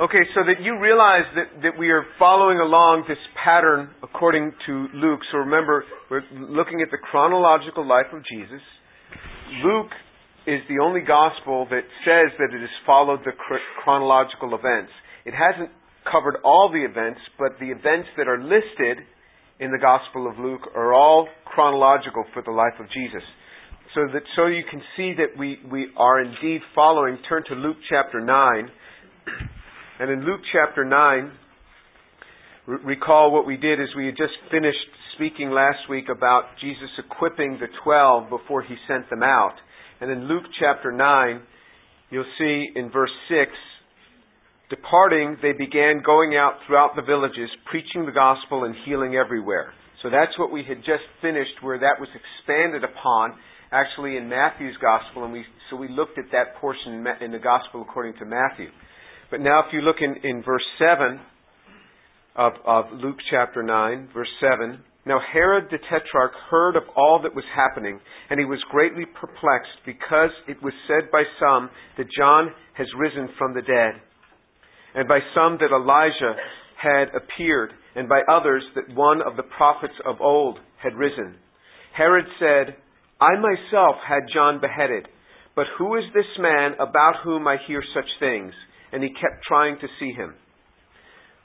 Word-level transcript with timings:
Okay, 0.00 0.24
so 0.32 0.40
that 0.48 0.64
you 0.64 0.80
realize 0.80 1.28
that, 1.36 1.60
that 1.60 1.76
we 1.78 1.90
are 1.90 2.08
following 2.18 2.56
along 2.56 3.04
this 3.04 3.20
pattern 3.36 3.92
according 4.02 4.48
to 4.64 4.88
Luke. 4.96 5.20
So 5.30 5.44
remember, 5.44 5.84
we're 6.08 6.24
looking 6.32 6.80
at 6.80 6.88
the 6.90 6.96
chronological 6.96 7.84
life 7.86 8.08
of 8.16 8.24
Jesus. 8.24 8.64
Luke 9.60 9.92
is 10.48 10.64
the 10.72 10.80
only 10.80 11.04
gospel 11.04 11.68
that 11.68 11.84
says 12.08 12.32
that 12.40 12.48
it 12.48 12.64
has 12.64 12.76
followed 12.86 13.20
the 13.28 13.36
chronological 13.84 14.56
events. 14.56 14.88
It 15.28 15.36
hasn't 15.36 15.68
covered 16.08 16.40
all 16.48 16.72
the 16.72 16.80
events, 16.80 17.20
but 17.36 17.60
the 17.60 17.68
events 17.68 18.08
that 18.16 18.24
are 18.24 18.40
listed 18.40 19.04
in 19.60 19.68
the 19.68 19.76
Gospel 19.76 20.24
of 20.32 20.40
Luke 20.40 20.64
are 20.74 20.94
all 20.94 21.28
chronological 21.44 22.24
for 22.32 22.40
the 22.40 22.56
life 22.56 22.80
of 22.80 22.88
Jesus. 22.88 23.20
So 23.92 24.08
that 24.16 24.24
so 24.32 24.46
you 24.46 24.64
can 24.64 24.80
see 24.96 25.12
that 25.20 25.36
we, 25.36 25.60
we 25.70 25.92
are 25.98 26.24
indeed 26.24 26.64
following. 26.74 27.18
Turn 27.28 27.44
to 27.52 27.54
Luke 27.54 27.76
chapter 27.90 28.24
9. 28.24 29.59
And 30.00 30.10
in 30.10 30.24
Luke 30.24 30.40
chapter 30.50 30.82
9, 30.82 31.30
recall 32.86 33.32
what 33.32 33.46
we 33.46 33.58
did 33.58 33.78
is 33.78 33.88
we 33.94 34.06
had 34.06 34.16
just 34.16 34.32
finished 34.50 34.78
speaking 35.14 35.50
last 35.50 35.90
week 35.90 36.06
about 36.08 36.44
Jesus 36.58 36.88
equipping 36.96 37.58
the 37.60 37.68
twelve 37.84 38.30
before 38.30 38.62
he 38.62 38.76
sent 38.88 39.10
them 39.10 39.22
out. 39.22 39.52
And 40.00 40.10
in 40.10 40.26
Luke 40.26 40.44
chapter 40.58 40.90
9, 40.90 41.42
you'll 42.08 42.24
see 42.38 42.68
in 42.76 42.90
verse 42.90 43.10
6, 43.28 43.52
departing, 44.70 45.36
they 45.42 45.52
began 45.52 46.00
going 46.02 46.34
out 46.34 46.54
throughout 46.66 46.96
the 46.96 47.02
villages, 47.02 47.50
preaching 47.70 48.06
the 48.06 48.12
gospel 48.12 48.64
and 48.64 48.74
healing 48.86 49.16
everywhere. 49.16 49.74
So 50.02 50.08
that's 50.08 50.32
what 50.38 50.50
we 50.50 50.64
had 50.66 50.78
just 50.78 51.04
finished, 51.20 51.60
where 51.60 51.78
that 51.78 52.00
was 52.00 52.08
expanded 52.16 52.84
upon, 52.84 53.34
actually 53.70 54.16
in 54.16 54.30
Matthew's 54.30 54.78
gospel, 54.80 55.24
and 55.24 55.32
we 55.34 55.44
so 55.68 55.76
we 55.76 55.88
looked 55.88 56.16
at 56.16 56.32
that 56.32 56.56
portion 56.58 57.04
in 57.20 57.32
the 57.32 57.38
gospel 57.38 57.82
according 57.82 58.14
to 58.18 58.24
Matthew. 58.24 58.70
But 59.30 59.40
now, 59.40 59.60
if 59.60 59.72
you 59.72 59.80
look 59.80 59.96
in, 60.00 60.16
in 60.28 60.42
verse 60.42 60.64
7 60.78 61.20
of, 62.34 62.52
of 62.66 62.84
Luke 62.94 63.18
chapter 63.30 63.62
9, 63.62 64.08
verse 64.12 64.28
7, 64.40 64.80
now 65.06 65.20
Herod 65.32 65.66
the 65.70 65.78
Tetrarch 65.78 66.32
heard 66.50 66.76
of 66.76 66.82
all 66.96 67.20
that 67.22 67.34
was 67.34 67.44
happening, 67.54 68.00
and 68.28 68.40
he 68.40 68.44
was 68.44 68.58
greatly 68.70 69.04
perplexed 69.06 69.86
because 69.86 70.30
it 70.48 70.60
was 70.62 70.74
said 70.88 71.10
by 71.12 71.22
some 71.38 71.70
that 71.96 72.06
John 72.16 72.50
has 72.74 72.88
risen 72.98 73.28
from 73.38 73.54
the 73.54 73.62
dead, 73.62 74.02
and 74.94 75.08
by 75.08 75.20
some 75.34 75.58
that 75.60 75.74
Elijah 75.74 76.34
had 76.76 77.14
appeared, 77.14 77.72
and 77.94 78.08
by 78.08 78.20
others 78.28 78.64
that 78.74 78.94
one 78.94 79.22
of 79.22 79.36
the 79.36 79.44
prophets 79.56 79.94
of 80.04 80.20
old 80.20 80.58
had 80.82 80.94
risen. 80.94 81.36
Herod 81.96 82.26
said, 82.38 82.76
I 83.20 83.38
myself 83.38 83.96
had 84.06 84.22
John 84.32 84.60
beheaded, 84.60 85.06
but 85.54 85.66
who 85.78 85.96
is 85.96 86.04
this 86.14 86.38
man 86.38 86.72
about 86.74 87.22
whom 87.22 87.46
I 87.46 87.56
hear 87.66 87.82
such 87.94 88.08
things? 88.18 88.54
And 88.92 89.02
he 89.02 89.10
kept 89.10 89.44
trying 89.46 89.78
to 89.80 89.86
see 89.98 90.12
him. 90.12 90.34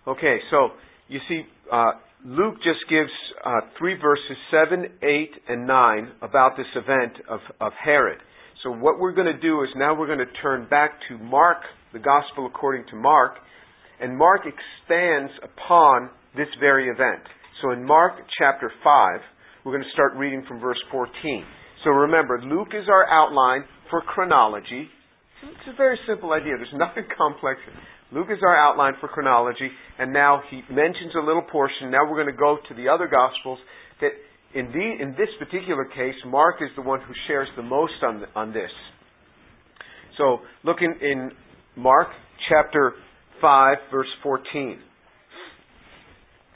Okay, 0.07 0.37
so 0.51 0.69
you 1.07 1.19
see, 1.27 1.41
uh, 1.71 1.91
Luke 2.25 2.55
just 2.55 2.79
gives 2.89 3.11
uh, 3.45 3.61
three 3.77 3.95
verses, 3.99 4.37
7, 4.51 4.85
8, 5.01 5.29
and 5.47 5.67
9, 5.67 6.11
about 6.21 6.57
this 6.57 6.65
event 6.75 7.13
of, 7.29 7.39
of 7.59 7.71
Herod. 7.83 8.19
So 8.63 8.71
what 8.71 8.99
we're 8.99 9.13
going 9.13 9.31
to 9.31 9.39
do 9.39 9.61
is 9.61 9.69
now 9.75 9.97
we're 9.97 10.07
going 10.07 10.25
to 10.25 10.41
turn 10.41 10.67
back 10.69 10.91
to 11.09 11.17
Mark, 11.19 11.57
the 11.93 11.99
Gospel 11.99 12.47
according 12.47 12.85
to 12.89 12.95
Mark, 12.95 13.35
and 14.01 14.17
Mark 14.17 14.41
expands 14.41 15.31
upon 15.43 16.09
this 16.35 16.47
very 16.59 16.87
event. 16.87 17.21
So 17.61 17.71
in 17.71 17.85
Mark 17.85 18.13
chapter 18.39 18.71
5, 18.83 19.19
we're 19.63 19.71
going 19.71 19.83
to 19.83 19.93
start 19.93 20.13
reading 20.17 20.43
from 20.47 20.59
verse 20.59 20.81
14. 20.91 21.45
So 21.83 21.91
remember, 21.91 22.41
Luke 22.41 22.69
is 22.73 22.89
our 22.89 23.07
outline 23.07 23.63
for 23.89 24.01
chronology, 24.01 24.89
it's 25.51 25.69
a 25.73 25.77
very 25.77 25.99
simple 26.07 26.31
idea. 26.31 26.53
There's 26.57 26.69
nothing 26.73 27.05
complex. 27.17 27.59
Luke 28.11 28.27
is 28.29 28.39
our 28.43 28.55
outline 28.55 28.93
for 28.99 29.09
chronology, 29.09 29.69
and 29.99 30.13
now 30.13 30.41
he 30.49 30.61
mentions 30.69 31.13
a 31.15 31.25
little 31.25 31.41
portion. 31.41 31.91
Now 31.91 32.09
we're 32.09 32.21
going 32.21 32.33
to 32.33 32.39
go 32.39 32.57
to 32.67 32.73
the 32.75 32.89
other 32.89 33.07
Gospels 33.07 33.59
that, 34.01 34.11
in, 34.53 34.67
the, 34.67 35.03
in 35.03 35.11
this 35.17 35.29
particular 35.39 35.85
case, 35.85 36.15
Mark 36.25 36.57
is 36.61 36.69
the 36.75 36.81
one 36.81 37.01
who 37.01 37.13
shares 37.27 37.47
the 37.55 37.63
most 37.63 37.93
on, 38.03 38.21
the, 38.21 38.27
on 38.35 38.53
this. 38.53 38.71
So, 40.17 40.39
look 40.63 40.77
in, 40.81 40.95
in 41.05 41.31
Mark 41.75 42.07
chapter 42.47 42.93
5, 43.41 43.77
verse 43.91 44.07
14. 44.23 44.79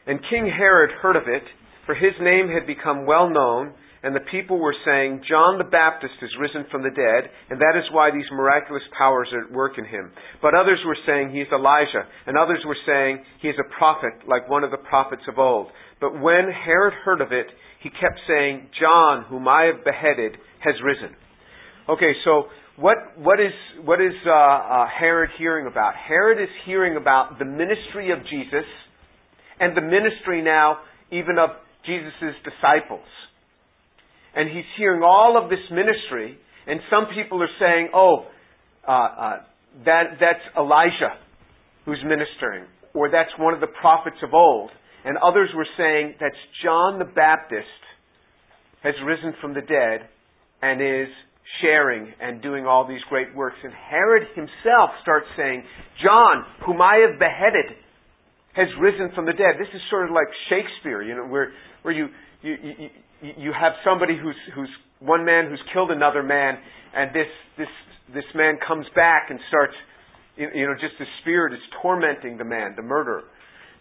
And 0.07 0.19
King 0.29 0.51
Herod 0.55 0.91
heard 1.01 1.15
of 1.15 1.23
it, 1.27 1.43
for 1.85 1.93
his 1.93 2.13
name 2.21 2.47
had 2.47 2.65
become 2.65 3.05
well 3.05 3.29
known 3.29 3.73
and 4.01 4.15
the 4.15 4.23
people 4.31 4.59
were 4.59 4.75
saying, 4.85 5.23
John 5.27 5.57
the 5.57 5.67
Baptist 5.67 6.15
is 6.21 6.31
risen 6.39 6.65
from 6.71 6.83
the 6.83 6.95
dead, 6.95 7.29
and 7.49 7.59
that 7.59 7.75
is 7.75 7.83
why 7.91 8.11
these 8.11 8.27
miraculous 8.31 8.83
powers 8.97 9.27
are 9.33 9.45
at 9.45 9.51
work 9.51 9.77
in 9.77 9.85
him. 9.85 10.11
But 10.41 10.55
others 10.55 10.79
were 10.85 10.97
saying 11.05 11.31
he 11.31 11.41
is 11.41 11.51
Elijah, 11.51 12.07
and 12.25 12.37
others 12.37 12.63
were 12.65 12.79
saying 12.85 13.23
he 13.41 13.49
is 13.49 13.59
a 13.59 13.77
prophet, 13.77 14.13
like 14.27 14.49
one 14.49 14.63
of 14.63 14.71
the 14.71 14.77
prophets 14.77 15.23
of 15.27 15.37
old. 15.37 15.67
But 15.99 16.13
when 16.13 16.47
Herod 16.47 16.93
heard 17.03 17.19
of 17.19 17.33
it, 17.33 17.47
he 17.83 17.89
kept 17.89 18.19
saying, 18.27 18.69
John, 18.79 19.25
whom 19.27 19.47
I 19.47 19.71
have 19.73 19.83
beheaded, 19.83 20.39
has 20.63 20.75
risen. 20.83 21.15
Okay, 21.89 22.13
so 22.23 22.45
what, 22.77 22.97
what 23.17 23.39
is, 23.39 23.51
what 23.83 23.99
is 23.99 24.13
uh, 24.25 24.31
uh, 24.31 24.87
Herod 24.87 25.31
hearing 25.37 25.67
about? 25.67 25.93
Herod 25.95 26.41
is 26.41 26.49
hearing 26.65 26.95
about 26.95 27.39
the 27.39 27.45
ministry 27.45 28.11
of 28.11 28.19
Jesus 28.29 28.67
and 29.59 29.75
the 29.75 29.81
ministry 29.81 30.41
now 30.41 30.77
even 31.11 31.37
of 31.37 31.49
Jesus' 31.85 32.35
disciples 32.43 33.07
and 34.35 34.49
he's 34.49 34.65
hearing 34.77 35.01
all 35.03 35.41
of 35.41 35.49
this 35.49 35.63
ministry, 35.71 36.37
and 36.67 36.79
some 36.89 37.07
people 37.15 37.41
are 37.41 37.55
saying, 37.59 37.89
oh, 37.93 38.25
uh, 38.87 38.91
uh, 38.91 39.37
that, 39.85 40.03
that's 40.19 40.43
Elijah 40.57 41.17
who's 41.85 41.99
ministering, 42.03 42.65
or 42.93 43.09
that's 43.09 43.31
one 43.37 43.53
of 43.53 43.59
the 43.59 43.71
prophets 43.81 44.17
of 44.23 44.33
old. 44.33 44.69
And 45.05 45.17
others 45.17 45.49
were 45.55 45.67
saying 45.77 46.15
that's 46.19 46.35
John 46.63 46.99
the 46.99 47.05
Baptist 47.05 47.65
has 48.83 48.93
risen 49.05 49.33
from 49.41 49.53
the 49.53 49.61
dead 49.61 50.07
and 50.61 50.81
is 50.81 51.07
sharing 51.61 52.13
and 52.21 52.41
doing 52.41 52.65
all 52.65 52.87
these 52.87 53.01
great 53.09 53.33
works. 53.35 53.57
And 53.63 53.73
Herod 53.73 54.27
himself 54.35 54.91
starts 55.01 55.27
saying, 55.37 55.63
John, 56.03 56.45
whom 56.65 56.81
I 56.81 57.05
have 57.07 57.17
beheaded, 57.19 57.77
has 58.53 58.67
risen 58.79 59.11
from 59.15 59.25
the 59.25 59.33
dead. 59.33 59.55
This 59.57 59.71
is 59.73 59.81
sort 59.89 60.05
of 60.05 60.11
like 60.11 60.27
Shakespeare, 60.49 61.01
you 61.01 61.15
know, 61.15 61.25
where, 61.25 61.51
where 61.81 61.93
you, 61.93 62.07
you, 62.41 62.55
you, 62.61 62.89
you 63.21 63.51
have 63.53 63.73
somebody 63.83 64.17
who's, 64.21 64.35
who's 64.55 64.69
one 64.99 65.25
man 65.25 65.47
who's 65.49 65.61
killed 65.73 65.91
another 65.91 66.23
man, 66.23 66.57
and 66.95 67.13
this, 67.13 67.27
this, 67.57 67.67
this 68.13 68.25
man 68.35 68.57
comes 68.65 68.85
back 68.95 69.27
and 69.29 69.39
starts, 69.47 69.73
you 70.37 70.65
know, 70.65 70.73
just 70.73 70.97
the 70.99 71.05
spirit 71.21 71.53
is 71.53 71.59
tormenting 71.81 72.37
the 72.37 72.45
man, 72.45 72.73
the 72.75 72.81
murderer. 72.81 73.23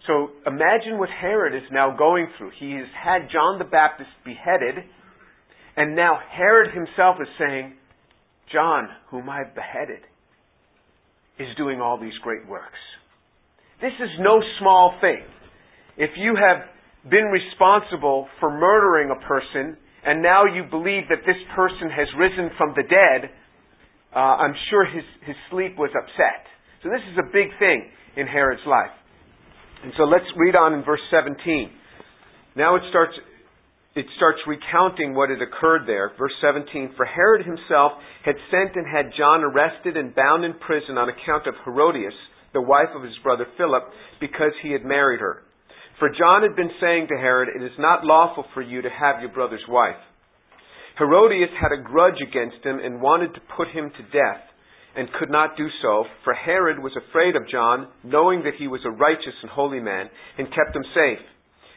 So 0.06 0.30
imagine 0.46 0.98
what 0.98 1.08
Herod 1.08 1.54
is 1.54 1.68
now 1.72 1.96
going 1.96 2.28
through. 2.36 2.52
He 2.58 2.72
has 2.72 2.86
had 2.94 3.28
John 3.32 3.58
the 3.58 3.64
Baptist 3.64 4.10
beheaded, 4.24 4.84
and 5.76 5.94
now 5.94 6.18
Herod 6.32 6.74
himself 6.74 7.16
is 7.20 7.28
saying, 7.38 7.74
John, 8.52 8.88
whom 9.10 9.28
I've 9.28 9.54
beheaded, 9.54 10.00
is 11.38 11.48
doing 11.56 11.80
all 11.80 12.00
these 12.00 12.16
great 12.22 12.46
works. 12.48 12.78
This 13.80 13.92
is 14.00 14.08
no 14.18 14.40
small 14.58 14.96
thing. 15.00 15.22
If 15.96 16.10
you 16.16 16.34
have 16.36 16.66
been 17.10 17.30
responsible 17.32 18.28
for 18.40 18.50
murdering 18.50 19.10
a 19.10 19.20
person, 19.26 19.76
and 20.04 20.22
now 20.22 20.44
you 20.44 20.64
believe 20.70 21.04
that 21.10 21.26
this 21.26 21.40
person 21.54 21.90
has 21.90 22.08
risen 22.18 22.50
from 22.56 22.74
the 22.76 22.82
dead, 22.82 23.30
uh, 24.14 24.40
I'm 24.40 24.54
sure 24.70 24.86
his, 24.86 25.04
his 25.26 25.36
sleep 25.50 25.76
was 25.76 25.90
upset. 25.92 26.48
So 26.82 26.88
this 26.88 27.02
is 27.12 27.18
a 27.18 27.26
big 27.32 27.50
thing 27.58 27.90
in 28.16 28.26
Herod's 28.26 28.64
life. 28.66 28.94
And 29.84 29.92
so 29.96 30.04
let's 30.04 30.26
read 30.36 30.56
on 30.56 30.74
in 30.74 30.82
verse 30.82 31.02
17. 31.10 31.70
Now 32.56 32.76
it 32.76 32.82
starts, 32.90 33.14
it 33.94 34.06
starts 34.16 34.38
recounting 34.46 35.14
what 35.14 35.30
had 35.30 35.42
occurred 35.42 35.86
there. 35.86 36.12
Verse 36.18 36.34
17 36.40 36.94
For 36.96 37.04
Herod 37.04 37.46
himself 37.46 37.92
had 38.24 38.34
sent 38.50 38.74
and 38.74 38.86
had 38.86 39.12
John 39.16 39.44
arrested 39.44 39.96
and 39.96 40.14
bound 40.14 40.44
in 40.44 40.54
prison 40.54 40.98
on 40.98 41.08
account 41.08 41.46
of 41.46 41.54
Herodias, 41.64 42.16
the 42.54 42.62
wife 42.62 42.90
of 42.96 43.02
his 43.02 43.14
brother 43.22 43.46
Philip, 43.56 43.84
because 44.20 44.52
he 44.62 44.72
had 44.72 44.84
married 44.84 45.20
her. 45.20 45.42
For 45.98 46.08
John 46.10 46.42
had 46.42 46.54
been 46.54 46.70
saying 46.80 47.08
to 47.08 47.18
Herod, 47.18 47.50
It 47.54 47.62
is 47.62 47.76
not 47.78 48.04
lawful 48.04 48.44
for 48.54 48.62
you 48.62 48.82
to 48.82 48.88
have 48.90 49.20
your 49.20 49.32
brother's 49.32 49.66
wife. 49.68 49.98
Herodias 50.96 51.50
had 51.60 51.72
a 51.72 51.82
grudge 51.82 52.22
against 52.22 52.64
him 52.64 52.78
and 52.78 53.02
wanted 53.02 53.34
to 53.34 53.40
put 53.56 53.68
him 53.68 53.90
to 53.90 54.02
death, 54.14 54.42
and 54.96 55.12
could 55.18 55.30
not 55.30 55.56
do 55.56 55.66
so, 55.82 56.04
for 56.22 56.34
Herod 56.34 56.78
was 56.78 56.94
afraid 56.96 57.34
of 57.34 57.48
John, 57.50 57.88
knowing 58.04 58.42
that 58.44 58.54
he 58.58 58.68
was 58.68 58.80
a 58.84 58.90
righteous 58.90 59.34
and 59.42 59.50
holy 59.50 59.80
man, 59.80 60.08
and 60.38 60.46
kept 60.54 60.74
him 60.74 60.84
safe. 60.94 61.24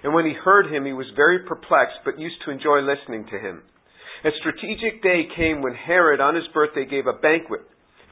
And 0.03 0.13
when 0.13 0.25
he 0.25 0.33
heard 0.33 0.71
him, 0.71 0.85
he 0.85 0.93
was 0.93 1.09
very 1.15 1.39
perplexed, 1.45 2.01
but 2.05 2.19
used 2.19 2.41
to 2.45 2.51
enjoy 2.51 2.81
listening 2.81 3.25
to 3.25 3.39
him. 3.39 3.63
A 4.23 4.29
strategic 4.39 5.01
day 5.01 5.25
came 5.35 5.61
when 5.61 5.73
Herod, 5.73 6.21
on 6.21 6.35
his 6.35 6.47
birthday, 6.53 6.85
gave 6.85 7.07
a 7.07 7.21
banquet 7.21 7.61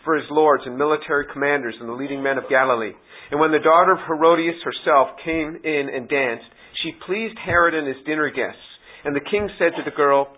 for 0.10 0.18
his 0.18 0.26
lords 0.32 0.64
and 0.66 0.76
military 0.76 1.28
commanders 1.32 1.76
and 1.80 1.88
the 1.88 1.94
leading 1.94 2.24
men 2.24 2.40
of 2.40 2.50
Galilee. 2.50 2.98
And 3.30 3.40
when 3.40 3.52
the 3.52 3.62
daughter 3.62 3.92
of 3.92 4.00
Herodias 4.08 4.58
herself 4.66 5.10
came 5.24 5.62
in 5.64 5.86
and 5.94 6.10
danced, 6.10 6.50
she 6.82 6.98
pleased 7.06 7.38
Herod 7.46 7.76
and 7.76 7.86
his 7.86 8.04
dinner 8.08 8.32
guests. 8.32 8.66
And 9.06 9.16
the 9.16 9.22
king 9.30 9.48
said 9.60 9.78
to 9.78 9.86
the 9.86 9.96
girl, 9.96 10.34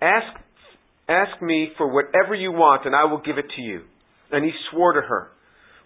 Ask, 0.00 0.30
ask 1.08 1.42
me 1.42 1.70
for 1.76 1.92
whatever 1.92 2.36
you 2.36 2.52
want, 2.52 2.86
and 2.86 2.94
I 2.94 3.10
will 3.10 3.18
give 3.18 3.36
it 3.36 3.50
to 3.56 3.62
you. 3.62 3.82
And 4.30 4.44
he 4.44 4.52
swore 4.70 4.92
to 4.92 5.00
her, 5.00 5.32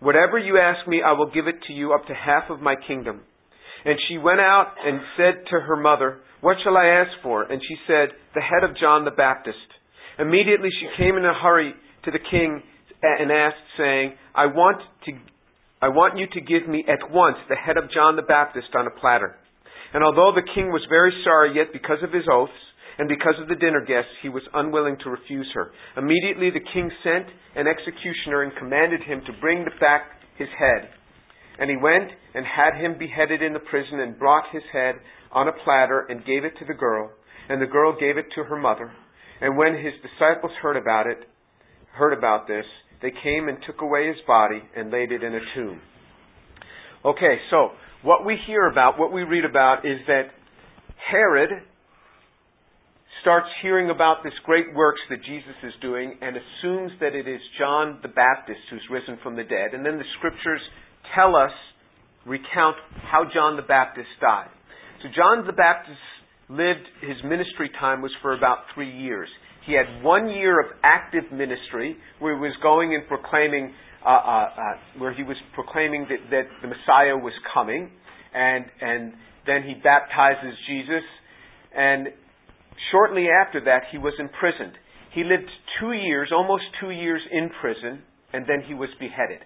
Whatever 0.00 0.38
you 0.38 0.58
ask 0.58 0.86
me, 0.86 1.00
I 1.00 1.12
will 1.12 1.32
give 1.32 1.46
it 1.48 1.64
to 1.68 1.72
you 1.72 1.94
up 1.94 2.06
to 2.08 2.12
half 2.12 2.50
of 2.50 2.60
my 2.60 2.74
kingdom. 2.86 3.22
And 3.86 3.96
she 4.06 4.18
went 4.18 4.40
out 4.40 4.74
and 4.84 5.00
said 5.16 5.48
to 5.48 5.60
her 5.60 5.76
mother, 5.76 6.18
What 6.42 6.58
shall 6.62 6.76
I 6.76 7.00
ask 7.00 7.22
for? 7.22 7.44
And 7.44 7.62
she 7.66 7.76
said, 7.86 8.10
The 8.34 8.42
head 8.42 8.68
of 8.68 8.76
John 8.76 9.06
the 9.06 9.16
Baptist. 9.16 9.56
Immediately 10.18 10.68
she 10.78 11.02
came 11.02 11.16
in 11.16 11.24
a 11.24 11.32
hurry 11.32 11.72
to 12.04 12.10
the 12.10 12.20
king 12.30 12.62
and 13.20 13.30
asked, 13.30 13.64
saying, 13.76 14.14
I 14.34 14.46
want 14.46 14.80
to 15.06 15.12
I 15.82 15.88
want 15.88 16.16
you 16.16 16.24
to 16.32 16.40
give 16.40 16.66
me 16.66 16.84
at 16.88 17.12
once 17.12 17.36
the 17.48 17.60
head 17.60 17.76
of 17.76 17.92
John 17.92 18.16
the 18.16 18.24
Baptist 18.24 18.72
on 18.72 18.86
a 18.86 18.94
platter. 19.00 19.36
And 19.92 20.02
although 20.02 20.32
the 20.32 20.48
king 20.54 20.72
was 20.72 20.80
very 20.88 21.12
sorry, 21.22 21.54
yet 21.54 21.76
because 21.76 22.00
of 22.02 22.10
his 22.10 22.24
oaths, 22.24 22.56
and 22.98 23.08
because 23.08 23.34
of 23.42 23.48
the 23.48 23.58
dinner 23.58 23.84
guests, 23.84 24.10
he 24.22 24.28
was 24.28 24.42
unwilling 24.54 24.96
to 25.02 25.10
refuse 25.10 25.50
her. 25.54 25.72
Immediately 25.96 26.50
the 26.50 26.64
king 26.72 26.90
sent 27.02 27.26
an 27.56 27.66
executioner 27.66 28.42
and 28.42 28.56
commanded 28.56 29.02
him 29.02 29.20
to 29.26 29.40
bring 29.40 29.66
back 29.80 30.22
his 30.38 30.48
head. 30.58 30.88
And 31.58 31.70
he 31.70 31.76
went 31.76 32.10
and 32.34 32.46
had 32.46 32.80
him 32.80 32.98
beheaded 32.98 33.42
in 33.42 33.52
the 33.52 33.62
prison 33.70 34.00
and 34.00 34.18
brought 34.18 34.44
his 34.52 34.62
head 34.72 34.96
on 35.32 35.48
a 35.48 35.58
platter 35.64 36.06
and 36.08 36.24
gave 36.24 36.44
it 36.44 36.54
to 36.58 36.64
the 36.66 36.74
girl. 36.74 37.10
And 37.48 37.60
the 37.60 37.70
girl 37.70 37.92
gave 37.98 38.16
it 38.16 38.26
to 38.36 38.44
her 38.44 38.56
mother. 38.56 38.90
And 39.40 39.56
when 39.56 39.74
his 39.74 39.94
disciples 40.02 40.52
heard 40.62 40.76
about 40.76 41.06
it, 41.06 41.18
heard 41.92 42.16
about 42.16 42.46
this, 42.48 42.64
they 43.04 43.12
came 43.22 43.48
and 43.48 43.58
took 43.66 43.82
away 43.82 44.08
his 44.08 44.16
body 44.26 44.62
and 44.74 44.90
laid 44.90 45.12
it 45.12 45.22
in 45.22 45.34
a 45.34 45.40
tomb. 45.54 45.78
Okay, 47.04 47.36
so 47.50 47.68
what 48.02 48.24
we 48.24 48.38
hear 48.46 48.64
about, 48.64 48.98
what 48.98 49.12
we 49.12 49.24
read 49.24 49.44
about 49.44 49.84
is 49.84 50.00
that 50.06 50.32
Herod 51.12 51.50
starts 53.20 53.48
hearing 53.60 53.90
about 53.90 54.24
this 54.24 54.32
great 54.46 54.74
works 54.74 55.00
that 55.10 55.18
Jesus 55.20 55.56
is 55.62 55.74
doing 55.82 56.16
and 56.22 56.34
assumes 56.34 56.92
that 57.00 57.14
it 57.14 57.28
is 57.28 57.40
John 57.58 58.00
the 58.00 58.08
Baptist 58.08 58.60
who's 58.70 58.88
risen 58.90 59.18
from 59.22 59.36
the 59.36 59.44
dead. 59.44 59.74
And 59.74 59.84
then 59.84 59.98
the 59.98 60.08
scriptures 60.16 60.62
tell 61.14 61.36
us, 61.36 61.52
recount 62.24 62.76
how 63.12 63.24
John 63.34 63.56
the 63.56 63.68
Baptist 63.68 64.08
died. 64.18 64.48
So 65.02 65.08
John 65.14 65.44
the 65.46 65.52
Baptist 65.52 66.00
lived, 66.48 66.88
his 67.02 67.20
ministry 67.22 67.70
time 67.78 68.00
was 68.00 68.12
for 68.22 68.32
about 68.32 68.64
three 68.74 68.90
years. 68.90 69.28
He 69.66 69.72
had 69.72 70.02
one 70.02 70.28
year 70.28 70.60
of 70.60 70.66
active 70.82 71.24
ministry 71.32 71.96
where 72.18 72.34
he 72.34 72.40
was 72.40 72.54
going 72.62 72.94
and 72.94 73.06
proclaiming, 73.08 73.72
uh, 74.04 74.08
uh, 74.08 74.12
uh, 74.12 74.98
where 74.98 75.14
he 75.14 75.22
was 75.22 75.36
proclaiming 75.54 76.06
that, 76.10 76.30
that 76.30 76.46
the 76.62 76.68
Messiah 76.68 77.16
was 77.16 77.32
coming, 77.52 77.90
and 78.34 78.64
and 78.80 79.12
then 79.46 79.62
he 79.62 79.74
baptizes 79.82 80.54
Jesus, 80.68 81.04
and 81.76 82.08
Shortly 82.90 83.26
after 83.28 83.62
that, 83.64 83.84
he 83.90 83.98
was 83.98 84.14
imprisoned. 84.18 84.76
He 85.12 85.22
lived 85.22 85.48
two 85.80 85.92
years, 85.92 86.30
almost 86.32 86.64
two 86.80 86.90
years 86.90 87.20
in 87.30 87.50
prison, 87.60 88.02
and 88.32 88.44
then 88.46 88.62
he 88.66 88.74
was 88.74 88.88
beheaded. 88.98 89.40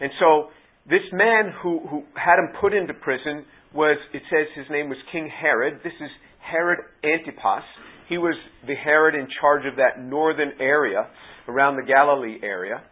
And 0.00 0.10
so, 0.20 0.50
this 0.88 1.04
man 1.12 1.52
who, 1.62 1.80
who 1.88 2.04
had 2.14 2.38
him 2.38 2.54
put 2.60 2.74
into 2.74 2.94
prison 2.94 3.44
was, 3.72 3.96
it 4.12 4.22
says 4.30 4.46
his 4.54 4.66
name 4.70 4.88
was 4.88 4.98
King 5.10 5.28
Herod. 5.28 5.80
This 5.82 5.94
is 6.00 6.10
Herod 6.38 6.78
Antipas. 7.02 7.64
He 8.08 8.18
was 8.18 8.34
the 8.66 8.74
Herod 8.74 9.14
in 9.14 9.26
charge 9.40 9.64
of 9.66 9.76
that 9.76 10.02
northern 10.02 10.52
area, 10.60 11.08
around 11.48 11.76
the 11.76 11.82
Galilee 11.82 12.38
area. 12.42 12.82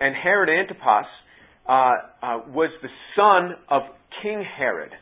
And 0.00 0.14
Herod 0.14 0.48
Antipas 0.48 1.06
uh, 1.68 1.72
uh, 1.72 1.92
was 2.48 2.70
the 2.82 2.88
son 3.16 3.56
of 3.68 3.82
King 4.22 4.44
Herod. 4.56 4.92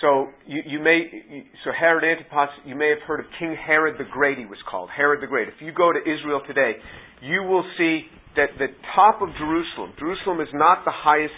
So 0.00 0.28
you, 0.46 0.62
you 0.66 0.80
may, 0.80 1.44
so 1.64 1.70
Herod 1.78 2.04
Antipas, 2.04 2.48
you 2.64 2.74
may 2.74 2.88
have 2.88 3.06
heard 3.06 3.20
of 3.20 3.26
King 3.38 3.54
Herod 3.54 3.96
the 3.98 4.08
Great. 4.10 4.38
He 4.38 4.46
was 4.46 4.58
called 4.70 4.88
Herod 4.96 5.22
the 5.22 5.26
Great. 5.26 5.48
If 5.48 5.60
you 5.60 5.72
go 5.72 5.92
to 5.92 6.00
Israel 6.00 6.40
today, 6.46 6.72
you 7.20 7.42
will 7.42 7.64
see 7.76 8.02
that 8.36 8.56
the 8.58 8.68
top 8.94 9.20
of 9.20 9.28
Jerusalem. 9.38 9.92
Jerusalem 9.98 10.40
is 10.40 10.48
not 10.54 10.84
the 10.84 10.92
highest 10.94 11.34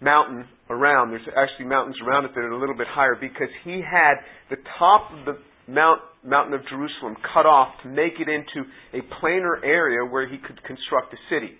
mountain 0.00 0.46
around. 0.70 1.10
There's 1.10 1.28
actually 1.36 1.66
mountains 1.66 1.96
around 2.06 2.24
it 2.24 2.30
that 2.34 2.40
are 2.40 2.52
a 2.52 2.58
little 2.58 2.76
bit 2.76 2.86
higher 2.88 3.16
because 3.20 3.52
he 3.64 3.82
had 3.84 4.14
the 4.48 4.56
top 4.78 5.10
of 5.12 5.26
the 5.26 5.36
mount, 5.68 6.00
mountain 6.24 6.54
of 6.54 6.60
Jerusalem 6.68 7.16
cut 7.34 7.46
off 7.46 7.74
to 7.82 7.88
make 7.88 8.14
it 8.18 8.28
into 8.28 8.68
a 8.92 9.02
plainer 9.20 9.62
area 9.64 10.04
where 10.10 10.28
he 10.28 10.38
could 10.38 10.62
construct 10.64 11.12
a 11.14 11.18
city. 11.28 11.54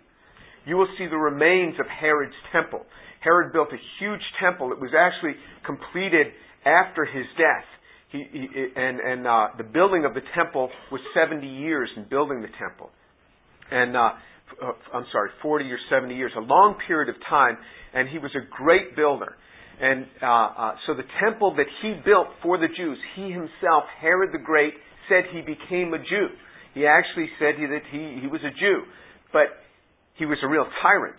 You 0.66 0.76
will 0.76 0.88
see 0.98 1.06
the 1.06 1.16
remains 1.16 1.74
of 1.80 1.86
Herod's 1.86 2.36
temple. 2.52 2.84
Herod 3.20 3.52
built 3.52 3.68
a 3.72 3.80
huge 3.98 4.22
temple. 4.40 4.72
It 4.72 4.80
was 4.80 4.90
actually 4.96 5.34
completed 5.64 6.28
after 6.64 7.04
his 7.04 7.24
death. 7.36 7.64
He, 8.12 8.24
he, 8.32 8.48
and 8.76 8.98
and 8.98 9.26
uh, 9.26 9.46
the 9.56 9.64
building 9.64 10.04
of 10.04 10.14
the 10.14 10.22
temple 10.34 10.68
was 10.90 11.00
70 11.14 11.46
years 11.46 11.88
in 11.96 12.08
building 12.08 12.42
the 12.42 12.48
temple. 12.58 12.90
And 13.70 13.96
uh, 13.96 14.10
uh, 14.62 14.72
I'm 14.92 15.06
sorry, 15.12 15.30
40 15.42 15.64
or 15.70 15.78
70 15.88 16.14
years, 16.16 16.32
a 16.36 16.40
long 16.40 16.76
period 16.86 17.08
of 17.08 17.16
time. 17.28 17.56
And 17.94 18.08
he 18.08 18.18
was 18.18 18.30
a 18.34 18.44
great 18.50 18.96
builder. 18.96 19.34
And 19.80 20.06
uh, 20.22 20.26
uh, 20.26 20.74
so 20.86 20.94
the 20.94 21.08
temple 21.24 21.56
that 21.56 21.66
he 21.82 21.94
built 22.04 22.28
for 22.42 22.58
the 22.58 22.68
Jews, 22.68 22.98
he 23.16 23.32
himself, 23.32 23.84
Herod 24.00 24.30
the 24.32 24.38
Great, 24.44 24.74
said 25.08 25.24
he 25.32 25.40
became 25.40 25.94
a 25.94 25.98
Jew. 25.98 26.28
He 26.74 26.86
actually 26.86 27.28
said 27.38 27.54
that 27.56 27.82
he, 27.90 28.20
he 28.20 28.26
was 28.26 28.40
a 28.44 28.50
Jew. 28.50 28.82
But 29.32 29.56
he 30.16 30.26
was 30.26 30.38
a 30.44 30.48
real 30.48 30.66
tyrant. 30.82 31.16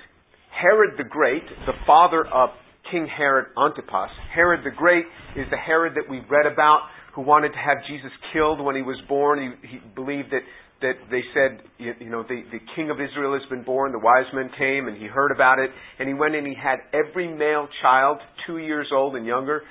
Herod 0.52 0.92
the 0.98 1.04
Great, 1.04 1.44
the 1.66 1.74
father 1.88 2.26
of 2.28 2.50
King 2.92 3.08
Herod 3.08 3.48
Antipas, 3.58 4.12
Herod 4.34 4.62
the 4.64 4.76
Great 4.76 5.06
is 5.36 5.48
the 5.50 5.58
Herod 5.58 5.94
that 5.96 6.10
we've 6.10 6.30
read 6.30 6.46
about 6.46 6.82
who 7.16 7.22
wanted 7.22 7.50
to 7.50 7.58
have 7.58 7.78
Jesus 7.88 8.12
killed 8.34 8.62
when 8.62 8.76
he 8.76 8.82
was 8.82 8.98
born. 9.08 9.58
He, 9.62 9.68
he 9.68 9.78
believed 9.96 10.32
that, 10.32 10.42
that 10.82 10.94
they 11.10 11.22
said, 11.34 11.62
you, 11.78 11.94
you 12.00 12.10
know, 12.10 12.24
the, 12.24 12.42
the 12.52 12.60
king 12.76 12.90
of 12.90 12.98
Israel 13.00 13.34
has 13.34 13.48
been 13.50 13.64
born. 13.64 13.92
The 13.92 14.00
wise 14.00 14.26
men 14.34 14.50
came 14.58 14.88
and 14.88 14.98
he 14.98 15.08
heard 15.08 15.32
about 15.32 15.60
it. 15.60 15.70
And 16.00 16.08
he 16.08 16.14
went 16.14 16.36
and 16.36 16.46
he 16.46 16.56
had 16.56 16.80
every 16.94 17.28
male 17.28 17.68
child, 17.82 18.18
two 18.48 18.58
years 18.58 18.88
old 18.94 19.16
and 19.16 19.26
younger, 19.26 19.62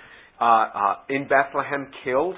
uh, 0.41 0.45
uh, 0.45 0.95
in 1.09 1.29
Bethlehem 1.29 1.91
killed. 2.05 2.37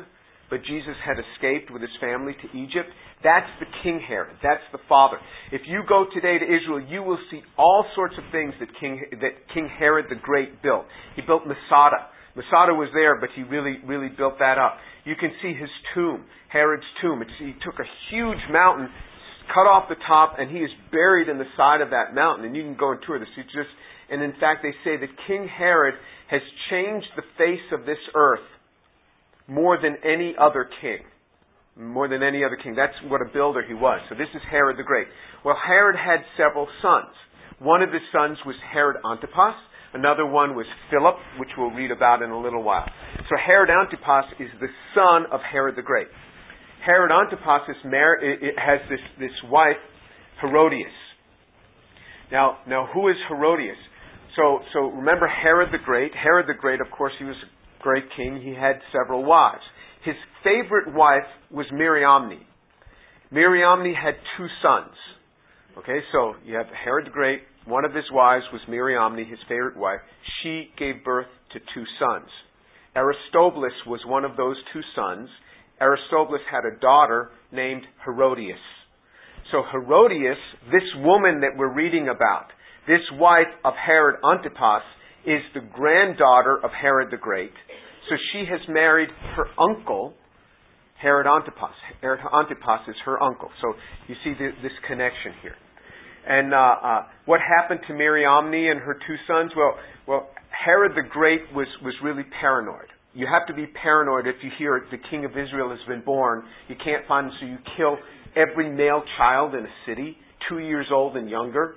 But 0.50 0.60
Jesus 0.64 0.96
had 1.04 1.16
escaped 1.16 1.70
with 1.70 1.80
his 1.80 1.90
family 2.00 2.34
to 2.34 2.58
Egypt. 2.58 2.90
That's 3.24 3.48
the 3.60 3.66
King 3.82 4.00
Herod. 4.06 4.36
That's 4.42 4.64
the 4.72 4.78
father. 4.88 5.16
If 5.52 5.62
you 5.66 5.82
go 5.88 6.06
today 6.12 6.38
to 6.38 6.44
Israel, 6.44 6.84
you 6.88 7.02
will 7.02 7.18
see 7.30 7.40
all 7.56 7.86
sorts 7.94 8.14
of 8.18 8.24
things 8.32 8.52
that 8.60 8.68
King, 8.80 9.00
that 9.20 9.32
King 9.54 9.70
Herod 9.78 10.06
the 10.10 10.16
Great 10.16 10.62
built. 10.62 10.84
He 11.14 11.22
built 11.22 11.42
Masada. 11.46 12.08
Masada 12.34 12.74
was 12.74 12.88
there, 12.94 13.20
but 13.20 13.28
he 13.36 13.42
really, 13.42 13.76
really 13.86 14.08
built 14.08 14.38
that 14.40 14.58
up. 14.58 14.76
You 15.04 15.14
can 15.18 15.30
see 15.42 15.54
his 15.54 15.70
tomb, 15.94 16.24
Herod's 16.48 16.86
tomb. 17.00 17.22
It's, 17.22 17.30
he 17.38 17.54
took 17.64 17.78
a 17.80 17.88
huge 18.10 18.38
mountain, 18.50 18.88
cut 19.52 19.66
off 19.66 19.88
the 19.88 20.00
top, 20.06 20.36
and 20.38 20.50
he 20.50 20.58
is 20.58 20.70
buried 20.90 21.28
in 21.28 21.38
the 21.38 21.50
side 21.56 21.80
of 21.80 21.90
that 21.90 22.14
mountain. 22.14 22.46
And 22.46 22.56
you 22.56 22.62
can 22.62 22.76
go 22.76 22.92
and 22.92 23.00
tour 23.06 23.18
this. 23.18 23.28
It's 23.36 23.52
just, 23.52 23.70
and 24.10 24.22
in 24.22 24.32
fact, 24.38 24.62
they 24.62 24.72
say 24.84 24.96
that 24.96 25.08
King 25.26 25.48
Herod 25.48 25.94
has 26.30 26.40
changed 26.70 27.08
the 27.16 27.22
face 27.36 27.66
of 27.72 27.84
this 27.84 27.98
earth 28.14 28.46
more 29.48 29.76
than 29.80 29.96
any 30.04 30.34
other 30.38 30.68
king 30.80 31.02
more 31.76 32.08
than 32.08 32.22
any 32.22 32.44
other 32.44 32.56
king. 32.62 32.74
That's 32.74 32.94
what 33.08 33.22
a 33.22 33.32
builder 33.32 33.64
he 33.66 33.74
was. 33.74 34.00
So 34.08 34.14
this 34.14 34.28
is 34.34 34.42
Herod 34.50 34.76
the 34.78 34.82
Great. 34.82 35.06
Well, 35.44 35.56
Herod 35.56 35.96
had 35.96 36.20
several 36.36 36.68
sons. 36.82 37.14
One 37.58 37.82
of 37.82 37.92
his 37.92 38.02
sons 38.12 38.38
was 38.44 38.56
Herod 38.72 38.96
Antipas. 39.04 39.56
Another 39.94 40.26
one 40.26 40.56
was 40.56 40.66
Philip, 40.90 41.16
which 41.38 41.50
we'll 41.56 41.70
read 41.70 41.90
about 41.90 42.22
in 42.22 42.30
a 42.30 42.40
little 42.40 42.62
while. 42.62 42.88
So 43.28 43.36
Herod 43.38 43.70
Antipas 43.70 44.24
is 44.40 44.48
the 44.60 44.68
son 44.94 45.30
of 45.30 45.40
Herod 45.40 45.76
the 45.76 45.82
Great. 45.82 46.08
Herod 46.84 47.12
Antipas 47.12 47.62
mar- 47.84 48.18
has 48.58 48.80
this, 48.90 49.00
this 49.18 49.50
wife, 49.50 49.78
Herodias. 50.40 50.90
Now, 52.32 52.58
now 52.66 52.88
who 52.92 53.08
is 53.08 53.16
Herodias? 53.28 53.76
So, 54.36 54.60
so 54.72 54.80
remember 54.90 55.28
Herod 55.28 55.68
the 55.72 55.78
Great. 55.84 56.12
Herod 56.14 56.46
the 56.48 56.58
Great, 56.58 56.80
of 56.80 56.90
course, 56.90 57.12
he 57.18 57.24
was 57.24 57.36
a 57.36 57.82
great 57.82 58.04
king. 58.16 58.40
He 58.42 58.54
had 58.54 58.80
several 58.90 59.24
wives. 59.24 59.62
His 60.04 60.16
favorite 60.42 60.92
wife 60.92 61.28
was 61.50 61.66
Mariamne. 61.72 62.40
Mariamne 63.30 63.94
had 63.94 64.14
two 64.36 64.46
sons. 64.62 64.96
Okay, 65.78 66.00
so 66.10 66.34
you 66.44 66.56
have 66.56 66.66
Herod 66.84 67.06
the 67.06 67.10
Great. 67.10 67.40
One 67.66 67.84
of 67.84 67.94
his 67.94 68.04
wives 68.12 68.44
was 68.52 68.60
Mariamne, 68.68 69.18
his 69.18 69.38
favorite 69.48 69.76
wife. 69.76 70.00
She 70.42 70.70
gave 70.78 71.04
birth 71.04 71.28
to 71.52 71.60
two 71.60 71.84
sons. 72.00 72.28
Aristobulus 72.94 73.72
was 73.86 74.00
one 74.06 74.24
of 74.24 74.36
those 74.36 74.56
two 74.72 74.82
sons. 74.94 75.28
Aristobulus 75.80 76.42
had 76.50 76.64
a 76.64 76.78
daughter 76.80 77.30
named 77.50 77.82
Herodias. 78.04 78.60
So 79.50 79.62
Herodias, 79.70 80.38
this 80.70 80.86
woman 80.96 81.40
that 81.40 81.56
we're 81.56 81.72
reading 81.72 82.08
about, 82.08 82.48
this 82.86 83.00
wife 83.14 83.50
of 83.64 83.74
Herod 83.74 84.16
Antipas, 84.24 84.82
is 85.24 85.40
the 85.54 85.60
granddaughter 85.60 86.58
of 86.62 86.70
Herod 86.70 87.08
the 87.10 87.16
Great. 87.16 87.52
So 88.08 88.16
she 88.32 88.44
has 88.50 88.60
married 88.68 89.08
her 89.36 89.46
uncle, 89.58 90.14
Herod 91.00 91.26
Antipas. 91.26 91.74
Herod 92.00 92.20
Antipas 92.20 92.88
is 92.88 92.96
her 93.04 93.22
uncle. 93.22 93.50
So 93.60 93.74
you 94.08 94.14
see 94.24 94.34
the, 94.38 94.50
this 94.62 94.72
connection 94.86 95.32
here. 95.42 95.54
And 96.26 96.54
uh, 96.54 96.56
uh, 96.56 97.02
what 97.26 97.40
happened 97.40 97.80
to 97.88 97.94
Mariamne 97.94 98.70
and 98.70 98.80
her 98.80 98.94
two 98.94 99.16
sons? 99.26 99.52
Well, 99.56 99.74
well, 100.06 100.30
Herod 100.52 100.92
the 100.94 101.08
Great 101.08 101.40
was, 101.54 101.66
was 101.82 101.94
really 102.02 102.24
paranoid. 102.40 102.86
You 103.14 103.26
have 103.26 103.46
to 103.48 103.54
be 103.54 103.66
paranoid 103.66 104.26
if 104.26 104.36
you 104.42 104.50
hear 104.58 104.84
the 104.90 104.98
king 105.10 105.24
of 105.24 105.32
Israel 105.32 105.70
has 105.70 105.80
been 105.88 106.02
born. 106.04 106.44
You 106.68 106.76
can't 106.82 107.06
find 107.06 107.26
him, 107.26 107.32
so 107.40 107.46
you 107.46 107.58
kill 107.76 107.96
every 108.36 108.70
male 108.70 109.02
child 109.18 109.54
in 109.54 109.64
a 109.64 109.74
city, 109.86 110.16
two 110.48 110.58
years 110.58 110.86
old 110.90 111.16
and 111.16 111.28
younger. 111.28 111.74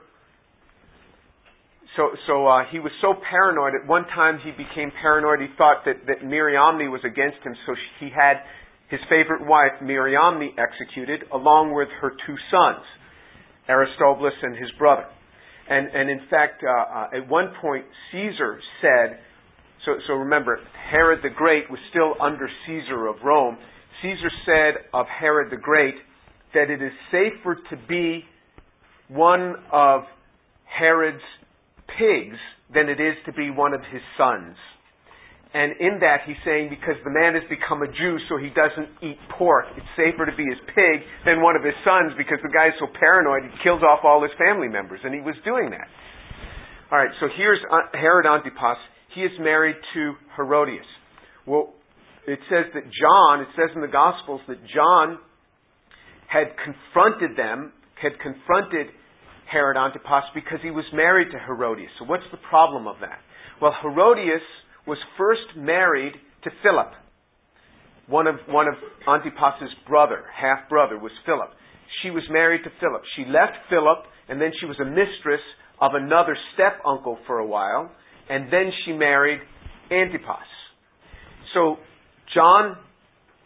so 1.98 2.12
so 2.27 2.48
uh, 2.48 2.63
he 2.72 2.79
was 2.79 2.91
so 3.01 3.13
paranoid. 3.29 3.74
At 3.75 3.88
one 3.88 4.05
time, 4.15 4.39
he 4.44 4.51
became 4.51 4.91
paranoid. 5.01 5.39
He 5.41 5.48
thought 5.58 5.84
that 5.86 6.05
that 6.08 6.24
Mariamne 6.24 6.89
was 6.91 7.01
against 7.03 7.44
him, 7.44 7.55
so 7.65 7.75
he 8.00 8.10
had 8.10 8.44
his 8.89 9.00
favorite 9.10 9.46
wife 9.46 9.82
Mariamne 9.82 10.51
executed, 10.58 11.24
along 11.34 11.74
with 11.74 11.89
her 12.01 12.12
two 12.25 12.38
sons, 12.51 12.86
Aristobulus 13.67 14.34
and 14.41 14.55
his 14.55 14.72
brother. 14.77 15.05
And 15.69 15.88
and 15.88 16.10
in 16.10 16.19
fact, 16.29 16.63
uh, 16.63 16.69
uh, 16.69 17.17
at 17.17 17.27
one 17.27 17.53
point, 17.62 17.86
Caesar 18.12 18.60
said. 18.81 19.19
So, 19.86 19.93
so 20.07 20.13
remember, 20.13 20.60
Herod 20.89 21.19
the 21.22 21.29
Great 21.29 21.69
was 21.69 21.79
still 21.91 22.15
under 22.19 22.50
Caesar 22.65 23.07
of 23.07 23.17
Rome. 23.24 23.57
Caesar 24.01 24.31
said 24.45 24.86
of 24.93 25.05
Herod 25.07 25.51
the 25.51 25.57
Great 25.57 25.93
that 26.55 26.72
it 26.72 26.81
is 26.81 26.91
safer 27.12 27.55
to 27.69 27.77
be 27.88 28.24
one 29.10 29.55
of 29.72 30.01
Herod's 30.65 31.22
pigs 32.00 32.38
than 32.74 32.89
it 32.89 33.00
is 33.00 33.15
to 33.25 33.34
be 33.34 33.51
one 33.51 33.74
of 33.74 33.81
his 33.91 34.01
sons. 34.17 34.55
And 35.55 35.71
in 35.79 36.03
that, 36.03 36.27
he's 36.27 36.35
saying 36.43 36.67
because 36.67 37.00
the 37.07 37.15
man 37.15 37.31
has 37.31 37.47
become 37.47 37.79
a 37.79 37.88
Jew, 37.88 38.19
so 38.27 38.35
he 38.35 38.51
doesn't 38.51 38.91
eat 39.00 39.15
pork, 39.39 39.71
it's 39.79 39.88
safer 39.95 40.27
to 40.27 40.35
be 40.35 40.43
his 40.43 40.59
pig 40.75 41.00
than 41.24 41.39
one 41.39 41.55
of 41.55 41.63
his 41.63 41.74
sons 41.88 42.12
because 42.19 42.43
the 42.43 42.51
guy's 42.51 42.75
so 42.75 42.91
paranoid 42.91 43.47
he 43.47 43.55
kills 43.63 43.79
off 43.79 44.03
all 44.03 44.19
his 44.19 44.35
family 44.35 44.67
members. 44.67 45.00
And 45.07 45.15
he 45.15 45.24
was 45.24 45.39
doing 45.47 45.71
that. 45.71 45.88
All 46.91 47.00
right, 47.00 47.15
so 47.24 47.31
here's 47.39 47.63
uh, 47.71 47.88
Herod 47.95 48.27
Antipas. 48.27 48.83
He 49.15 49.24
is 49.24 49.31
married 49.39 49.79
to 49.95 50.19
Herodias. 50.35 50.85
Well, 51.47 51.71
it 52.27 52.39
says 52.51 52.67
that 52.75 52.83
John, 52.91 53.39
it 53.39 53.47
says 53.55 53.71
in 53.75 53.81
the 53.81 53.88
Gospels 53.88 54.41
that 54.51 54.59
John 54.67 55.24
had 56.27 56.51
confronted 56.59 57.39
them, 57.39 57.71
had 57.95 58.19
confronted 58.19 58.91
Herod 59.47 59.79
Antipas 59.79 60.35
because 60.35 60.59
he 60.59 60.71
was 60.71 60.83
married 60.91 61.31
to 61.31 61.39
Herodias. 61.39 61.95
So 61.97 62.03
what's 62.12 62.27
the 62.35 62.43
problem 62.50 62.91
of 62.91 63.00
that? 63.00 63.24
Well, 63.62 63.71
Herodias 63.81 64.43
was 64.88 64.98
first 65.18 65.56
married 65.56 66.13
to 66.44 66.50
Philip. 66.63 66.92
One 68.08 68.27
of, 68.27 68.36
one 68.48 68.68
of 68.68 68.75
Antipas's 69.08 69.74
brother, 69.88 70.24
half 70.34 70.70
brother, 70.70 71.00
was 71.00 71.12
Philip. 71.25 71.50
She 72.04 72.12
was 72.12 72.24
married 72.30 72.63
to 72.63 72.70
Philip. 72.80 73.01
She 73.15 73.24
left 73.25 73.58
Philip, 73.70 74.06
and 74.30 74.39
then 74.39 74.51
she 74.60 74.65
was 74.65 74.77
a 74.80 74.86
mistress 74.86 75.42
of 75.82 75.92
another 75.94 76.38
step 76.54 76.82
uncle 76.86 77.18
for 77.25 77.39
a 77.39 77.46
while, 77.46 77.92
and 78.30 78.51
then 78.51 78.72
she 78.86 78.94
married 78.94 79.39
Antipas. 79.92 80.50
So 81.54 81.77
John 82.34 82.77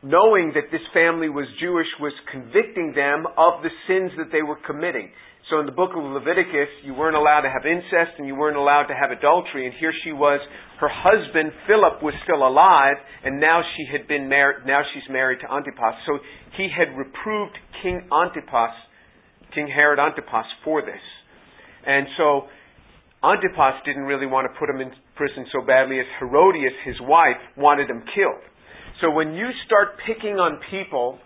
knowing 0.02 0.54
that 0.56 0.72
this 0.72 0.82
family 0.94 1.30
was 1.30 1.46
Jewish, 1.60 1.88
was 2.00 2.14
convicting 2.32 2.94
them 2.96 3.26
of 3.38 3.62
the 3.64 3.70
sins 3.88 4.12
that 4.18 4.32
they 4.32 4.42
were 4.42 4.58
committing. 4.66 5.12
So 5.50 5.60
in 5.60 5.66
the 5.66 5.74
book 5.74 5.98
of 5.98 6.04
Leviticus, 6.04 6.70
you 6.86 6.94
weren't 6.94 7.18
allowed 7.18 7.42
to 7.42 7.50
have 7.50 7.66
incest 7.66 8.22
and 8.22 8.28
you 8.28 8.36
weren't 8.36 8.58
allowed 8.58 8.86
to 8.86 8.94
have 8.94 9.10
adultery. 9.10 9.66
And 9.66 9.74
here 9.80 9.92
she 10.06 10.14
was, 10.14 10.40
her 10.80 10.90
husband 10.90 11.52
Philip 11.66 12.04
was 12.06 12.14
still 12.24 12.46
alive, 12.46 13.02
and 13.26 13.42
now 13.42 13.62
she 13.76 13.90
had 13.90 14.08
been 14.08 14.30
married. 14.30 14.68
Now 14.68 14.82
she's 14.94 15.10
married 15.10 15.40
to 15.42 15.52
Antipas. 15.52 15.98
So 16.06 16.20
he 16.56 16.70
had 16.70 16.96
reproved 16.96 17.58
King 17.82 18.08
Antipas, 18.14 18.78
King 19.56 19.68
Herod 19.74 19.98
Antipas, 19.98 20.46
for 20.64 20.86
this. 20.86 21.02
And 21.86 22.06
so 22.16 22.46
Antipas 23.26 23.82
didn't 23.86 24.06
really 24.06 24.28
want 24.28 24.46
to 24.46 24.54
put 24.60 24.70
him 24.70 24.80
in 24.80 24.94
prison 25.18 25.50
so 25.52 25.66
badly 25.66 26.00
as 26.00 26.06
Herodias, 26.20 26.78
his 26.86 26.96
wife, 27.02 27.42
wanted 27.58 27.90
him 27.90 28.06
killed. 28.14 28.46
So 29.02 29.10
when 29.10 29.34
you 29.34 29.50
start 29.66 29.98
picking 30.06 30.38
on 30.38 30.60
people 30.70 31.18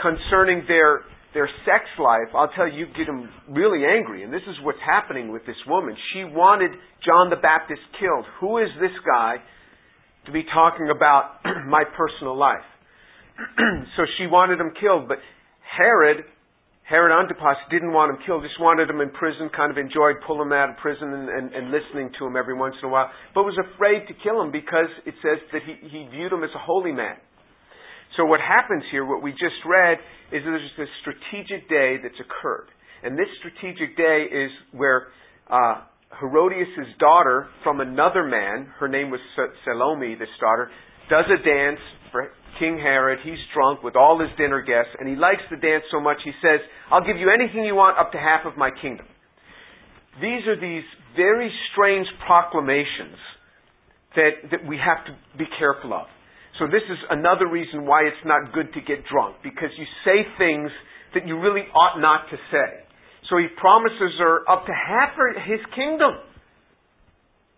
concerning 0.00 0.62
their 0.68 1.02
their 1.34 1.50
sex 1.66 1.84
life, 1.98 2.30
I'll 2.34 2.50
tell 2.56 2.70
you, 2.70 2.86
get 2.96 3.06
them 3.06 3.28
really 3.50 3.84
angry. 3.84 4.22
And 4.22 4.32
this 4.32 4.46
is 4.48 4.56
what's 4.62 4.78
happening 4.86 5.32
with 5.32 5.44
this 5.46 5.58
woman. 5.66 5.96
She 6.14 6.24
wanted 6.24 6.70
John 7.04 7.28
the 7.28 7.36
Baptist 7.42 7.82
killed. 7.98 8.24
Who 8.40 8.58
is 8.58 8.68
this 8.80 8.94
guy 9.04 9.36
to 10.26 10.32
be 10.32 10.44
talking 10.54 10.88
about 10.94 11.42
my 11.68 11.82
personal 11.84 12.38
life? 12.38 12.64
so 13.96 14.06
she 14.16 14.26
wanted 14.26 14.60
him 14.60 14.72
killed. 14.80 15.08
But 15.08 15.18
Herod 15.76 16.24
Herod 16.84 17.16
Antipas 17.16 17.56
didn't 17.72 17.96
want 17.96 18.12
him 18.12 18.20
killed, 18.28 18.44
just 18.44 18.60
wanted 18.60 18.92
him 18.92 19.00
in 19.00 19.08
prison, 19.08 19.48
kind 19.56 19.72
of 19.72 19.80
enjoyed 19.80 20.20
pulling 20.28 20.52
him 20.52 20.52
out 20.52 20.68
of 20.68 20.76
prison 20.76 21.16
and, 21.16 21.32
and, 21.32 21.46
and 21.56 21.72
listening 21.72 22.12
to 22.20 22.28
him 22.28 22.36
every 22.36 22.52
once 22.52 22.76
in 22.82 22.88
a 22.88 22.92
while, 22.92 23.08
but 23.32 23.48
was 23.48 23.56
afraid 23.56 24.04
to 24.04 24.14
kill 24.20 24.36
him 24.36 24.52
because 24.52 24.92
it 25.08 25.16
says 25.24 25.40
that 25.56 25.64
he, 25.64 25.80
he 25.88 26.04
viewed 26.12 26.28
him 26.28 26.44
as 26.44 26.52
a 26.52 26.60
holy 26.60 26.92
man. 26.92 27.16
So 28.20 28.26
what 28.28 28.38
happens 28.44 28.84
here, 28.92 29.04
what 29.04 29.22
we 29.22 29.32
just 29.32 29.58
read, 29.64 29.96
is 30.34 30.42
there's 30.42 30.74
this 30.76 30.90
strategic 31.00 31.68
day 31.70 31.96
that's 32.02 32.18
occurred. 32.18 32.66
And 33.04 33.16
this 33.16 33.30
strategic 33.38 33.96
day 33.96 34.26
is 34.26 34.50
where 34.72 35.08
uh, 35.46 35.86
Herodias' 36.20 36.90
daughter 36.98 37.46
from 37.62 37.80
another 37.80 38.24
man, 38.26 38.66
her 38.80 38.88
name 38.88 39.10
was 39.10 39.20
Salome, 39.64 40.16
this 40.18 40.32
daughter, 40.40 40.70
does 41.08 41.26
a 41.30 41.38
dance 41.38 41.78
for 42.10 42.30
King 42.58 42.78
Herod. 42.78 43.20
He's 43.22 43.38
drunk 43.54 43.82
with 43.82 43.94
all 43.94 44.18
his 44.18 44.30
dinner 44.36 44.62
guests, 44.62 44.90
and 44.98 45.08
he 45.08 45.14
likes 45.14 45.42
the 45.50 45.56
dance 45.56 45.84
so 45.92 46.00
much 46.00 46.18
he 46.24 46.32
says, 46.42 46.60
I'll 46.90 47.04
give 47.04 47.16
you 47.16 47.30
anything 47.30 47.64
you 47.64 47.74
want 47.74 47.98
up 47.98 48.10
to 48.12 48.18
half 48.18 48.46
of 48.46 48.56
my 48.56 48.70
kingdom. 48.82 49.06
These 50.20 50.46
are 50.46 50.58
these 50.58 50.84
very 51.16 51.50
strange 51.72 52.06
proclamations 52.26 53.18
that, 54.16 54.50
that 54.50 54.66
we 54.66 54.78
have 54.78 55.04
to 55.06 55.12
be 55.38 55.44
careful 55.58 55.92
of. 55.92 56.06
So 56.58 56.66
this 56.66 56.86
is 56.86 56.98
another 57.10 57.50
reason 57.50 57.84
why 57.84 58.06
it's 58.06 58.24
not 58.24 58.54
good 58.54 58.72
to 58.74 58.80
get 58.80 59.02
drunk, 59.10 59.42
because 59.42 59.70
you 59.76 59.86
say 60.06 60.22
things 60.38 60.70
that 61.14 61.26
you 61.26 61.38
really 61.38 61.66
ought 61.74 61.98
not 61.98 62.30
to 62.30 62.36
say. 62.50 62.86
So 63.30 63.38
he 63.38 63.48
promises 63.58 64.14
her 64.18 64.46
up 64.46 64.66
to 64.66 64.72
half 64.72 65.18
his 65.46 65.60
kingdom, 65.74 66.14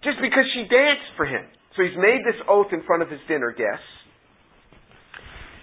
just 0.03 0.17
because 0.23 0.45
she 0.55 0.65
danced 0.71 1.12
for 1.17 1.26
him. 1.26 1.45
So 1.76 1.83
he's 1.83 1.97
made 1.99 2.25
this 2.25 2.41
oath 2.49 2.73
in 2.73 2.83
front 2.85 3.03
of 3.03 3.11
his 3.11 3.21
dinner 3.29 3.53
guests. 3.53 3.85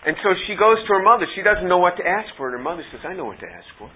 And 0.06 0.16
so 0.22 0.30
she 0.46 0.54
goes 0.54 0.78
to 0.86 0.94
her 0.94 1.02
mother. 1.02 1.26
She 1.34 1.42
doesn't 1.42 1.68
know 1.68 1.80
what 1.80 1.96
to 1.98 2.06
ask 2.06 2.28
for. 2.38 2.50
And 2.52 2.58
her 2.58 2.64
mother 2.64 2.84
says, 2.92 3.02
I 3.08 3.14
know 3.14 3.26
what 3.26 3.40
to 3.40 3.48
ask 3.48 3.66
for. 3.80 3.90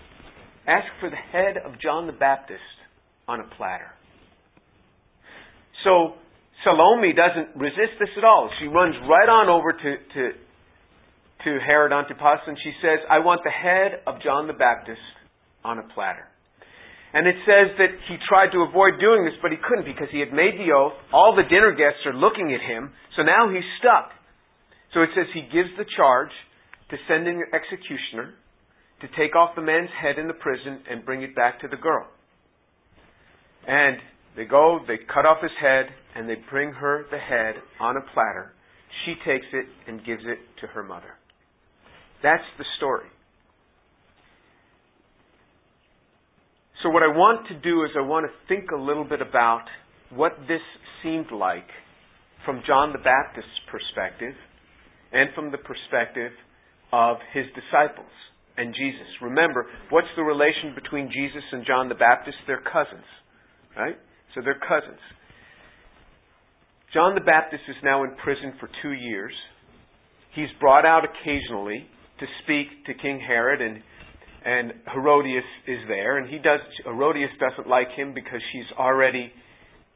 Ask 0.65 0.87
for 0.99 1.09
the 1.09 1.19
head 1.19 1.57
of 1.63 1.79
John 1.81 2.07
the 2.07 2.13
Baptist 2.13 2.61
on 3.27 3.41
a 3.41 3.47
platter. 3.55 3.91
So 5.83 6.15
Salome 6.67 7.15
doesn't 7.15 7.55
resist 7.55 7.95
this 7.95 8.11
at 8.19 8.27
all. 8.27 8.51
She 8.59 8.67
runs 8.67 8.91
right 9.07 9.31
on 9.31 9.47
over 9.47 9.71
to, 9.71 9.91
to, 10.03 10.23
to 10.35 11.49
Herod 11.63 11.95
Antipas 11.95 12.43
and 12.43 12.59
she 12.59 12.75
says, 12.83 12.99
I 13.07 13.23
want 13.23 13.47
the 13.47 13.55
head 13.55 14.03
of 14.03 14.19
John 14.19 14.51
the 14.51 14.57
Baptist 14.59 14.99
on 15.63 15.79
a 15.79 15.87
platter. 15.95 16.27
And 17.15 17.23
it 17.23 17.39
says 17.47 17.71
that 17.79 17.95
he 18.11 18.19
tried 18.27 18.51
to 18.51 18.67
avoid 18.67 18.99
doing 18.99 19.23
this, 19.23 19.39
but 19.39 19.55
he 19.55 19.57
couldn't 19.63 19.87
because 19.87 20.11
he 20.11 20.19
had 20.19 20.35
made 20.35 20.59
the 20.59 20.75
oath. 20.75 20.99
All 21.15 21.39
the 21.39 21.47
dinner 21.47 21.71
guests 21.71 22.03
are 22.03 22.11
looking 22.11 22.51
at 22.51 22.59
him, 22.59 22.91
so 23.15 23.23
now 23.23 23.47
he's 23.47 23.63
stuck. 23.79 24.11
So 24.91 25.07
it 25.07 25.15
says 25.15 25.31
he 25.31 25.47
gives 25.47 25.71
the 25.79 25.87
charge 25.95 26.35
to 26.91 26.95
send 27.07 27.31
an 27.31 27.47
executioner 27.55 28.35
to 28.99 29.07
take 29.15 29.39
off 29.39 29.55
the 29.55 29.63
man's 29.63 29.93
head 29.95 30.19
in 30.19 30.27
the 30.27 30.35
prison 30.35 30.83
and 30.91 31.07
bring 31.07 31.23
it 31.23 31.31
back 31.31 31.61
to 31.63 31.67
the 31.71 31.79
girl. 31.79 32.11
And 33.63 34.03
they 34.37 34.45
go, 34.45 34.79
they 34.87 34.97
cut 35.11 35.25
off 35.25 35.41
his 35.41 35.51
head, 35.59 35.87
and 36.15 36.29
they 36.29 36.35
bring 36.49 36.71
her 36.71 37.05
the 37.09 37.17
head 37.17 37.55
on 37.79 37.97
a 37.97 38.01
platter. 38.13 38.53
She 39.05 39.15
takes 39.25 39.47
it 39.51 39.65
and 39.87 40.05
gives 40.05 40.21
it 40.25 40.37
to 40.61 40.67
her 40.67 40.83
mother. 40.83 41.17
That's 42.21 42.43
the 42.57 42.65
story. 42.77 43.07
So, 46.83 46.89
what 46.89 47.01
I 47.01 47.07
want 47.07 47.47
to 47.47 47.55
do 47.59 47.83
is 47.83 47.89
I 47.97 48.01
want 48.01 48.27
to 48.27 48.31
think 48.47 48.69
a 48.69 48.79
little 48.79 49.03
bit 49.03 49.21
about 49.21 49.65
what 50.11 50.33
this 50.47 50.61
seemed 51.01 51.31
like 51.31 51.67
from 52.45 52.61
John 52.67 52.93
the 52.93 52.99
Baptist's 52.99 53.59
perspective 53.71 54.35
and 55.11 55.29
from 55.33 55.51
the 55.51 55.57
perspective 55.57 56.31
of 56.93 57.17
his 57.33 57.45
disciples 57.57 58.13
and 58.57 58.73
Jesus. 58.73 59.07
Remember, 59.21 59.65
what's 59.89 60.07
the 60.15 60.23
relation 60.23 60.73
between 60.75 61.09
Jesus 61.09 61.43
and 61.51 61.65
John 61.65 61.89
the 61.89 61.95
Baptist? 61.95 62.37
They're 62.45 62.61
cousins, 62.61 63.05
right? 63.75 63.97
So 64.37 64.43
they're 64.43 64.53
cousins. 64.53 65.01
John 66.93 67.15
the 67.15 67.21
Baptist 67.21 67.63
is 67.67 67.75
now 67.83 68.03
in 68.03 68.11
prison 68.23 68.53
for 68.59 68.69
two 68.83 68.91
years. 68.91 69.33
He's 70.35 70.49
brought 70.59 70.85
out 70.85 71.01
occasionally 71.03 71.87
to 72.19 72.25
speak 72.43 72.85
to 72.85 72.93
King 72.93 73.19
Herod, 73.19 73.61
and 73.61 73.81
and 74.45 74.73
Herodias 74.93 75.43
is 75.65 75.79
there, 75.87 76.19
and 76.19 76.29
he 76.29 76.37
does. 76.37 76.59
Herodias 76.85 77.31
doesn't 77.39 77.67
like 77.67 77.87
him 77.95 78.13
because 78.13 78.39
she's 78.53 78.77
already 78.77 79.31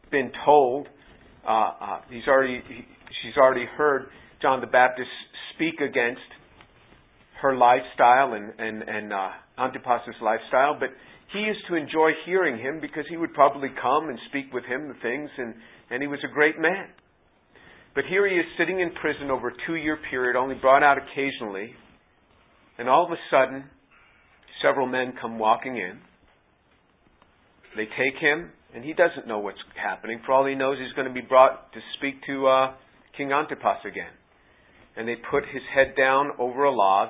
been 0.09 0.31
told. 0.43 0.87
Uh, 1.47 1.51
uh, 1.51 2.01
he's 2.09 2.27
already 2.27 2.63
he, 2.67 2.81
she's 3.21 3.37
already 3.37 3.65
heard 3.77 4.07
John 4.41 4.59
the 4.59 4.67
Baptist 4.67 5.09
speak 5.53 5.75
against 5.81 6.21
her 7.43 7.55
lifestyle 7.55 8.33
and, 8.33 8.53
and, 8.57 8.81
and 8.81 9.13
uh, 9.13 9.29
Antipas's 9.59 10.15
lifestyle, 10.21 10.77
but 10.79 10.89
he 11.33 11.39
used 11.39 11.61
to 11.69 11.75
enjoy 11.75 12.11
hearing 12.25 12.57
him 12.57 12.79
because 12.81 13.05
he 13.09 13.17
would 13.17 13.33
probably 13.33 13.69
come 13.81 14.09
and 14.09 14.19
speak 14.29 14.53
with 14.53 14.65
him 14.65 14.87
the 14.87 14.99
things, 15.01 15.29
and, 15.37 15.53
and 15.89 16.01
he 16.01 16.07
was 16.07 16.19
a 16.23 16.33
great 16.33 16.59
man. 16.59 16.87
But 17.95 18.05
here 18.09 18.27
he 18.27 18.35
is 18.35 18.45
sitting 18.57 18.79
in 18.79 18.91
prison 19.01 19.29
over 19.29 19.49
a 19.49 19.53
two 19.67 19.75
year 19.75 19.97
period, 20.09 20.35
only 20.35 20.55
brought 20.55 20.83
out 20.83 20.97
occasionally, 20.97 21.71
and 22.77 22.87
all 22.89 23.05
of 23.05 23.11
a 23.11 23.19
sudden, 23.29 23.65
several 24.61 24.87
men 24.87 25.13
come 25.21 25.39
walking 25.39 25.77
in. 25.77 25.99
They 27.75 27.85
take 27.85 28.19
him 28.19 28.51
And 28.73 28.83
he 28.85 28.93
doesn't 28.93 29.27
know 29.27 29.39
what's 29.39 29.57
happening. 29.75 30.21
For 30.25 30.31
all 30.31 30.45
he 30.45 30.55
knows, 30.55 30.77
he's 30.79 30.93
going 30.93 31.07
to 31.07 31.13
be 31.13 31.25
brought 31.25 31.73
to 31.73 31.79
speak 31.97 32.23
to 32.27 32.47
uh, 32.47 32.73
King 33.17 33.31
Antipas 33.33 33.83
again. 33.85 34.11
And 34.95 35.07
they 35.07 35.15
put 35.29 35.43
his 35.43 35.63
head 35.73 35.95
down 35.97 36.31
over 36.39 36.63
a 36.63 36.71
log, 36.71 37.09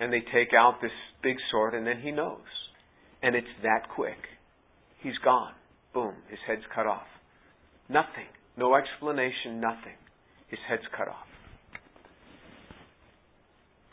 and 0.00 0.12
they 0.12 0.20
take 0.20 0.50
out 0.56 0.80
this 0.82 0.90
big 1.22 1.36
sword, 1.50 1.74
and 1.74 1.86
then 1.86 2.00
he 2.02 2.10
knows. 2.10 2.40
And 3.24 3.34
it's 3.34 3.48
that 3.62 3.88
quick. 3.94 4.20
He's 5.02 5.16
gone. 5.24 5.54
Boom, 5.94 6.12
his 6.28 6.38
head's 6.46 6.62
cut 6.74 6.86
off. 6.86 7.08
Nothing. 7.88 8.28
No 8.58 8.76
explanation, 8.76 9.60
nothing. 9.60 9.96
His 10.48 10.60
head's 10.68 10.84
cut 10.96 11.08
off. 11.08 11.26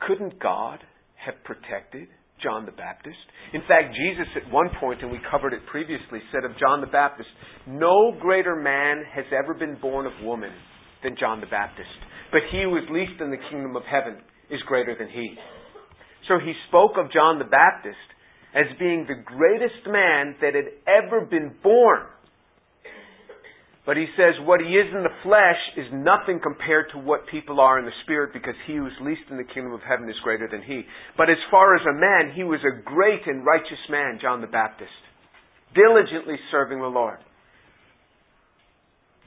Couldn't 0.06 0.38
God 0.40 0.80
have 1.16 1.36
protected 1.46 2.10
John 2.44 2.66
the 2.66 2.74
Baptist? 2.76 3.18
In 3.54 3.62
fact, 3.62 3.96
Jesus 3.96 4.28
at 4.36 4.52
one 4.52 4.68
point, 4.82 5.02
and 5.02 5.12
we 5.12 5.20
covered 5.32 5.54
it 5.54 5.62
previously, 5.72 6.20
said 6.34 6.44
of 6.44 6.60
John 6.60 6.82
the 6.82 6.92
Baptist, 6.92 7.30
No 7.68 8.12
greater 8.20 8.58
man 8.58 9.06
has 9.16 9.26
ever 9.32 9.54
been 9.54 9.80
born 9.80 10.08
of 10.08 10.14
woman 10.24 10.52
than 11.04 11.16
John 11.18 11.40
the 11.40 11.48
Baptist. 11.48 11.88
But 12.32 12.42
he 12.52 12.64
who 12.64 12.76
is 12.76 12.84
least 12.92 13.22
in 13.22 13.32
the 13.32 13.40
kingdom 13.50 13.78
of 13.78 13.84
heaven 13.90 14.20
is 14.50 14.60
greater 14.68 14.96
than 14.98 15.08
he. 15.08 15.36
So 16.28 16.36
he 16.38 16.54
spoke 16.68 16.98
of 16.98 17.14
John 17.14 17.40
the 17.40 17.46
Baptist 17.46 17.96
as 18.54 18.66
being 18.80 19.06
the 19.08 19.22
greatest 19.24 19.88
man 19.88 20.36
that 20.42 20.56
had 20.56 20.72
ever 20.88 21.22
been 21.22 21.56
born. 21.64 22.04
But 23.86 23.98
he 23.98 24.06
says 24.16 24.36
what 24.46 24.62
he 24.62 24.78
is 24.78 24.94
in 24.94 25.02
the 25.02 25.18
flesh 25.24 25.58
is 25.76 25.90
nothing 25.92 26.40
compared 26.44 26.92
to 26.94 27.00
what 27.00 27.28
people 27.32 27.60
are 27.60 27.80
in 27.80 27.86
the 27.86 28.02
spirit 28.04 28.32
because 28.32 28.54
he 28.68 28.76
who 28.76 28.86
is 28.86 28.94
least 29.02 29.26
in 29.32 29.38
the 29.38 29.44
kingdom 29.44 29.74
of 29.74 29.82
heaven 29.82 30.08
is 30.08 30.16
greater 30.24 30.48
than 30.48 30.62
he. 30.62 30.84
But 31.18 31.30
as 31.30 31.42
far 31.50 31.76
as 31.76 31.82
a 31.90 31.98
man, 31.98 32.36
he 32.36 32.44
was 32.44 32.60
a 32.62 32.82
great 32.84 33.26
and 33.26 33.46
righteous 33.46 33.82
man, 33.90 34.20
John 34.22 34.42
the 34.42 34.48
Baptist, 34.48 34.94
diligently 35.74 36.36
serving 36.52 36.80
the 36.80 36.94
Lord. 36.94 37.18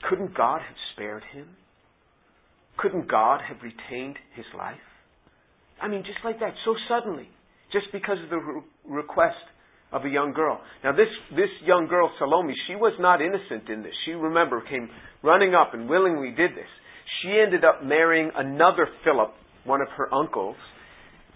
Couldn't 0.09 0.37
God 0.37 0.61
have 0.61 0.77
spared 0.95 1.25
him? 1.33 1.49
Couldn't 2.77 3.11
God 3.11 3.41
have 3.47 3.59
retained 3.63 4.17
his 4.37 4.47
life? 4.57 4.87
I 5.81 5.89
mean, 5.89 6.05
just 6.05 6.25
like 6.25 6.39
that, 6.41 6.55
so 6.65 6.75
suddenly, 6.89 7.29
just 7.73 7.87
because 7.93 8.19
of 8.23 8.31
the 8.31 8.63
request 8.89 9.37
of 9.93 10.05
a 10.05 10.09
young 10.09 10.33
girl. 10.33 10.61
Now, 10.83 10.93
this, 10.93 11.09
this 11.31 11.51
young 11.65 11.87
girl, 11.89 12.11
Salome, 12.19 12.55
she 12.67 12.75
was 12.75 12.93
not 12.99 13.21
innocent 13.21 13.69
in 13.69 13.83
this. 13.83 13.93
She, 14.05 14.13
remember, 14.13 14.63
came 14.69 14.89
running 15.23 15.55
up 15.55 15.75
and 15.75 15.89
willingly 15.89 16.31
did 16.31 16.51
this. 16.53 16.71
She 17.23 17.31
ended 17.31 17.65
up 17.65 17.85
marrying 17.85 18.31
another 18.35 18.89
Philip, 19.05 19.33
one 19.65 19.81
of 19.81 19.89
her 19.97 20.13
uncles. 20.13 20.57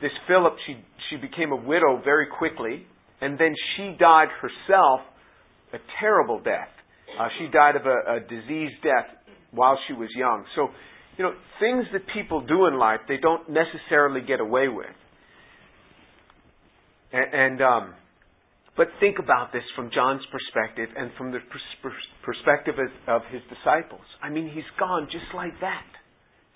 This 0.01 0.11
Philip, 0.27 0.55
she, 0.67 0.77
she 1.11 1.17
became 1.17 1.53
a 1.53 1.57
widow 1.57 2.01
very 2.05 2.27
quickly, 2.27 2.87
and 3.21 3.39
then 3.39 3.55
she 3.77 3.97
died 3.99 4.29
herself 4.41 5.01
a 5.73 5.79
terrible 6.01 6.41
death. 6.41 6.69
Uh, 7.19 7.29
she 7.39 7.49
died 7.53 7.77
of 7.77 7.83
a, 7.87 8.17
a 8.17 8.21
disease 8.21 8.71
death 8.83 9.07
while 9.51 9.79
she 9.87 9.95
was 9.95 10.09
young. 10.17 10.45
So 10.57 10.69
you 11.19 11.25
know, 11.25 11.33
things 11.59 11.85
that 11.93 12.03
people 12.15 12.47
do 12.47 12.67
in 12.67 12.79
life 12.79 13.01
they 13.09 13.19
don't 13.19 13.43
necessarily 13.51 14.21
get 14.27 14.41
away 14.41 14.69
with. 14.69 14.87
And, 17.13 17.29
and 17.33 17.63
um, 17.63 17.95
but 18.77 18.89
think 19.01 19.19
about 19.19 19.53
this 19.53 19.65
from 19.75 19.91
John's 19.93 20.23
perspective 20.31 20.89
and 20.97 21.11
from 21.19 21.33
the 21.33 21.39
pers- 21.51 21.93
perspective 22.25 22.75
of, 23.09 23.23
his 23.33 23.43
disciples. 23.51 24.05
I 24.23 24.31
mean, 24.31 24.51
he's 24.53 24.69
gone 24.79 25.09
just 25.11 25.35
like 25.35 25.59
that. 25.61 25.87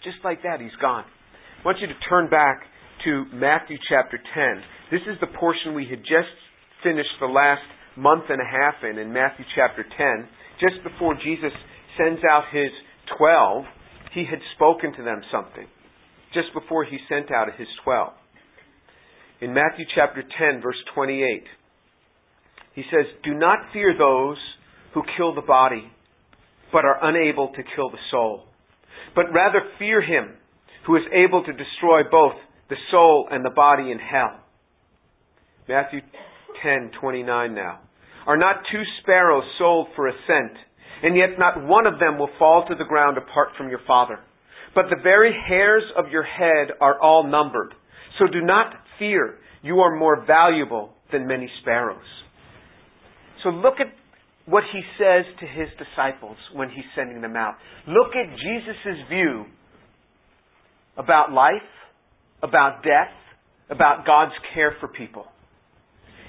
Just 0.04 0.18
like 0.24 0.42
that, 0.42 0.60
he's 0.60 0.76
gone. 0.80 1.04
I 1.04 1.62
want 1.64 1.78
you 1.80 1.86
to 1.86 1.98
turn 2.08 2.28
back 2.30 2.62
to 3.04 3.24
Matthew 3.32 3.76
chapter 3.88 4.18
10. 4.18 4.62
This 4.90 5.02
is 5.06 5.18
the 5.20 5.30
portion 5.38 5.74
we 5.74 5.86
had 5.88 6.00
just 6.00 6.34
finished 6.82 7.14
the 7.20 7.26
last 7.26 7.62
month 7.96 8.24
and 8.28 8.40
a 8.40 8.46
half 8.46 8.82
in, 8.82 8.98
in 8.98 9.12
Matthew 9.12 9.44
chapter 9.54 9.82
10, 9.82 10.28
just 10.60 10.82
before 10.82 11.14
Jesus 11.14 11.52
sends 11.98 12.20
out 12.24 12.44
his 12.52 12.70
12 13.18 13.64
he 14.14 14.24
had 14.28 14.40
spoken 14.54 14.92
to 14.94 15.02
them 15.02 15.20
something 15.32 15.66
just 16.32 16.52
before 16.54 16.84
he 16.84 16.98
sent 17.08 17.30
out 17.30 17.48
his 17.58 17.68
twelve. 17.84 18.12
In 19.42 19.52
Matthew 19.52 19.84
chapter 19.94 20.22
10, 20.22 20.62
verse 20.62 20.76
28, 20.94 21.42
he 22.74 22.82
says, 22.90 23.06
Do 23.24 23.34
not 23.34 23.58
fear 23.72 23.92
those 23.98 24.36
who 24.94 25.02
kill 25.16 25.34
the 25.34 25.42
body, 25.42 25.90
but 26.72 26.84
are 26.84 26.98
unable 27.02 27.48
to 27.48 27.62
kill 27.74 27.90
the 27.90 27.98
soul, 28.10 28.44
but 29.16 29.32
rather 29.34 29.60
fear 29.78 30.00
him 30.00 30.34
who 30.86 30.96
is 30.96 31.02
able 31.12 31.42
to 31.44 31.52
destroy 31.52 32.02
both 32.08 32.34
the 32.70 32.76
soul 32.92 33.26
and 33.30 33.44
the 33.44 33.50
body 33.50 33.90
in 33.90 33.98
hell. 33.98 34.38
Matthew 35.68 36.00
10:29 36.64 37.52
now. 37.52 37.80
Are 38.26 38.36
not 38.36 38.62
two 38.70 38.82
sparrows 39.00 39.44
sold 39.58 39.88
for 39.96 40.06
a 40.06 40.14
cent? 40.26 40.56
and 41.02 41.16
yet 41.16 41.38
not 41.38 41.66
one 41.66 41.86
of 41.86 41.98
them 41.98 42.18
will 42.18 42.30
fall 42.38 42.64
to 42.68 42.74
the 42.76 42.84
ground 42.84 43.18
apart 43.18 43.48
from 43.58 43.68
your 43.68 43.80
Father. 43.86 44.20
But 44.74 44.84
the 44.88 45.02
very 45.02 45.32
hairs 45.48 45.82
of 45.96 46.10
your 46.10 46.22
head 46.22 46.68
are 46.80 46.98
all 47.00 47.24
numbered. 47.24 47.74
So 48.18 48.26
do 48.26 48.40
not 48.40 48.72
fear. 49.02 49.38
You 49.62 49.80
are 49.80 49.96
more 49.96 50.24
valuable 50.24 50.90
than 51.10 51.26
many 51.26 51.48
sparrows. 51.60 52.06
So 53.42 53.48
look 53.48 53.74
at 53.80 53.88
what 54.46 54.62
he 54.72 54.80
says 54.96 55.24
to 55.40 55.46
his 55.46 55.68
disciples 55.76 56.36
when 56.54 56.68
he's 56.70 56.84
sending 56.94 57.20
them 57.20 57.36
out. 57.36 57.54
Look 57.88 58.14
at 58.14 58.30
Jesus' 58.30 59.08
view 59.10 59.46
about 60.96 61.32
life, 61.32 61.66
about 62.42 62.84
death, 62.84 63.12
about 63.70 64.06
God's 64.06 64.34
care 64.54 64.76
for 64.78 64.88
people. 64.88 65.26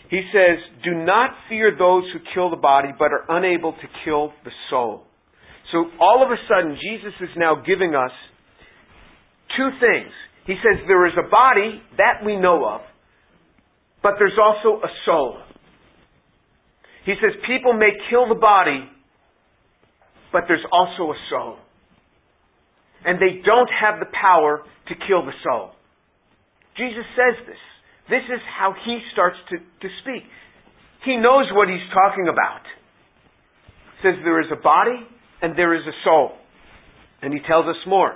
He 0.09 0.21
says, 0.31 0.57
Do 0.83 0.93
not 0.93 1.31
fear 1.49 1.75
those 1.77 2.03
who 2.13 2.19
kill 2.33 2.49
the 2.49 2.57
body, 2.57 2.89
but 2.97 3.11
are 3.11 3.25
unable 3.29 3.73
to 3.73 3.87
kill 4.05 4.31
the 4.43 4.51
soul. 4.69 5.03
So 5.71 5.85
all 5.99 6.23
of 6.23 6.29
a 6.29 6.37
sudden, 6.47 6.77
Jesus 6.77 7.13
is 7.21 7.29
now 7.35 7.55
giving 7.55 7.95
us 7.95 8.11
two 9.57 9.69
things. 9.79 10.11
He 10.45 10.55
says 10.59 10.83
there 10.87 11.07
is 11.07 11.13
a 11.17 11.29
body, 11.29 11.81
that 11.97 12.25
we 12.25 12.35
know 12.35 12.65
of, 12.67 12.81
but 14.01 14.13
there's 14.19 14.37
also 14.37 14.81
a 14.83 14.89
soul. 15.05 15.37
He 17.05 17.13
says 17.21 17.31
people 17.47 17.73
may 17.73 17.91
kill 18.09 18.27
the 18.27 18.39
body, 18.39 18.89
but 20.31 20.43
there's 20.47 20.65
also 20.71 21.11
a 21.11 21.19
soul. 21.29 21.57
And 23.05 23.19
they 23.19 23.41
don't 23.43 23.69
have 23.69 23.99
the 23.99 24.11
power 24.11 24.63
to 24.87 24.93
kill 25.07 25.25
the 25.25 25.35
soul. 25.43 25.71
Jesus 26.77 27.05
says 27.15 27.35
this. 27.47 27.63
This 28.09 28.23
is 28.27 28.41
how 28.57 28.73
he 28.85 28.99
starts 29.13 29.37
to, 29.49 29.57
to 29.57 29.87
speak. 30.01 30.23
He 31.05 31.15
knows 31.17 31.47
what 31.53 31.67
he's 31.67 31.87
talking 31.93 32.27
about. 32.27 32.63
He 33.99 34.07
says 34.07 34.15
there 34.23 34.41
is 34.41 34.51
a 34.51 34.61
body 34.61 35.07
and 35.41 35.57
there 35.57 35.75
is 35.75 35.83
a 35.87 35.95
soul. 36.03 36.31
And 37.21 37.33
he 37.33 37.39
tells 37.47 37.65
us 37.67 37.79
more. 37.87 38.15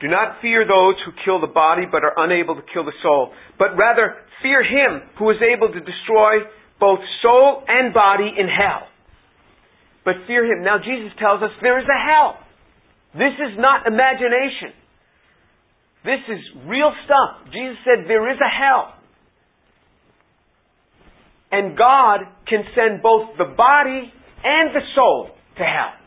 Do 0.00 0.08
not 0.08 0.42
fear 0.42 0.66
those 0.66 0.96
who 1.04 1.12
kill 1.24 1.40
the 1.40 1.52
body 1.52 1.82
but 1.90 2.02
are 2.02 2.14
unable 2.16 2.56
to 2.56 2.62
kill 2.72 2.84
the 2.84 2.96
soul, 3.02 3.32
but 3.58 3.76
rather 3.76 4.16
fear 4.42 4.62
him 4.62 5.02
who 5.18 5.30
is 5.30 5.38
able 5.40 5.72
to 5.72 5.80
destroy 5.80 6.44
both 6.80 6.98
soul 7.22 7.62
and 7.68 7.94
body 7.94 8.28
in 8.36 8.46
hell. 8.48 8.88
But 10.04 10.26
fear 10.26 10.44
him. 10.44 10.64
Now 10.64 10.78
Jesus 10.78 11.12
tells 11.18 11.42
us 11.42 11.50
there 11.62 11.78
is 11.78 11.86
a 11.86 12.00
hell. 12.00 12.36
This 13.14 13.32
is 13.38 13.56
not 13.56 13.86
imagination. 13.86 14.74
This 16.04 16.20
is 16.28 16.40
real 16.66 16.92
stuff. 17.06 17.46
Jesus 17.46 17.78
said 17.84 18.04
there 18.06 18.30
is 18.30 18.38
a 18.38 18.50
hell. 18.50 18.92
And 21.50 21.78
God 21.78 22.20
can 22.48 22.64
send 22.74 23.00
both 23.00 23.38
the 23.38 23.54
body 23.56 24.12
and 24.44 24.74
the 24.74 24.82
soul 24.94 25.30
to 25.56 25.62
hell. 25.62 26.03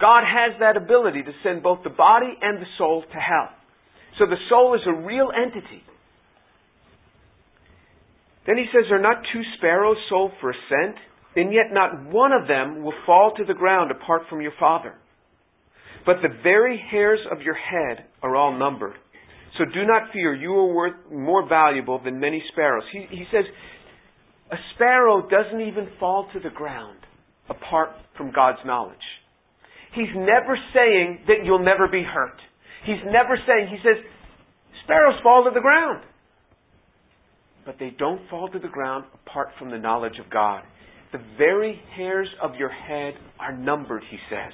God 0.00 0.24
has 0.24 0.58
that 0.60 0.76
ability 0.76 1.22
to 1.22 1.32
send 1.42 1.62
both 1.62 1.80
the 1.82 1.90
body 1.90 2.32
and 2.40 2.60
the 2.60 2.66
soul 2.76 3.02
to 3.02 3.18
hell. 3.18 3.48
So 4.18 4.26
the 4.26 4.36
soul 4.48 4.74
is 4.74 4.82
a 4.86 4.92
real 4.92 5.30
entity. 5.34 5.82
Then 8.46 8.56
he 8.56 8.66
says, 8.72 8.90
Are 8.90 9.00
not 9.00 9.22
two 9.32 9.42
sparrows 9.58 9.96
sold 10.08 10.32
for 10.40 10.50
a 10.50 10.54
cent? 10.68 10.96
And 11.34 11.52
yet 11.52 11.66
not 11.72 12.06
one 12.10 12.32
of 12.32 12.48
them 12.48 12.82
will 12.82 12.94
fall 13.04 13.34
to 13.36 13.44
the 13.44 13.54
ground 13.54 13.90
apart 13.90 14.22
from 14.30 14.40
your 14.40 14.54
Father. 14.58 14.94
But 16.06 16.16
the 16.22 16.34
very 16.42 16.82
hairs 16.90 17.18
of 17.30 17.42
your 17.42 17.56
head 17.56 18.06
are 18.22 18.36
all 18.36 18.56
numbered. 18.56 18.94
So 19.58 19.64
do 19.64 19.86
not 19.86 20.12
fear, 20.12 20.34
you 20.34 20.52
are 20.52 20.72
worth 20.72 20.94
more 21.10 21.48
valuable 21.48 22.00
than 22.02 22.20
many 22.20 22.42
sparrows. 22.52 22.84
He, 22.92 23.06
he 23.10 23.24
says, 23.32 23.44
a 24.50 24.56
sparrow 24.74 25.28
doesn't 25.28 25.60
even 25.60 25.88
fall 25.98 26.28
to 26.32 26.40
the 26.40 26.50
ground 26.50 26.98
apart 27.48 27.90
from 28.16 28.32
God's 28.32 28.58
knowledge. 28.64 28.96
He's 29.96 30.12
never 30.14 30.58
saying 30.74 31.20
that 31.26 31.44
you'll 31.44 31.64
never 31.64 31.88
be 31.88 32.02
hurt. 32.02 32.36
He's 32.84 33.02
never 33.06 33.38
saying, 33.46 33.68
he 33.70 33.78
says, 33.78 33.96
sparrows 34.84 35.18
fall 35.22 35.44
to 35.44 35.50
the 35.54 35.60
ground. 35.60 36.04
But 37.64 37.76
they 37.80 37.90
don't 37.98 38.28
fall 38.28 38.48
to 38.48 38.58
the 38.58 38.68
ground 38.68 39.06
apart 39.26 39.48
from 39.58 39.70
the 39.70 39.78
knowledge 39.78 40.18
of 40.24 40.30
God. 40.30 40.62
The 41.12 41.18
very 41.38 41.80
hairs 41.96 42.28
of 42.42 42.56
your 42.56 42.68
head 42.68 43.14
are 43.40 43.56
numbered, 43.56 44.02
he 44.10 44.18
says. 44.28 44.52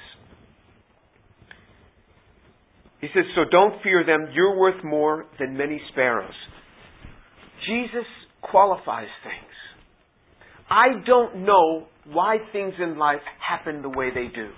He 3.01 3.07
says, 3.13 3.25
So 3.35 3.41
don't 3.51 3.83
fear 3.83 4.05
them. 4.05 4.29
You're 4.33 4.57
worth 4.57 4.81
more 4.81 5.25
than 5.37 5.57
many 5.57 5.81
sparrows. 5.91 6.33
Jesus 7.67 8.07
qualifies 8.41 9.09
things. 9.23 9.53
I 10.69 11.05
don't 11.05 11.45
know 11.45 11.87
why 12.05 12.37
things 12.53 12.73
in 12.81 12.97
life 12.97 13.21
happen 13.45 13.81
the 13.81 13.89
way 13.89 14.09
they 14.09 14.27
do. 14.33 14.51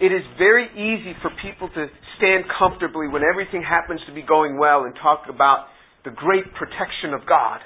It 0.00 0.12
is 0.12 0.22
very 0.38 0.66
easy 0.78 1.12
for 1.22 1.30
people 1.42 1.68
to 1.68 1.86
stand 2.18 2.44
comfortably 2.58 3.08
when 3.08 3.22
everything 3.22 3.62
happens 3.62 4.00
to 4.06 4.14
be 4.14 4.22
going 4.22 4.56
well 4.58 4.84
and 4.84 4.94
talk 5.02 5.24
about 5.28 5.66
the 6.04 6.10
great 6.10 6.44
protection 6.54 7.14
of 7.14 7.26
God. 7.28 7.58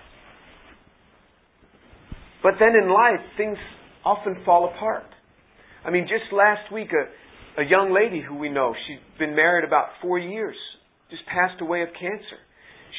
But 2.42 2.54
then 2.58 2.74
in 2.74 2.88
life, 2.88 3.20
things 3.36 3.58
often 4.04 4.36
fall 4.44 4.72
apart. 4.74 5.06
I 5.84 5.90
mean, 5.90 6.04
just 6.04 6.32
last 6.32 6.72
week, 6.72 6.88
a, 6.92 7.60
a 7.62 7.64
young 7.64 7.92
lady 7.94 8.24
who 8.26 8.36
we 8.36 8.48
know, 8.48 8.74
she'd 8.86 9.18
been 9.18 9.36
married 9.36 9.64
about 9.64 9.88
four 10.00 10.18
years, 10.18 10.56
just 11.10 11.22
passed 11.26 11.60
away 11.60 11.82
of 11.82 11.88
cancer. 12.00 12.40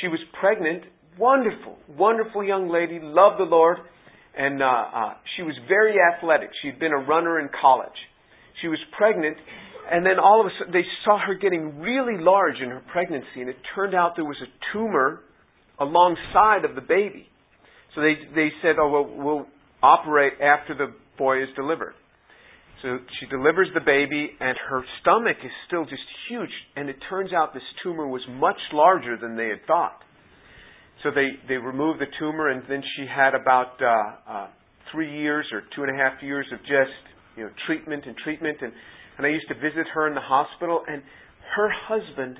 She 0.01 0.07
was 0.07 0.19
pregnant, 0.39 0.83
wonderful, 1.17 1.77
wonderful 1.97 2.43
young 2.43 2.69
lady, 2.69 2.99
loved 3.01 3.39
the 3.39 3.49
Lord, 3.49 3.77
and 4.37 4.61
uh, 4.61 4.65
uh, 4.65 5.13
she 5.35 5.43
was 5.43 5.55
very 5.67 5.95
athletic. 5.99 6.49
She'd 6.61 6.79
been 6.79 6.91
a 6.91 7.03
runner 7.05 7.39
in 7.39 7.49
college. 7.59 7.89
She 8.63 8.69
was 8.69 8.79
pregnant, 8.97 9.35
and 9.91 10.05
then 10.05 10.17
all 10.17 10.39
of 10.39 10.47
a 10.47 10.49
sudden 10.57 10.73
they 10.73 10.87
saw 11.03 11.19
her 11.19 11.35
getting 11.35 11.79
really 11.79 12.17
large 12.17 12.55
in 12.63 12.69
her 12.69 12.81
pregnancy, 12.91 13.41
and 13.41 13.49
it 13.49 13.57
turned 13.75 13.93
out 13.93 14.13
there 14.15 14.25
was 14.25 14.41
a 14.41 14.49
tumor 14.71 15.19
alongside 15.79 16.63
of 16.63 16.75
the 16.75 16.81
baby. 16.81 17.27
So 17.93 18.01
they 18.01 18.15
they 18.33 18.49
said, 18.61 18.77
"Oh, 18.79 18.89
well, 18.89 19.23
we'll 19.23 19.47
operate 19.83 20.33
after 20.41 20.73
the 20.73 20.93
boy 21.17 21.43
is 21.43 21.49
delivered." 21.55 21.93
So 22.81 22.99
she 23.19 23.27
delivers 23.27 23.69
the 23.73 23.79
baby, 23.79 24.31
and 24.39 24.57
her 24.69 24.83
stomach 25.01 25.37
is 25.43 25.51
still 25.67 25.85
just 25.85 26.03
huge. 26.29 26.51
And 26.75 26.89
it 26.89 26.97
turns 27.09 27.31
out 27.31 27.53
this 27.53 27.63
tumor 27.81 28.07
was 28.07 28.21
much 28.29 28.59
larger 28.73 29.15
than 29.15 29.37
they 29.37 29.47
had 29.47 29.65
thought. 29.65 29.99
So 31.01 31.09
they, 31.09 31.29
they 31.47 31.55
removed 31.55 31.99
the 31.99 32.11
tumor, 32.19 32.49
and 32.49 32.61
then 32.67 32.83
she 32.95 33.05
had 33.07 33.35
about 33.35 33.79
uh, 33.81 34.31
uh, 34.31 34.47
three 34.91 35.17
years 35.17 35.45
or 35.53 35.61
two 35.75 35.83
and 35.83 35.97
a 35.97 35.97
half 35.97 36.21
years 36.21 36.45
of 36.51 36.59
just 36.59 37.12
you 37.35 37.43
know 37.43 37.49
treatment 37.67 38.05
and 38.05 38.15
treatment. 38.23 38.57
And, 38.61 38.71
and 39.17 39.27
I 39.27 39.29
used 39.29 39.47
to 39.49 39.55
visit 39.55 39.87
her 39.93 40.07
in 40.07 40.15
the 40.15 40.21
hospital, 40.21 40.83
and 40.87 41.01
her 41.55 41.69
husband 41.87 42.39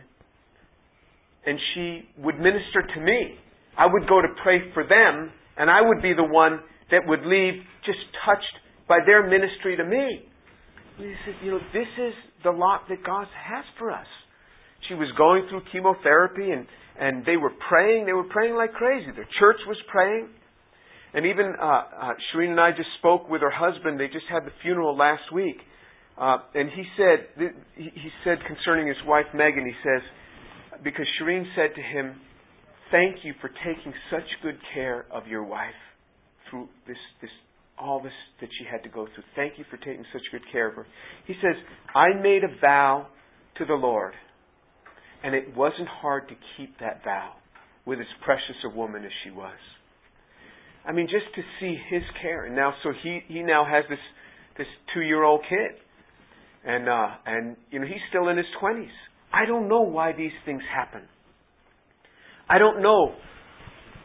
and 1.45 1.59
she 1.73 2.07
would 2.19 2.37
minister 2.37 2.81
to 2.95 3.01
me. 3.01 3.35
I 3.77 3.85
would 3.85 4.07
go 4.07 4.21
to 4.21 4.27
pray 4.43 4.59
for 4.73 4.83
them, 4.83 5.31
and 5.57 5.69
I 5.69 5.81
would 5.81 6.01
be 6.01 6.13
the 6.13 6.23
one 6.23 6.59
that 6.91 7.01
would 7.05 7.25
leave 7.25 7.61
just 7.85 7.99
touched 8.25 8.55
by 8.87 8.99
their 9.05 9.27
ministry 9.27 9.75
to 9.75 9.83
me. 9.83 10.23
And 10.97 11.07
he 11.07 11.15
said, 11.25 11.35
you 11.43 11.51
know, 11.51 11.59
this 11.73 11.89
is 11.97 12.13
the 12.43 12.51
lot 12.51 12.87
that 12.89 13.03
God 13.03 13.27
has 13.33 13.65
for 13.79 13.91
us. 13.91 14.07
She 14.87 14.93
was 14.93 15.09
going 15.17 15.47
through 15.49 15.61
chemotherapy 15.71 16.51
and 16.51 16.67
and 16.93 17.25
they 17.25 17.37
were 17.37 17.51
praying. 17.69 18.05
They 18.05 18.13
were 18.13 18.29
praying 18.29 18.53
like 18.53 18.73
crazy. 18.73 19.09
Their 19.15 19.27
church 19.39 19.57
was 19.65 19.77
praying. 19.89 20.29
And 21.13 21.25
even 21.25 21.53
uh, 21.59 21.65
uh, 21.65 22.13
Shireen 22.33 22.51
and 22.51 22.59
I 22.59 22.71
just 22.71 22.89
spoke 22.99 23.29
with 23.29 23.41
her 23.41 23.51
husband. 23.51 23.99
They 23.99 24.07
just 24.07 24.25
had 24.29 24.45
the 24.45 24.51
funeral 24.61 24.97
last 24.97 25.31
week. 25.33 25.57
Uh, 26.17 26.37
and 26.53 26.69
he 26.69 26.83
said, 26.97 27.51
he 27.75 28.09
said 28.23 28.37
concerning 28.47 28.87
his 28.87 28.97
wife 29.05 29.25
Megan, 29.33 29.65
he 29.65 29.73
says, 29.83 30.01
because 30.83 31.05
Shireen 31.19 31.43
said 31.55 31.75
to 31.75 31.81
him, 31.81 32.19
"Thank 32.91 33.23
you 33.23 33.33
for 33.41 33.49
taking 33.49 33.93
such 34.11 34.25
good 34.41 34.57
care 34.73 35.05
of 35.11 35.27
your 35.27 35.43
wife 35.43 35.79
through 36.49 36.67
this, 36.87 36.97
this, 37.21 37.31
all 37.79 38.01
this 38.01 38.13
that 38.41 38.49
she 38.59 38.65
had 38.69 38.83
to 38.83 38.89
go 38.89 39.07
through. 39.13 39.23
Thank 39.35 39.57
you 39.57 39.65
for 39.71 39.77
taking 39.77 40.05
such 40.11 40.21
good 40.31 40.43
care 40.51 40.67
of 40.67 40.75
her." 40.75 40.85
He 41.25 41.33
says, 41.41 41.55
"I 41.95 42.13
made 42.21 42.43
a 42.43 42.59
vow 42.59 43.07
to 43.57 43.65
the 43.65 43.73
Lord 43.73 44.13
and 45.23 45.33
it 45.33 45.55
wasn't 45.55 45.87
hard 45.87 46.27
to 46.27 46.35
keep 46.57 46.77
that 46.79 47.03
vow 47.03 47.33
with 47.85 47.99
as 47.99 48.05
precious 48.23 48.55
a 48.65 48.75
woman 48.75 49.05
as 49.05 49.11
she 49.23 49.31
was. 49.31 49.57
I 50.85 50.91
mean, 50.91 51.07
just 51.07 51.33
to 51.35 51.41
see 51.59 51.77
his 51.89 52.03
care. 52.21 52.45
And 52.45 52.55
now, 52.55 52.73
so 52.83 52.91
he, 53.03 53.21
he 53.27 53.41
now 53.41 53.65
has 53.65 53.85
this, 53.89 53.99
this 54.57 54.67
two 54.93 55.01
year 55.01 55.23
old 55.23 55.41
kid. 55.47 55.77
And, 56.65 56.87
uh, 56.87 57.07
and, 57.25 57.55
you 57.71 57.79
know, 57.79 57.85
he's 57.85 58.01
still 58.09 58.29
in 58.29 58.37
his 58.37 58.45
20s. 58.61 58.87
I 59.31 59.45
don't 59.45 59.67
know 59.67 59.81
why 59.81 60.13
these 60.13 60.31
things 60.45 60.61
happen. 60.73 61.01
I 62.49 62.57
don't 62.57 62.81
know 62.81 63.15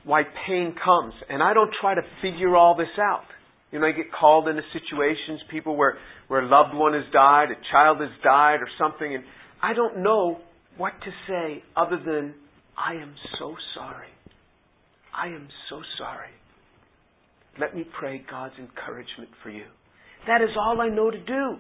why 0.04 0.22
pain 0.46 0.74
comes. 0.82 1.14
And 1.28 1.42
I 1.42 1.54
don't 1.54 1.70
try 1.80 1.94
to 1.94 2.02
figure 2.22 2.56
all 2.56 2.76
this 2.76 2.88
out. 2.98 3.24
You 3.70 3.80
know, 3.80 3.86
I 3.86 3.92
get 3.92 4.06
called 4.18 4.48
into 4.48 4.62
situations, 4.72 5.40
people 5.50 5.76
where, 5.76 5.98
where 6.28 6.40
a 6.40 6.48
loved 6.48 6.74
one 6.74 6.94
has 6.94 7.04
died, 7.12 7.50
a 7.50 7.60
child 7.70 8.00
has 8.00 8.08
died, 8.24 8.60
or 8.62 8.68
something, 8.78 9.14
and 9.14 9.24
I 9.62 9.74
don't 9.74 10.02
know 10.02 10.38
what 10.78 10.92
to 11.04 11.10
say 11.28 11.62
other 11.76 11.98
than, 12.02 12.34
I 12.78 12.94
am 12.94 13.14
so 13.38 13.54
sorry. 13.74 14.08
I 15.14 15.26
am 15.26 15.48
so 15.68 15.82
sorry. 15.98 16.30
Let 17.60 17.74
me 17.74 17.84
pray 17.98 18.22
God's 18.30 18.54
encouragement 18.58 19.30
for 19.42 19.50
you. 19.50 19.64
That 20.26 20.42
is 20.42 20.50
all 20.58 20.80
I 20.80 20.88
know 20.88 21.10
to 21.10 21.18
do. 21.18 21.56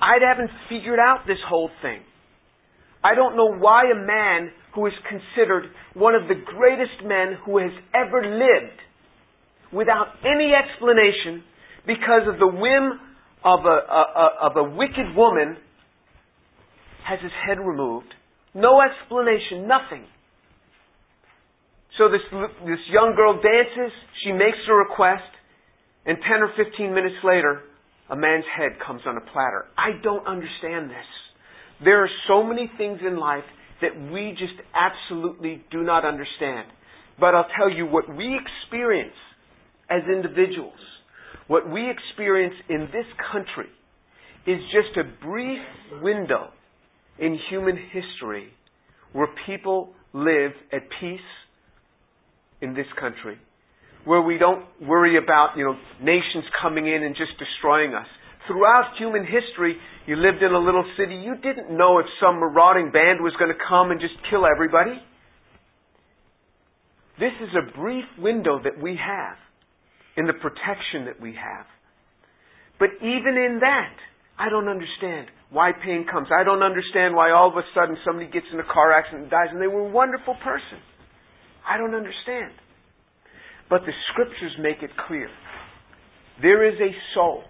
I 0.00 0.18
haven't 0.20 0.50
figured 0.68 0.98
out 0.98 1.26
this 1.26 1.38
whole 1.48 1.70
thing. 1.82 2.00
I 3.02 3.14
don't 3.14 3.36
know 3.36 3.54
why 3.56 3.84
a 3.90 3.94
man 3.94 4.50
who 4.74 4.86
is 4.86 4.92
considered 5.08 5.64
one 5.94 6.14
of 6.14 6.28
the 6.28 6.34
greatest 6.34 7.04
men 7.04 7.38
who 7.44 7.58
has 7.58 7.70
ever 7.94 8.22
lived, 8.22 8.78
without 9.72 10.06
any 10.24 10.52
explanation, 10.52 11.44
because 11.86 12.26
of 12.26 12.38
the 12.38 12.46
whim 12.46 12.98
of 13.44 13.60
a, 13.64 13.68
a, 13.68 14.02
a 14.16 14.50
of 14.50 14.56
a 14.56 14.76
wicked 14.76 15.14
woman, 15.16 15.56
has 17.06 17.20
his 17.22 17.32
head 17.46 17.58
removed. 17.58 18.12
No 18.54 18.80
explanation, 18.82 19.68
nothing. 19.68 20.04
So 21.98 22.08
this, 22.08 22.22
this 22.62 22.78
young 22.94 23.14
girl 23.16 23.34
dances, 23.34 23.92
she 24.24 24.30
makes 24.30 24.58
a 24.70 24.74
request, 24.74 25.26
and 26.06 26.16
10 26.16 26.42
or 26.42 26.52
15 26.56 26.94
minutes 26.94 27.16
later, 27.24 27.62
a 28.08 28.16
man's 28.16 28.44
head 28.56 28.78
comes 28.86 29.02
on 29.04 29.16
a 29.16 29.20
platter. 29.20 29.66
I 29.76 30.00
don't 30.02 30.26
understand 30.26 30.90
this. 30.90 31.10
There 31.84 32.02
are 32.02 32.10
so 32.28 32.42
many 32.42 32.70
things 32.78 33.00
in 33.06 33.18
life 33.18 33.44
that 33.82 33.90
we 34.12 34.30
just 34.38 34.54
absolutely 34.74 35.62
do 35.70 35.82
not 35.82 36.04
understand. 36.04 36.68
But 37.18 37.34
I'll 37.34 37.50
tell 37.58 37.70
you 37.70 37.86
what 37.86 38.08
we 38.08 38.38
experience 38.38 39.14
as 39.90 40.02
individuals, 40.06 40.78
what 41.48 41.68
we 41.68 41.90
experience 41.90 42.54
in 42.68 42.88
this 42.92 43.06
country 43.32 43.70
is 44.46 44.60
just 44.72 44.96
a 44.96 45.24
brief 45.24 45.58
window 46.00 46.48
in 47.18 47.38
human 47.50 47.76
history 47.92 48.48
where 49.12 49.28
people 49.46 49.90
live 50.12 50.52
at 50.72 50.82
peace 51.00 51.20
in 52.60 52.74
this 52.74 52.86
country, 52.98 53.38
where 54.04 54.22
we 54.22 54.38
don't 54.38 54.64
worry 54.80 55.16
about, 55.16 55.56
you 55.56 55.64
know, 55.64 55.76
nations 56.00 56.44
coming 56.62 56.86
in 56.86 57.02
and 57.02 57.14
just 57.16 57.32
destroying 57.38 57.94
us. 57.94 58.06
Throughout 58.46 58.96
human 58.98 59.24
history, 59.24 59.76
you 60.06 60.16
lived 60.16 60.42
in 60.42 60.52
a 60.52 60.58
little 60.58 60.84
city, 60.96 61.14
you 61.16 61.36
didn't 61.36 61.76
know 61.76 61.98
if 61.98 62.06
some 62.20 62.40
marauding 62.40 62.90
band 62.90 63.20
was 63.20 63.34
going 63.38 63.52
to 63.52 63.60
come 63.68 63.90
and 63.90 64.00
just 64.00 64.14
kill 64.30 64.44
everybody. 64.46 64.96
This 67.18 67.34
is 67.42 67.50
a 67.52 67.76
brief 67.76 68.04
window 68.18 68.60
that 68.62 68.80
we 68.80 68.96
have 68.96 69.36
in 70.16 70.26
the 70.26 70.32
protection 70.32 71.06
that 71.06 71.20
we 71.20 71.34
have. 71.34 71.66
But 72.78 72.90
even 73.02 73.34
in 73.36 73.58
that, 73.60 73.94
I 74.38 74.48
don't 74.48 74.68
understand 74.68 75.26
why 75.50 75.72
pain 75.72 76.06
comes. 76.10 76.28
I 76.30 76.44
don't 76.44 76.62
understand 76.62 77.14
why 77.14 77.32
all 77.32 77.50
of 77.50 77.56
a 77.56 77.66
sudden 77.74 77.96
somebody 78.06 78.30
gets 78.30 78.46
in 78.52 78.60
a 78.60 78.64
car 78.64 78.92
accident 78.92 79.22
and 79.22 79.30
dies 79.30 79.48
and 79.50 79.60
they 79.60 79.66
were 79.66 79.86
a 79.86 79.90
wonderful 79.90 80.34
person. 80.42 80.78
I 81.68 81.76
don't 81.76 81.94
understand. 81.94 82.52
But 83.68 83.82
the 83.82 83.92
scriptures 84.12 84.52
make 84.60 84.82
it 84.82 84.90
clear. 85.06 85.28
There 86.40 86.66
is 86.68 86.80
a 86.80 86.92
soul. 87.14 87.42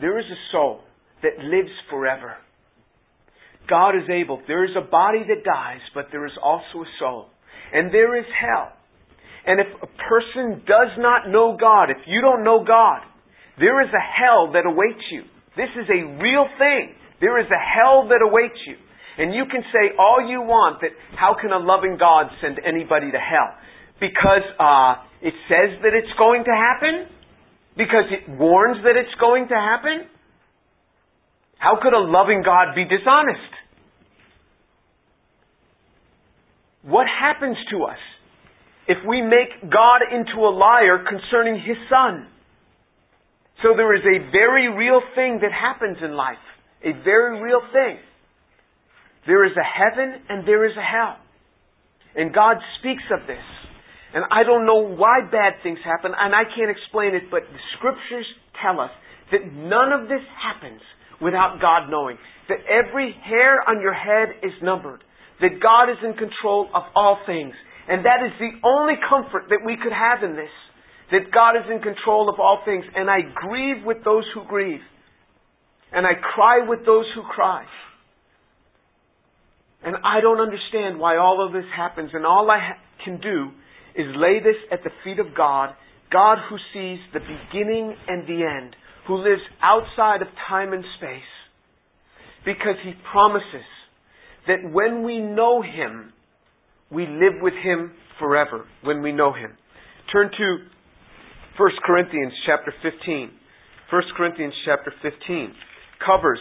There 0.00 0.18
is 0.18 0.26
a 0.26 0.40
soul 0.52 0.80
that 1.22 1.42
lives 1.42 1.72
forever. 1.90 2.36
God 3.68 3.96
is 3.96 4.08
able. 4.10 4.42
There 4.46 4.64
is 4.64 4.76
a 4.76 4.88
body 4.88 5.24
that 5.26 5.44
dies, 5.44 5.80
but 5.94 6.06
there 6.12 6.26
is 6.26 6.36
also 6.42 6.82
a 6.82 6.90
soul. 7.00 7.26
And 7.72 7.92
there 7.92 8.18
is 8.18 8.26
hell. 8.38 8.72
And 9.46 9.60
if 9.60 9.66
a 9.82 9.86
person 9.86 10.62
does 10.66 10.92
not 10.98 11.30
know 11.30 11.56
God, 11.58 11.90
if 11.90 12.02
you 12.06 12.20
don't 12.20 12.44
know 12.44 12.64
God, 12.66 13.02
there 13.58 13.80
is 13.82 13.88
a 13.88 14.02
hell 14.02 14.52
that 14.52 14.66
awaits 14.66 15.02
you. 15.10 15.22
This 15.56 15.70
is 15.80 15.88
a 15.88 16.04
real 16.20 16.46
thing. 16.58 16.94
There 17.20 17.40
is 17.40 17.46
a 17.46 17.58
hell 17.58 18.08
that 18.08 18.20
awaits 18.22 18.58
you. 18.66 18.76
And 19.18 19.34
you 19.34 19.44
can 19.50 19.62
say 19.72 19.96
all 19.98 20.20
you 20.20 20.42
want 20.42 20.80
that 20.82 20.90
how 21.16 21.36
can 21.40 21.50
a 21.50 21.58
loving 21.58 21.96
God 21.98 22.26
send 22.40 22.60
anybody 22.60 23.10
to 23.10 23.18
hell? 23.18 23.56
Because 23.98 24.44
uh, 24.60 25.00
it 25.22 25.32
says 25.48 25.80
that 25.82 25.96
it's 25.96 26.12
going 26.18 26.44
to 26.44 26.52
happen? 26.52 27.08
Because 27.76 28.04
it 28.12 28.28
warns 28.28 28.84
that 28.84 28.96
it's 28.96 29.14
going 29.18 29.48
to 29.48 29.54
happen? 29.54 30.08
How 31.58 31.78
could 31.80 31.94
a 31.94 31.98
loving 31.98 32.42
God 32.44 32.74
be 32.74 32.84
dishonest? 32.84 33.52
What 36.82 37.06
happens 37.08 37.56
to 37.72 37.84
us 37.84 37.98
if 38.86 38.98
we 39.08 39.22
make 39.22 39.60
God 39.62 40.04
into 40.12 40.44
a 40.44 40.52
liar 40.52 41.04
concerning 41.08 41.56
His 41.56 41.76
Son? 41.88 42.28
So 43.62 43.72
there 43.76 43.96
is 43.96 44.04
a 44.04 44.30
very 44.30 44.68
real 44.68 45.00
thing 45.14 45.40
that 45.40 45.50
happens 45.50 45.96
in 46.04 46.14
life. 46.14 46.36
A 46.84 46.92
very 47.02 47.40
real 47.40 47.62
thing. 47.72 47.96
There 49.26 49.44
is 49.44 49.52
a 49.56 49.66
heaven 49.66 50.22
and 50.28 50.46
there 50.46 50.64
is 50.64 50.76
a 50.76 50.82
hell. 50.82 51.16
And 52.14 52.32
God 52.32 52.56
speaks 52.80 53.02
of 53.12 53.26
this. 53.26 53.42
And 54.14 54.24
I 54.30 54.44
don't 54.44 54.64
know 54.64 54.80
why 54.96 55.20
bad 55.30 55.60
things 55.62 55.78
happen, 55.84 56.12
and 56.16 56.32
I 56.32 56.48
can't 56.56 56.70
explain 56.70 57.14
it, 57.14 57.28
but 57.30 57.42
the 57.52 57.60
scriptures 57.76 58.24
tell 58.62 58.80
us 58.80 58.90
that 59.30 59.44
none 59.52 59.92
of 59.92 60.08
this 60.08 60.24
happens 60.40 60.80
without 61.20 61.60
God 61.60 61.90
knowing. 61.90 62.16
That 62.48 62.64
every 62.64 63.12
hair 63.12 63.60
on 63.68 63.82
your 63.82 63.92
head 63.92 64.40
is 64.42 64.56
numbered. 64.62 65.02
That 65.40 65.60
God 65.60 65.90
is 65.90 65.98
in 66.00 66.14
control 66.14 66.70
of 66.72 66.84
all 66.94 67.18
things. 67.26 67.52
And 67.88 68.06
that 68.06 68.24
is 68.24 68.32
the 68.38 68.56
only 68.64 68.94
comfort 69.04 69.50
that 69.50 69.60
we 69.66 69.76
could 69.76 69.92
have 69.92 70.22
in 70.22 70.36
this. 70.36 70.54
That 71.10 71.30
God 71.34 71.56
is 71.60 71.68
in 71.70 71.82
control 71.82 72.30
of 72.32 72.40
all 72.40 72.62
things. 72.64 72.84
And 72.94 73.10
I 73.10 73.20
grieve 73.34 73.84
with 73.84 74.02
those 74.04 74.24
who 74.32 74.44
grieve. 74.48 74.80
And 75.92 76.06
I 76.06 76.14
cry 76.14 76.64
with 76.66 76.86
those 76.86 77.06
who 77.14 77.22
cry. 77.22 77.66
And 79.84 79.96
I 80.04 80.20
don't 80.20 80.40
understand 80.40 80.98
why 80.98 81.16
all 81.16 81.44
of 81.44 81.52
this 81.52 81.68
happens. 81.76 82.10
And 82.12 82.24
all 82.26 82.50
I 82.50 82.58
ha- 82.58 83.04
can 83.04 83.20
do 83.20 83.50
is 83.94 84.06
lay 84.16 84.40
this 84.40 84.56
at 84.72 84.82
the 84.84 84.90
feet 85.04 85.18
of 85.18 85.36
God, 85.36 85.74
God 86.12 86.38
who 86.48 86.56
sees 86.72 86.98
the 87.12 87.20
beginning 87.20 87.94
and 88.08 88.26
the 88.26 88.44
end, 88.44 88.76
who 89.06 89.16
lives 89.16 89.42
outside 89.62 90.22
of 90.22 90.28
time 90.48 90.72
and 90.72 90.84
space. 90.98 91.32
Because 92.44 92.76
he 92.84 92.92
promises 93.10 93.66
that 94.46 94.58
when 94.70 95.02
we 95.02 95.18
know 95.18 95.62
him, 95.62 96.12
we 96.90 97.06
live 97.06 97.42
with 97.42 97.54
him 97.54 97.92
forever 98.18 98.64
when 98.82 99.02
we 99.02 99.12
know 99.12 99.32
him. 99.32 99.52
Turn 100.12 100.30
to 100.30 100.58
1 101.58 101.70
Corinthians 101.84 102.32
chapter 102.46 102.72
15. 102.82 103.30
1 103.90 104.02
Corinthians 104.16 104.54
chapter 104.64 104.92
15 105.02 105.54
covers, 106.04 106.38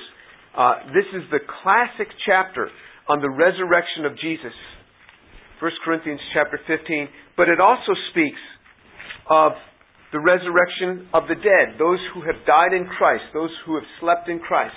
uh, 0.57 0.75
this 0.93 1.05
is 1.13 1.23
the 1.31 1.39
classic 1.63 2.07
chapter 2.25 2.69
on 3.07 3.21
the 3.21 3.29
resurrection 3.29 4.05
of 4.05 4.17
Jesus. 4.19 4.53
1 5.61 5.71
Corinthians 5.83 6.19
chapter 6.33 6.59
15, 6.67 7.07
but 7.37 7.47
it 7.47 7.59
also 7.59 7.93
speaks 8.11 8.41
of 9.29 9.53
the 10.11 10.19
resurrection 10.19 11.07
of 11.13 11.23
the 11.27 11.35
dead, 11.35 11.79
those 11.79 11.99
who 12.13 12.21
have 12.21 12.45
died 12.45 12.73
in 12.73 12.87
Christ, 12.87 13.23
those 13.33 13.51
who 13.65 13.75
have 13.75 13.87
slept 13.99 14.29
in 14.29 14.39
Christ. 14.39 14.75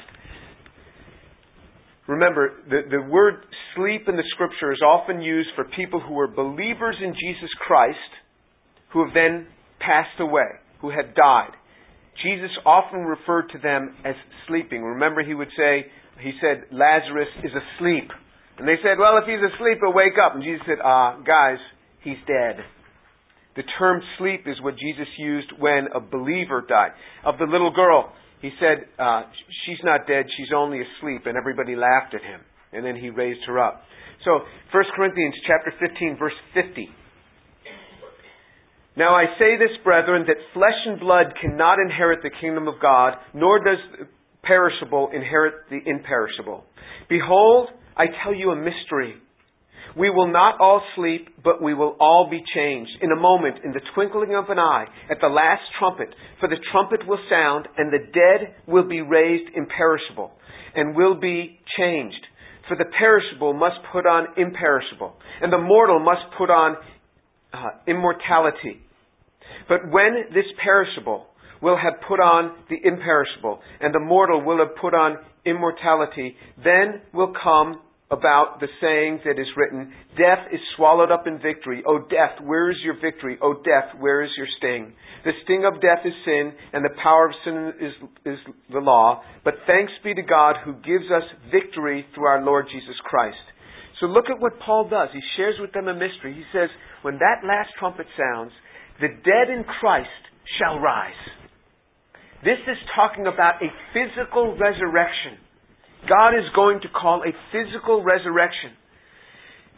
Remember, 2.06 2.64
the, 2.68 2.88
the 2.90 3.02
word 3.02 3.44
sleep 3.76 4.08
in 4.08 4.16
the 4.16 4.24
scripture 4.34 4.72
is 4.72 4.80
often 4.80 5.20
used 5.20 5.50
for 5.54 5.64
people 5.76 6.00
who 6.00 6.18
are 6.18 6.28
believers 6.28 6.96
in 7.02 7.12
Jesus 7.12 7.50
Christ 7.66 7.98
who 8.92 9.04
have 9.04 9.14
then 9.14 9.46
passed 9.78 10.18
away, 10.18 10.48
who 10.80 10.90
had 10.90 11.14
died. 11.14 11.52
Jesus 12.22 12.50
often 12.64 13.00
referred 13.00 13.48
to 13.50 13.58
them 13.58 13.94
as 14.04 14.14
sleeping. 14.48 14.82
Remember, 14.82 15.22
he 15.22 15.34
would 15.34 15.52
say, 15.56 15.86
he 16.20 16.32
said, 16.40 16.66
Lazarus 16.72 17.28
is 17.44 17.52
asleep. 17.52 18.10
And 18.58 18.66
they 18.66 18.76
said, 18.82 18.98
well, 18.98 19.18
if 19.18 19.24
he's 19.24 19.38
asleep, 19.38 19.78
he'll 19.80 19.94
wake 19.94 20.18
up. 20.18 20.34
And 20.34 20.42
Jesus 20.42 20.62
said, 20.66 20.82
ah, 20.82 21.18
guys, 21.22 21.62
he's 22.02 22.18
dead. 22.26 22.58
The 23.54 23.62
term 23.78 24.02
sleep 24.18 24.46
is 24.46 24.60
what 24.62 24.74
Jesus 24.74 25.06
used 25.18 25.50
when 25.58 25.86
a 25.94 26.00
believer 26.00 26.64
died. 26.68 26.90
Of 27.24 27.38
the 27.38 27.46
little 27.46 27.72
girl, 27.74 28.12
he 28.42 28.50
said, 28.58 28.86
uh, 28.98 29.22
she's 29.66 29.82
not 29.84 30.06
dead, 30.06 30.26
she's 30.36 30.50
only 30.54 30.78
asleep. 30.78 31.22
And 31.26 31.36
everybody 31.36 31.74
laughed 31.74 32.14
at 32.14 32.22
him. 32.22 32.40
And 32.72 32.84
then 32.84 32.96
he 32.96 33.10
raised 33.10 33.40
her 33.46 33.58
up. 33.58 33.82
So, 34.24 34.42
1 34.74 34.84
Corinthians 34.96 35.34
chapter 35.46 35.72
15, 35.78 36.16
verse 36.18 36.34
50. 36.54 36.88
Now 38.96 39.14
I 39.14 39.26
say 39.38 39.54
this, 39.56 39.70
brethren, 39.84 40.24
that 40.26 40.36
flesh 40.52 40.78
and 40.86 40.98
blood 40.98 41.26
cannot 41.40 41.78
inherit 41.78 42.18
the 42.22 42.34
kingdom 42.40 42.66
of 42.66 42.74
God, 42.82 43.14
nor 43.32 43.62
does 43.62 43.78
perishable 44.42 45.10
inherit 45.12 45.54
the 45.70 45.78
imperishable. 45.84 46.64
Behold, 47.08 47.68
I 47.96 48.06
tell 48.22 48.34
you 48.34 48.50
a 48.50 48.56
mystery. 48.56 49.14
We 49.96 50.10
will 50.10 50.30
not 50.30 50.60
all 50.60 50.82
sleep, 50.94 51.28
but 51.42 51.62
we 51.62 51.74
will 51.74 51.96
all 51.98 52.28
be 52.30 52.42
changed 52.54 52.92
in 53.00 53.10
a 53.10 53.16
moment, 53.16 53.58
in 53.64 53.72
the 53.72 53.80
twinkling 53.94 54.34
of 54.34 54.50
an 54.50 54.58
eye, 54.58 54.84
at 55.10 55.18
the 55.20 55.28
last 55.28 55.62
trumpet. 55.78 56.14
For 56.40 56.48
the 56.48 56.60
trumpet 56.70 57.06
will 57.06 57.18
sound, 57.30 57.66
and 57.76 57.92
the 57.92 58.06
dead 58.12 58.54
will 58.66 58.86
be 58.86 59.00
raised 59.00 59.50
imperishable, 59.56 60.32
and 60.74 60.94
will 60.94 61.18
be 61.18 61.58
changed. 61.78 62.24
For 62.68 62.76
the 62.76 62.84
perishable 62.98 63.54
must 63.54 63.76
put 63.90 64.06
on 64.06 64.26
imperishable, 64.36 65.14
and 65.40 65.52
the 65.52 65.58
mortal 65.58 65.98
must 65.98 66.36
put 66.36 66.50
on 66.50 66.76
uh, 67.52 67.70
immortality. 67.86 68.82
But 69.68 69.90
when 69.90 70.26
this 70.34 70.44
perishable 70.62 71.27
will 71.62 71.76
have 71.76 72.00
put 72.06 72.20
on 72.20 72.56
the 72.70 72.76
imperishable, 72.82 73.60
and 73.80 73.94
the 73.94 74.00
mortal 74.00 74.44
will 74.44 74.58
have 74.58 74.76
put 74.80 74.94
on 74.94 75.18
immortality, 75.44 76.36
then 76.62 77.00
will 77.12 77.32
come 77.42 77.80
about 78.10 78.56
the 78.60 78.68
saying 78.80 79.20
that 79.24 79.38
is 79.38 79.48
written, 79.56 79.92
Death 80.16 80.48
is 80.52 80.60
swallowed 80.76 81.10
up 81.12 81.26
in 81.26 81.38
victory. 81.40 81.82
O 81.86 81.98
death, 81.98 82.40
where 82.42 82.70
is 82.70 82.76
your 82.82 82.96
victory? 83.00 83.36
O 83.42 83.54
death, 83.54 84.00
where 84.00 84.22
is 84.22 84.30
your 84.36 84.46
sting? 84.56 84.94
The 85.24 85.32
sting 85.44 85.64
of 85.66 85.80
death 85.82 86.06
is 86.06 86.14
sin, 86.24 86.52
and 86.72 86.84
the 86.84 86.96
power 87.02 87.28
of 87.28 87.34
sin 87.44 87.72
is, 87.80 87.92
is 88.24 88.38
the 88.72 88.80
law. 88.80 89.22
But 89.44 89.54
thanks 89.66 89.92
be 90.02 90.14
to 90.14 90.22
God 90.22 90.56
who 90.64 90.72
gives 90.74 91.04
us 91.12 91.24
victory 91.52 92.06
through 92.14 92.26
our 92.26 92.42
Lord 92.42 92.66
Jesus 92.72 92.96
Christ. 93.04 93.36
So 94.00 94.06
look 94.06 94.30
at 94.30 94.40
what 94.40 94.58
Paul 94.64 94.88
does. 94.88 95.08
He 95.12 95.20
shares 95.36 95.56
with 95.60 95.72
them 95.72 95.88
a 95.88 95.94
mystery. 95.94 96.32
He 96.32 96.44
says, 96.52 96.70
when 97.02 97.18
that 97.18 97.46
last 97.46 97.70
trumpet 97.78 98.06
sounds, 98.16 98.52
the 99.00 99.08
dead 99.08 99.52
in 99.52 99.64
Christ 99.80 100.08
shall 100.58 100.78
rise. 100.78 101.18
This 102.44 102.62
is 102.70 102.78
talking 102.94 103.26
about 103.26 103.58
a 103.58 103.70
physical 103.90 104.54
resurrection. 104.54 105.42
God 106.06 106.38
is 106.38 106.46
going 106.54 106.78
to 106.86 106.88
call 106.94 107.26
a 107.26 107.34
physical 107.50 108.06
resurrection. 108.06 108.78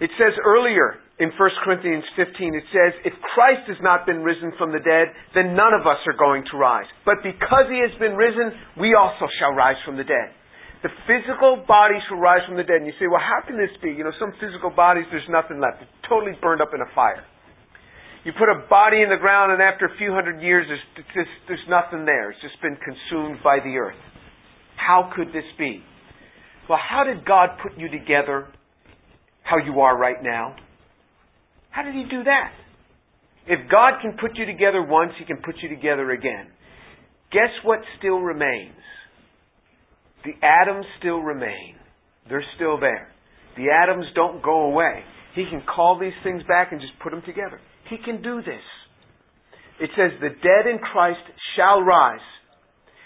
It 0.01 0.13
says 0.21 0.37
earlier 0.45 1.01
in 1.21 1.33
1 1.33 1.65
Corinthians 1.65 2.05
15, 2.17 2.57
it 2.57 2.65
says, 2.73 2.93
If 3.05 3.17
Christ 3.33 3.69
has 3.69 3.81
not 3.81 4.05
been 4.05 4.21
risen 4.25 4.53
from 4.57 4.73
the 4.73 4.81
dead, 4.81 5.13
then 5.37 5.57
none 5.57 5.73
of 5.73 5.89
us 5.89 6.01
are 6.09 6.17
going 6.17 6.45
to 6.53 6.57
rise. 6.57 6.89
But 7.05 7.25
because 7.25 7.69
he 7.69 7.81
has 7.81 7.93
been 8.01 8.17
risen, 8.17 8.53
we 8.81 8.97
also 8.97 9.29
shall 9.41 9.53
rise 9.53 9.81
from 9.85 9.97
the 9.97 10.05
dead. 10.05 10.33
The 10.81 10.93
physical 11.05 11.65
bodies 11.69 12.01
will 12.09 12.21
rise 12.21 12.41
from 12.49 12.57
the 12.57 12.65
dead. 12.65 12.81
And 12.81 12.89
you 12.89 12.97
say, 12.97 13.09
well, 13.09 13.21
how 13.21 13.45
can 13.45 13.61
this 13.61 13.73
be? 13.85 13.93
You 13.93 14.05
know, 14.05 14.17
some 14.17 14.33
physical 14.41 14.73
bodies, 14.73 15.05
there's 15.13 15.29
nothing 15.29 15.61
left. 15.61 15.85
It's 15.85 15.93
totally 16.09 16.33
burned 16.41 16.65
up 16.65 16.73
in 16.73 16.81
a 16.81 16.89
fire. 16.97 17.21
You 18.25 18.33
put 18.33 18.49
a 18.53 18.69
body 18.69 19.01
in 19.01 19.09
the 19.09 19.17
ground, 19.17 19.53
and 19.53 19.63
after 19.63 19.87
a 19.87 19.97
few 19.97 20.13
hundred 20.13 20.43
years, 20.43 20.67
there's, 20.69 21.07
just, 21.15 21.31
there's 21.49 21.67
nothing 21.69 22.05
there. 22.05 22.31
It's 22.31 22.41
just 22.43 22.61
been 22.61 22.77
consumed 22.77 23.39
by 23.43 23.59
the 23.65 23.77
earth. 23.79 23.97
How 24.77 25.11
could 25.17 25.29
this 25.29 25.49
be? 25.59 25.83
Well, 26.69 26.79
how 26.79 27.05
did 27.05 27.25
God 27.25 27.51
put 27.63 27.79
you 27.79 27.89
together 27.89 28.49
how 29.43 29.57
you 29.57 29.81
are 29.81 29.97
right 29.97 30.23
now? 30.23 30.55
How 31.71 31.83
did 31.83 31.95
He 31.95 32.05
do 32.11 32.25
that? 32.25 32.53
If 33.47 33.71
God 33.71 34.01
can 34.03 34.17
put 34.21 34.37
you 34.37 34.45
together 34.45 34.85
once, 34.87 35.13
He 35.19 35.25
can 35.25 35.39
put 35.39 35.57
you 35.63 35.69
together 35.69 36.11
again. 36.11 36.49
Guess 37.33 37.51
what 37.65 37.81
still 37.99 38.19
remains? 38.19 38.77
The 40.25 40.33
atoms 40.47 40.85
still 40.99 41.21
remain. 41.21 41.77
They're 42.29 42.45
still 42.57 42.79
there. 42.79 43.09
The 43.57 43.67
atoms 43.71 44.07
don't 44.15 44.43
go 44.43 44.67
away. 44.67 45.03
He 45.35 45.45
can 45.51 45.63
call 45.63 45.99
these 45.99 46.13
things 46.23 46.43
back 46.47 46.73
and 46.73 46.81
just 46.81 46.93
put 47.03 47.11
them 47.11 47.23
together. 47.25 47.61
He 47.91 47.99
can 47.99 48.23
do 48.23 48.41
this. 48.41 48.63
It 49.81 49.91
says, 49.97 50.13
The 50.21 50.31
dead 50.31 50.71
in 50.71 50.79
Christ 50.79 51.27
shall 51.57 51.83
rise. 51.83 52.25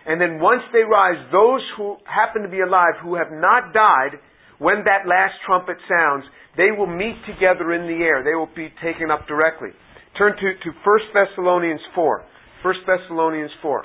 And 0.06 0.20
then 0.20 0.38
once 0.38 0.62
they 0.72 0.84
rise, 0.84 1.16
those 1.32 1.64
who 1.76 1.96
happen 2.04 2.42
to 2.42 2.48
be 2.48 2.60
alive, 2.60 3.00
who 3.02 3.16
have 3.16 3.32
not 3.32 3.72
died, 3.72 4.20
when 4.58 4.84
that 4.84 5.08
last 5.08 5.34
trumpet 5.46 5.76
sounds, 5.88 6.24
they 6.56 6.70
will 6.70 6.86
meet 6.86 7.16
together 7.26 7.72
in 7.72 7.88
the 7.88 8.04
air. 8.04 8.22
They 8.22 8.36
will 8.36 8.52
be 8.54 8.68
taken 8.84 9.10
up 9.10 9.26
directly. 9.26 9.70
Turn 10.18 10.36
to, 10.36 10.48
to 10.60 10.70
1 10.70 10.98
Thessalonians 11.14 11.80
4. 11.94 12.24
1 12.62 12.74
Thessalonians 12.86 13.50
4. 13.62 13.84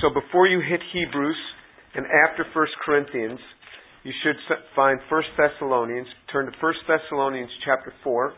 So 0.00 0.08
before 0.14 0.46
you 0.46 0.60
hit 0.60 0.80
Hebrews 0.92 1.36
and 1.94 2.06
after 2.06 2.44
1 2.54 2.66
Corinthians, 2.84 3.38
you 4.04 4.12
should 4.22 4.36
find 4.74 5.00
1 5.10 5.22
Thessalonians. 5.36 6.06
Turn 6.32 6.46
to 6.46 6.52
1 6.60 6.74
Thessalonians 6.86 7.50
chapter 7.64 7.92
4. 8.04 8.32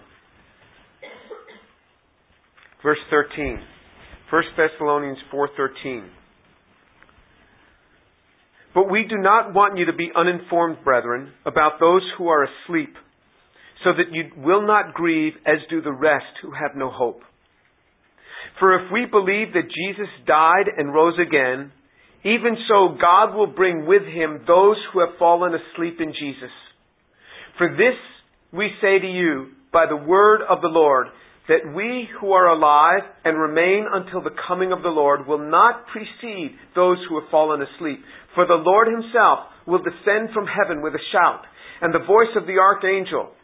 Verse 2.82 2.98
13. 3.10 3.60
1 4.30 4.42
Thessalonians 4.56 5.18
4:13 5.32 6.08
But 8.74 8.90
we 8.90 9.04
do 9.08 9.16
not 9.18 9.52
want 9.52 9.76
you 9.76 9.86
to 9.86 9.92
be 9.92 10.10
uninformed, 10.14 10.78
brethren, 10.84 11.32
about 11.44 11.80
those 11.80 12.02
who 12.16 12.28
are 12.28 12.44
asleep, 12.44 12.94
so 13.84 13.90
that 13.92 14.12
you 14.12 14.30
will 14.36 14.66
not 14.66 14.94
grieve 14.94 15.32
as 15.44 15.58
do 15.68 15.82
the 15.82 15.92
rest 15.92 16.38
who 16.42 16.52
have 16.52 16.76
no 16.76 16.90
hope. 16.90 17.22
For 18.60 18.74
if 18.74 18.92
we 18.92 19.04
believe 19.06 19.52
that 19.54 19.68
Jesus 19.68 20.08
died 20.26 20.68
and 20.76 20.94
rose 20.94 21.18
again, 21.18 21.72
even 22.24 22.56
so 22.68 22.96
God 23.00 23.34
will 23.34 23.48
bring 23.48 23.86
with 23.86 24.02
him 24.02 24.44
those 24.46 24.76
who 24.92 25.00
have 25.00 25.18
fallen 25.18 25.54
asleep 25.54 26.00
in 26.00 26.12
Jesus. 26.12 26.52
For 27.58 27.68
this 27.68 27.96
we 28.52 28.70
say 28.80 28.98
to 28.98 29.06
you 29.06 29.48
by 29.72 29.86
the 29.86 29.96
word 29.96 30.42
of 30.48 30.60
the 30.60 30.68
Lord, 30.68 31.08
that 31.50 31.74
we 31.74 32.06
who 32.20 32.30
are 32.30 32.46
alive 32.46 33.02
and 33.24 33.34
remain 33.34 33.84
until 33.90 34.22
the 34.22 34.38
coming 34.46 34.70
of 34.70 34.86
the 34.86 34.94
Lord 34.94 35.26
will 35.26 35.42
not 35.42 35.82
precede 35.90 36.54
those 36.78 36.98
who 37.08 37.18
have 37.18 37.28
fallen 37.28 37.58
asleep. 37.58 37.98
For 38.36 38.46
the 38.46 38.62
Lord 38.62 38.86
himself 38.86 39.50
will 39.66 39.82
descend 39.82 40.30
from 40.32 40.46
heaven 40.46 40.80
with 40.80 40.94
a 40.94 41.02
shout, 41.10 41.42
and 41.82 41.92
the 41.92 42.06
voice 42.06 42.30
of 42.38 42.46
the 42.46 42.62
archangel, 42.62 43.34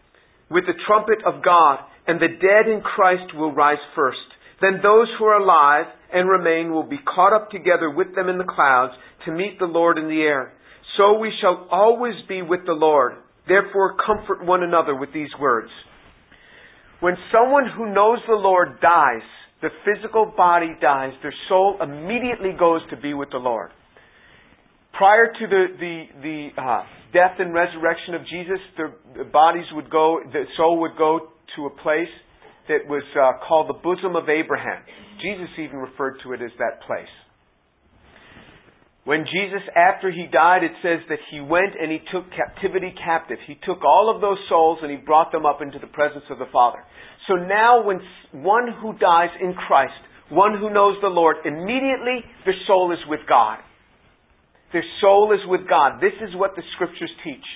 with 0.49 0.71
the 0.71 0.79
trumpet 0.87 1.19
of 1.27 1.42
God, 1.42 1.83
and 2.07 2.23
the 2.23 2.38
dead 2.38 2.71
in 2.71 2.81
Christ 2.81 3.35
will 3.35 3.51
rise 3.53 3.83
first. 3.97 4.23
Then 4.61 4.79
those 4.87 5.11
who 5.19 5.25
are 5.25 5.42
alive 5.42 5.90
and 6.14 6.31
remain 6.31 6.71
will 6.71 6.88
be 6.88 7.03
caught 7.03 7.35
up 7.35 7.51
together 7.51 7.90
with 7.90 8.14
them 8.14 8.29
in 8.29 8.38
the 8.38 8.47
clouds 8.47 8.95
to 9.27 9.33
meet 9.33 9.59
the 9.59 9.66
Lord 9.66 9.99
in 9.99 10.07
the 10.07 10.23
air. 10.23 10.53
So 10.97 11.19
we 11.19 11.33
shall 11.40 11.66
always 11.73 12.14
be 12.29 12.40
with 12.40 12.61
the 12.66 12.79
Lord. 12.79 13.14
Therefore 13.49 13.97
comfort 13.99 14.47
one 14.47 14.62
another 14.62 14.95
with 14.95 15.12
these 15.12 15.35
words. 15.40 15.71
When 17.00 17.14
someone 17.32 17.64
who 17.76 17.92
knows 17.92 18.18
the 18.26 18.35
Lord 18.35 18.80
dies, 18.80 19.26
the 19.61 19.68
physical 19.85 20.32
body 20.37 20.76
dies, 20.80 21.12
their 21.22 21.35
soul 21.48 21.78
immediately 21.82 22.52
goes 22.59 22.80
to 22.90 22.96
be 22.96 23.14
with 23.14 23.30
the 23.30 23.38
Lord. 23.38 23.70
Prior 24.96 25.26
to 25.26 25.46
the, 25.46 25.66
the, 25.78 26.02
the 26.22 26.62
uh, 26.62 26.82
death 27.12 27.37
and 27.38 27.52
resurrection 27.52 28.14
of 28.14 28.22
Jesus, 28.22 28.61
the 29.16 29.24
bodies 29.24 29.66
would 29.72 29.90
go, 29.90 30.20
the 30.32 30.44
soul 30.56 30.80
would 30.80 30.96
go 30.96 31.28
to 31.56 31.66
a 31.66 31.70
place 31.82 32.12
that 32.68 32.88
was 32.88 33.02
uh, 33.14 33.46
called 33.46 33.68
the 33.68 33.78
bosom 33.82 34.16
of 34.16 34.28
Abraham. 34.28 34.82
Jesus 35.20 35.48
even 35.59 35.76
referred 35.76 36.18
to 36.24 36.32
it 36.32 36.42
as 36.42 36.50
that 36.59 36.82
place. 36.87 37.12
When 39.07 39.23
Jesus, 39.23 39.62
after 39.79 40.11
he 40.11 40.27
died, 40.27 40.66
it 40.66 40.75
says 40.83 40.99
that 41.09 41.23
he 41.31 41.38
went 41.38 41.79
and 41.79 41.95
he 41.95 42.03
took 42.11 42.27
captivity 42.35 42.90
captive. 42.99 43.38
He 43.47 43.55
took 43.62 43.87
all 43.87 44.11
of 44.12 44.21
those 44.21 44.42
souls 44.51 44.83
and 44.83 44.90
he 44.90 44.99
brought 44.99 45.31
them 45.31 45.47
up 45.47 45.62
into 45.62 45.79
the 45.79 45.87
presence 45.87 46.27
of 46.29 46.42
the 46.42 46.51
Father. 46.51 46.83
So 47.31 47.38
now 47.38 47.87
when 47.87 48.03
one 48.33 48.66
who 48.83 48.99
dies 48.99 49.31
in 49.40 49.55
Christ, 49.55 49.95
one 50.29 50.59
who 50.59 50.75
knows 50.75 50.99
the 51.01 51.07
Lord, 51.07 51.37
immediately 51.47 52.27
their 52.45 52.59
soul 52.66 52.90
is 52.90 52.99
with 53.07 53.21
God. 53.29 53.62
Their 54.73 54.83
soul 55.01 55.31
is 55.31 55.47
with 55.47 55.71
God. 55.71 56.03
This 56.03 56.19
is 56.19 56.35
what 56.35 56.57
the 56.57 56.66
scriptures 56.75 57.14
teach. 57.23 57.47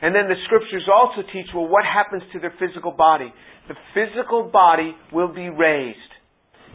And 0.00 0.14
then 0.14 0.28
the 0.30 0.38
scriptures 0.46 0.86
also 0.86 1.26
teach, 1.32 1.46
well, 1.52 1.66
what 1.66 1.82
happens 1.82 2.22
to 2.32 2.38
their 2.38 2.54
physical 2.60 2.92
body? 2.92 3.34
The 3.66 3.74
physical 3.98 4.48
body 4.52 4.94
will 5.12 5.34
be 5.34 5.48
raised. 5.48 5.98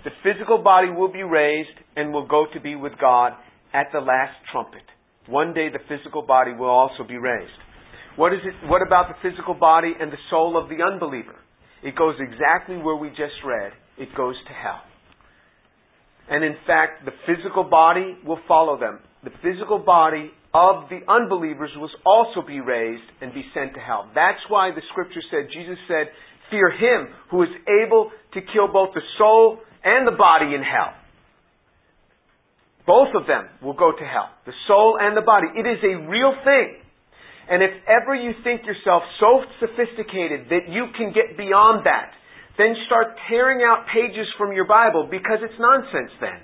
The 0.03 0.11
physical 0.27 0.57
body 0.57 0.89
will 0.91 1.11
be 1.13 1.23
raised 1.23 1.79
and 1.95 2.11
will 2.11 2.27
go 2.27 2.47
to 2.53 2.59
be 2.59 2.75
with 2.75 2.99
God 2.99 3.31
at 3.73 3.87
the 3.93 3.99
last 3.99 4.35
trumpet. 4.51 4.83
One 5.27 5.53
day 5.53 5.69
the 5.69 5.79
physical 5.87 6.21
body 6.21 6.53
will 6.53 6.69
also 6.69 7.03
be 7.07 7.17
raised. 7.17 7.51
What 8.15 8.33
is 8.33 8.39
it, 8.43 8.69
what 8.69 8.81
about 8.85 9.07
the 9.07 9.29
physical 9.29 9.53
body 9.53 9.93
and 9.99 10.11
the 10.11 10.17
soul 10.29 10.61
of 10.61 10.69
the 10.69 10.83
unbeliever? 10.83 11.35
It 11.83 11.95
goes 11.95 12.15
exactly 12.19 12.77
where 12.77 12.95
we 12.95 13.09
just 13.09 13.39
read. 13.45 13.71
It 13.97 14.09
goes 14.15 14.35
to 14.47 14.53
hell. 14.53 14.81
And 16.29 16.43
in 16.43 16.55
fact, 16.67 17.05
the 17.05 17.11
physical 17.25 17.63
body 17.63 18.17
will 18.25 18.39
follow 18.47 18.79
them. 18.79 18.99
The 19.23 19.31
physical 19.41 19.79
body 19.79 20.31
of 20.53 20.89
the 20.89 20.99
unbelievers 21.07 21.71
will 21.77 21.89
also 22.05 22.45
be 22.45 22.59
raised 22.59 23.03
and 23.21 23.33
be 23.33 23.43
sent 23.53 23.73
to 23.73 23.79
hell. 23.79 24.09
That's 24.13 24.39
why 24.49 24.71
the 24.71 24.81
scripture 24.91 25.21
said, 25.31 25.47
Jesus 25.53 25.77
said, 25.87 26.07
fear 26.49 26.69
him 26.71 27.07
who 27.29 27.43
is 27.43 27.49
able 27.85 28.11
to 28.33 28.39
kill 28.53 28.67
both 28.71 28.93
the 28.93 29.01
soul 29.17 29.59
and 29.83 30.05
the 30.05 30.17
body 30.17 30.53
in 30.53 30.61
hell. 30.61 30.93
Both 32.91 33.15
of 33.15 33.23
them 33.23 33.47
will 33.63 33.79
go 33.79 33.95
to 33.95 34.03
hell. 34.03 34.27
The 34.43 34.51
soul 34.67 34.99
and 34.99 35.15
the 35.15 35.23
body. 35.23 35.47
It 35.55 35.63
is 35.63 35.79
a 35.79 36.11
real 36.11 36.35
thing. 36.43 36.75
And 37.47 37.63
if 37.63 37.71
ever 37.87 38.11
you 38.11 38.35
think 38.43 38.67
yourself 38.67 39.07
so 39.15 39.47
sophisticated 39.63 40.51
that 40.51 40.67
you 40.67 40.91
can 40.99 41.15
get 41.15 41.39
beyond 41.39 41.87
that, 41.87 42.11
then 42.59 42.75
start 42.91 43.15
tearing 43.31 43.63
out 43.63 43.87
pages 43.95 44.27
from 44.35 44.51
your 44.51 44.67
Bible 44.67 45.07
because 45.07 45.39
it's 45.39 45.55
nonsense 45.55 46.11
then. 46.19 46.43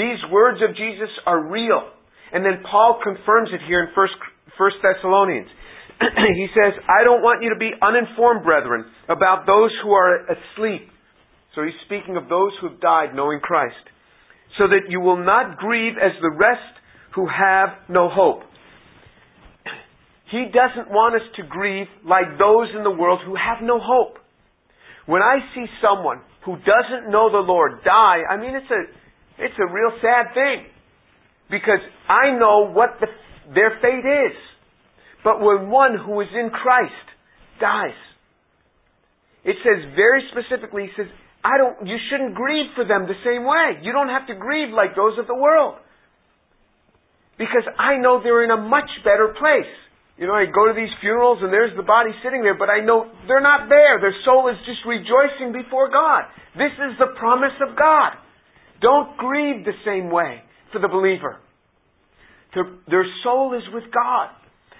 These 0.00 0.16
words 0.32 0.64
of 0.64 0.72
Jesus 0.80 1.12
are 1.28 1.44
real. 1.44 1.92
And 2.32 2.40
then 2.40 2.64
Paul 2.64 2.96
confirms 3.04 3.52
it 3.52 3.60
here 3.68 3.84
in 3.84 3.92
1 3.92 4.72
Thessalonians. 4.80 5.52
he 6.40 6.48
says, 6.56 6.72
I 6.88 7.04
don't 7.04 7.20
want 7.20 7.44
you 7.44 7.52
to 7.52 7.60
be 7.60 7.76
uninformed, 7.84 8.48
brethren, 8.48 8.88
about 9.12 9.44
those 9.44 9.76
who 9.84 9.92
are 9.92 10.24
asleep. 10.24 10.88
So 11.54 11.68
he's 11.68 11.76
speaking 11.84 12.16
of 12.16 12.32
those 12.32 12.56
who 12.64 12.72
have 12.72 12.80
died 12.80 13.12
knowing 13.12 13.40
Christ 13.44 13.92
so 14.58 14.68
that 14.68 14.88
you 14.88 15.00
will 15.00 15.22
not 15.22 15.58
grieve 15.58 15.94
as 15.96 16.12
the 16.20 16.30
rest 16.30 16.74
who 17.14 17.26
have 17.26 17.70
no 17.88 18.08
hope. 18.08 18.42
He 20.30 20.46
doesn't 20.48 20.90
want 20.90 21.14
us 21.14 21.28
to 21.36 21.42
grieve 21.44 21.86
like 22.04 22.38
those 22.38 22.68
in 22.76 22.84
the 22.84 22.90
world 22.90 23.20
who 23.24 23.36
have 23.36 23.62
no 23.62 23.78
hope. 23.78 24.16
When 25.06 25.20
I 25.20 25.38
see 25.54 25.66
someone 25.82 26.20
who 26.44 26.56
doesn't 26.56 27.10
know 27.10 27.30
the 27.30 27.44
Lord 27.44 27.84
die, 27.84 28.22
I 28.28 28.36
mean, 28.36 28.56
it's 28.56 28.70
a, 28.70 29.44
it's 29.44 29.58
a 29.58 29.72
real 29.72 29.92
sad 30.00 30.32
thing. 30.34 30.66
Because 31.50 31.80
I 32.08 32.32
know 32.38 32.72
what 32.72 32.96
the, 33.00 33.08
their 33.54 33.78
fate 33.82 34.08
is. 34.08 34.36
But 35.22 35.40
when 35.40 35.68
one 35.68 35.98
who 35.98 36.20
is 36.20 36.28
in 36.32 36.50
Christ 36.50 37.06
dies, 37.60 37.98
it 39.44 39.56
says 39.62 39.84
very 39.94 40.22
specifically, 40.30 40.84
he 40.84 40.90
says, 40.96 41.10
I 41.42 41.58
don't, 41.58 41.86
you 41.86 41.98
shouldn't 42.10 42.34
grieve 42.34 42.70
for 42.78 42.86
them 42.86 43.10
the 43.10 43.18
same 43.26 43.42
way. 43.42 43.82
You 43.82 43.90
don't 43.90 44.08
have 44.08 44.26
to 44.30 44.34
grieve 44.34 44.70
like 44.70 44.94
those 44.94 45.18
of 45.18 45.26
the 45.26 45.34
world. 45.34 45.74
Because 47.36 47.66
I 47.78 47.98
know 47.98 48.22
they're 48.22 48.44
in 48.44 48.54
a 48.54 48.62
much 48.62 48.88
better 49.02 49.34
place. 49.34 49.70
You 50.18 50.30
know, 50.30 50.38
I 50.38 50.46
go 50.46 50.70
to 50.70 50.74
these 50.76 50.92
funerals 51.00 51.42
and 51.42 51.50
there's 51.50 51.74
the 51.74 51.82
body 51.82 52.14
sitting 52.22 52.46
there, 52.46 52.54
but 52.54 52.70
I 52.70 52.84
know 52.84 53.10
they're 53.26 53.42
not 53.42 53.66
there. 53.68 53.98
Their 53.98 54.14
soul 54.24 54.46
is 54.54 54.56
just 54.66 54.86
rejoicing 54.86 55.50
before 55.50 55.90
God. 55.90 56.30
This 56.54 56.70
is 56.78 56.94
the 57.02 57.10
promise 57.18 57.58
of 57.58 57.74
God. 57.74 58.14
Don't 58.80 59.16
grieve 59.18 59.64
the 59.64 59.74
same 59.84 60.10
way 60.10 60.42
for 60.70 60.78
the 60.78 60.86
believer. 60.86 61.42
Their 62.54 63.06
soul 63.24 63.54
is 63.58 63.66
with 63.74 63.84
God. 63.90 64.30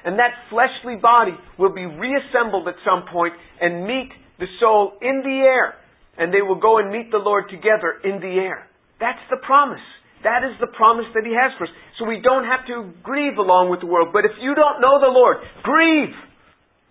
And 0.05 0.19
that 0.19 0.35
fleshly 0.51 1.01
body 1.01 1.33
will 1.59 1.73
be 1.75 1.87
reassembled 1.87 2.69
at 2.69 2.75
some 2.87 3.11
point 3.11 3.33
and 3.61 3.87
meet 3.87 4.11
the 4.39 4.47
soul 4.61 4.93
in 5.01 5.23
the 5.25 5.43
air 5.43 5.75
and 6.19 6.33
they 6.33 6.43
will 6.43 6.61
go 6.61 6.79
and 6.79 6.91
meet 6.91 7.11
the 7.11 7.23
Lord 7.23 7.49
together 7.49 8.01
in 8.05 8.21
the 8.21 8.41
air. 8.41 8.69
That's 9.01 9.23
the 9.31 9.41
promise. 9.41 9.83
That 10.23 10.47
is 10.47 10.55
the 10.61 10.71
promise 10.71 11.07
that 11.15 11.27
He 11.27 11.35
has 11.35 11.51
for 11.59 11.67
us. 11.67 11.75
So 11.99 12.07
we 12.07 12.23
don't 12.23 12.47
have 12.47 12.63
to 12.71 12.95
grieve 13.03 13.39
along 13.39 13.71
with 13.71 13.81
the 13.81 13.91
world. 13.91 14.15
But 14.15 14.25
if 14.25 14.39
you 14.39 14.55
don't 14.55 14.79
know 14.79 15.03
the 15.03 15.11
Lord, 15.11 15.43
grieve. 15.63 16.15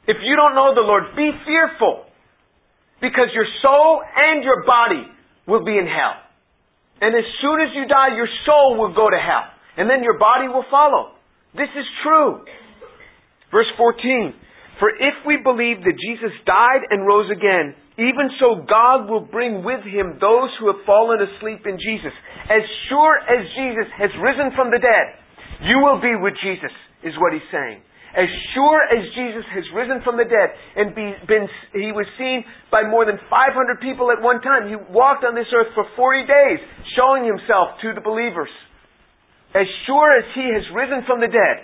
If 0.08 0.18
you 0.20 0.36
don't 0.36 0.56
know 0.56 0.76
the 0.76 0.84
Lord, 0.84 1.16
be 1.16 1.32
fearful. 1.46 2.10
Because 3.00 3.32
your 3.34 3.48
soul 3.64 4.04
and 4.04 4.44
your 4.44 4.66
body 4.66 5.08
will 5.48 5.64
be 5.64 5.78
in 5.78 5.88
hell. 5.88 6.20
And 7.02 7.16
as 7.16 7.26
soon 7.42 7.62
as 7.62 7.74
you 7.74 7.88
die, 7.88 8.14
your 8.14 8.30
soul 8.46 8.78
will 8.78 8.94
go 8.94 9.10
to 9.10 9.18
hell. 9.18 9.48
And 9.78 9.90
then 9.90 10.04
your 10.04 10.20
body 10.20 10.52
will 10.52 10.66
follow. 10.70 11.16
This 11.56 11.72
is 11.74 11.88
true. 12.04 12.46
Verse 13.50 13.70
14. 13.78 14.36
For 14.80 14.90
if 14.90 15.16
we 15.26 15.38
believe 15.38 15.84
that 15.84 15.98
Jesus 15.98 16.34
died 16.46 16.84
and 16.90 17.06
rose 17.06 17.30
again, 17.32 17.76
even 18.02 18.34
so 18.42 18.66
God 18.66 19.06
will 19.06 19.30
bring 19.30 19.62
with 19.62 19.86
him 19.86 20.18
those 20.18 20.50
who 20.58 20.74
have 20.74 20.82
fallen 20.90 21.22
asleep 21.22 21.70
in 21.70 21.78
Jesus. 21.78 22.14
As 22.50 22.66
sure 22.90 23.16
as 23.30 23.46
Jesus 23.54 23.90
has 24.02 24.10
risen 24.18 24.50
from 24.58 24.74
the 24.74 24.82
dead, 24.82 25.06
you 25.62 25.78
will 25.78 26.02
be 26.02 26.18
with 26.18 26.34
Jesus, 26.42 26.74
is 27.06 27.14
what 27.22 27.32
he's 27.32 27.46
saying. 27.54 27.86
As 28.12 28.28
sure 28.52 28.82
as 28.92 29.08
Jesus 29.16 29.48
has 29.56 29.64
risen 29.72 30.04
from 30.04 30.20
the 30.20 30.28
dead 30.28 30.52
and 30.76 30.92
be, 30.92 31.16
been, 31.32 31.48
he 31.72 31.96
was 31.96 32.04
seen 32.20 32.44
by 32.68 32.84
more 32.84 33.08
than 33.08 33.16
500 33.32 33.80
people 33.80 34.12
at 34.12 34.20
one 34.20 34.44
time. 34.44 34.68
He 34.68 34.76
walked 34.92 35.24
on 35.24 35.32
this 35.32 35.48
earth 35.56 35.72
for 35.72 35.88
40 35.96 36.28
days, 36.28 36.60
showing 37.00 37.24
himself 37.24 37.80
to 37.80 37.96
the 37.96 38.04
believers. 38.04 38.52
As 39.56 39.68
sure 39.88 40.12
as 40.12 40.28
he 40.36 40.44
has 40.52 40.64
risen 40.76 41.08
from 41.08 41.24
the 41.24 41.32
dead, 41.32 41.64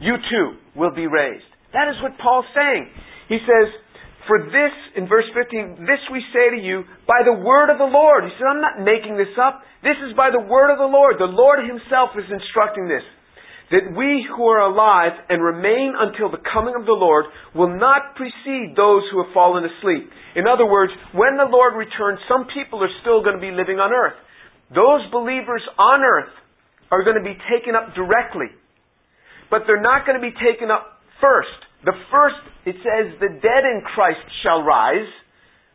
you 0.00 0.16
too 0.16 0.56
will 0.72 0.92
be 0.92 1.04
raised. 1.04 1.44
That 1.76 1.92
is 1.92 2.00
what 2.00 2.16
Paul's 2.16 2.48
saying. 2.56 2.88
He 3.28 3.40
says, 3.44 3.68
For 4.26 4.40
this, 4.40 4.72
in 4.96 5.04
verse 5.04 5.28
15, 5.36 5.84
this 5.84 6.00
we 6.08 6.24
say 6.32 6.56
to 6.56 6.60
you 6.60 6.88
by 7.04 7.20
the 7.24 7.36
word 7.36 7.68
of 7.68 7.76
the 7.76 7.88
Lord. 7.88 8.24
He 8.24 8.32
said, 8.40 8.48
I'm 8.48 8.64
not 8.64 8.80
making 8.80 9.20
this 9.20 9.36
up. 9.36 9.60
This 9.84 10.00
is 10.00 10.16
by 10.16 10.32
the 10.32 10.40
word 10.40 10.72
of 10.72 10.80
the 10.80 10.88
Lord. 10.88 11.20
The 11.20 11.28
Lord 11.28 11.60
Himself 11.60 12.16
is 12.16 12.24
instructing 12.32 12.88
this. 12.88 13.04
That 13.72 13.92
we 13.92 14.24
who 14.24 14.44
are 14.48 14.64
alive 14.64 15.12
and 15.28 15.44
remain 15.44 15.92
until 15.96 16.32
the 16.32 16.40
coming 16.40 16.76
of 16.76 16.88
the 16.88 16.96
Lord 16.96 17.28
will 17.52 17.72
not 17.72 18.16
precede 18.16 18.76
those 18.76 19.04
who 19.12 19.24
have 19.24 19.32
fallen 19.32 19.64
asleep. 19.64 20.08
In 20.36 20.48
other 20.48 20.68
words, 20.68 20.92
when 21.12 21.36
the 21.36 21.48
Lord 21.48 21.76
returns, 21.76 22.20
some 22.28 22.48
people 22.52 22.80
are 22.84 22.92
still 23.00 23.24
going 23.24 23.36
to 23.36 23.44
be 23.44 23.52
living 23.52 23.80
on 23.80 23.92
earth. 23.92 24.16
Those 24.72 25.04
believers 25.12 25.64
on 25.76 26.00
earth 26.00 26.32
are 26.92 27.04
going 27.04 27.16
to 27.16 27.24
be 27.24 27.36
taken 27.48 27.76
up 27.76 27.92
directly. 27.96 28.52
But 29.50 29.64
they're 29.66 29.84
not 29.84 30.04
going 30.04 30.20
to 30.20 30.24
be 30.24 30.32
taken 30.32 30.70
up 30.70 31.00
first. 31.20 31.63
The 31.84 31.92
first, 32.10 32.40
it 32.64 32.76
says, 32.80 33.12
the 33.20 33.28
dead 33.40 33.64
in 33.68 33.82
Christ 33.94 34.24
shall 34.42 34.62
rise. 34.62 35.08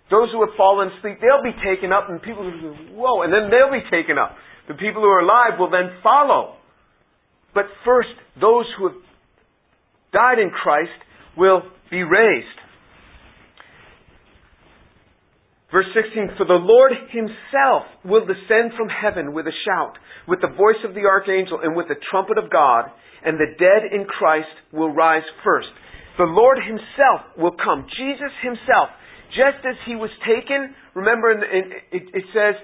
Those 0.09 0.31
who 0.33 0.41
have 0.41 0.57
fallen 0.57 0.89
asleep, 0.97 1.21
they'll 1.21 1.45
be 1.45 1.53
taken 1.61 1.93
up, 1.93 2.09
and 2.09 2.21
people 2.21 2.43
will 2.43 2.97
whoa, 2.97 3.21
and 3.21 3.31
then 3.31 3.53
they'll 3.53 3.71
be 3.71 3.85
taken 3.93 4.17
up. 4.17 4.33
The 4.67 4.73
people 4.73 5.01
who 5.01 5.09
are 5.09 5.21
alive 5.21 5.59
will 5.59 5.69
then 5.69 6.01
follow. 6.01 6.57
But 7.53 7.65
first, 7.85 8.09
those 8.41 8.65
who 8.77 8.89
have 8.89 8.97
died 10.11 10.39
in 10.39 10.49
Christ 10.49 10.97
will 11.37 11.61
be 11.91 12.01
raised. 12.01 12.57
Verse 15.71 15.85
16, 15.93 16.33
For 16.37 16.45
the 16.45 16.57
Lord 16.57 16.93
himself 17.13 17.85
will 18.03 18.25
descend 18.25 18.73
from 18.73 18.89
heaven 18.89 19.33
with 19.33 19.45
a 19.45 19.53
shout, 19.65 19.93
with 20.27 20.41
the 20.41 20.49
voice 20.49 20.81
of 20.87 20.95
the 20.95 21.05
archangel, 21.05 21.59
and 21.61 21.75
with 21.75 21.87
the 21.87 22.01
trumpet 22.09 22.39
of 22.39 22.49
God, 22.49 22.89
and 23.23 23.37
the 23.37 23.53
dead 23.57 23.93
in 23.93 24.05
Christ 24.05 24.49
will 24.73 24.89
rise 24.89 25.25
first. 25.43 25.69
The 26.19 26.27
Lord 26.27 26.59
Himself 26.59 27.39
will 27.39 27.55
come. 27.55 27.87
Jesus 27.95 28.35
Himself 28.43 28.91
Just 29.31 29.63
as 29.63 29.79
he 29.87 29.95
was 29.95 30.11
taken, 30.27 30.75
remember 30.93 31.31
in, 31.31 31.39
in, 31.39 31.63
it, 31.95 32.03
it 32.11 32.25
says 32.35 32.59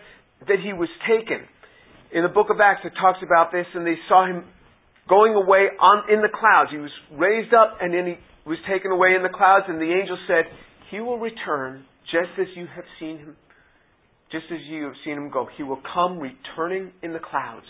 that 0.52 0.60
he 0.60 0.74
was 0.74 0.90
taken. 1.08 1.48
In 2.12 2.24
the 2.24 2.34
book 2.34 2.52
of 2.52 2.60
Acts, 2.60 2.84
it 2.84 2.92
talks 3.00 3.20
about 3.24 3.56
this, 3.56 3.66
and 3.74 3.88
they 3.88 3.96
saw 4.10 4.28
him 4.28 4.44
going 5.08 5.34
away 5.34 5.72
on, 5.80 6.12
in 6.12 6.22
the 6.22 6.34
clouds. 6.34 6.70
He 6.72 6.84
was 6.84 6.92
raised 7.16 7.54
up, 7.54 7.78
and 7.80 7.94
then 7.94 8.18
he 8.18 8.50
was 8.50 8.58
taken 8.68 8.92
away 8.92 9.16
in 9.16 9.24
the 9.24 9.32
clouds, 9.32 9.66
and 9.70 9.80
the 9.80 9.94
angel 9.94 10.18
said, 10.28 10.52
He 10.92 11.00
will 11.00 11.20
return 11.20 11.86
just 12.12 12.36
as 12.36 12.48
you 12.56 12.68
have 12.76 12.86
seen 13.00 13.20
him, 13.20 13.36
just 14.32 14.46
as 14.52 14.60
you 14.68 14.84
have 14.84 15.00
seen 15.06 15.16
him 15.16 15.32
go. 15.32 15.48
He 15.56 15.64
will 15.64 15.82
come 15.94 16.20
returning 16.20 16.92
in 17.02 17.14
the 17.14 17.24
clouds. 17.24 17.66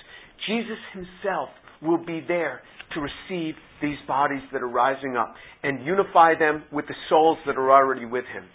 Jesus 0.47 0.81
himself 0.93 1.49
will 1.81 2.03
be 2.03 2.23
there 2.25 2.61
to 2.95 3.01
receive 3.01 3.55
these 3.81 3.97
bodies 4.07 4.41
that 4.51 4.61
are 4.63 4.67
rising 4.67 5.15
up 5.15 5.35
and 5.63 5.85
unify 5.85 6.33
them 6.37 6.63
with 6.71 6.87
the 6.87 6.95
souls 7.09 7.37
that 7.45 7.57
are 7.57 7.71
already 7.71 8.05
with 8.05 8.25
him. 8.33 8.45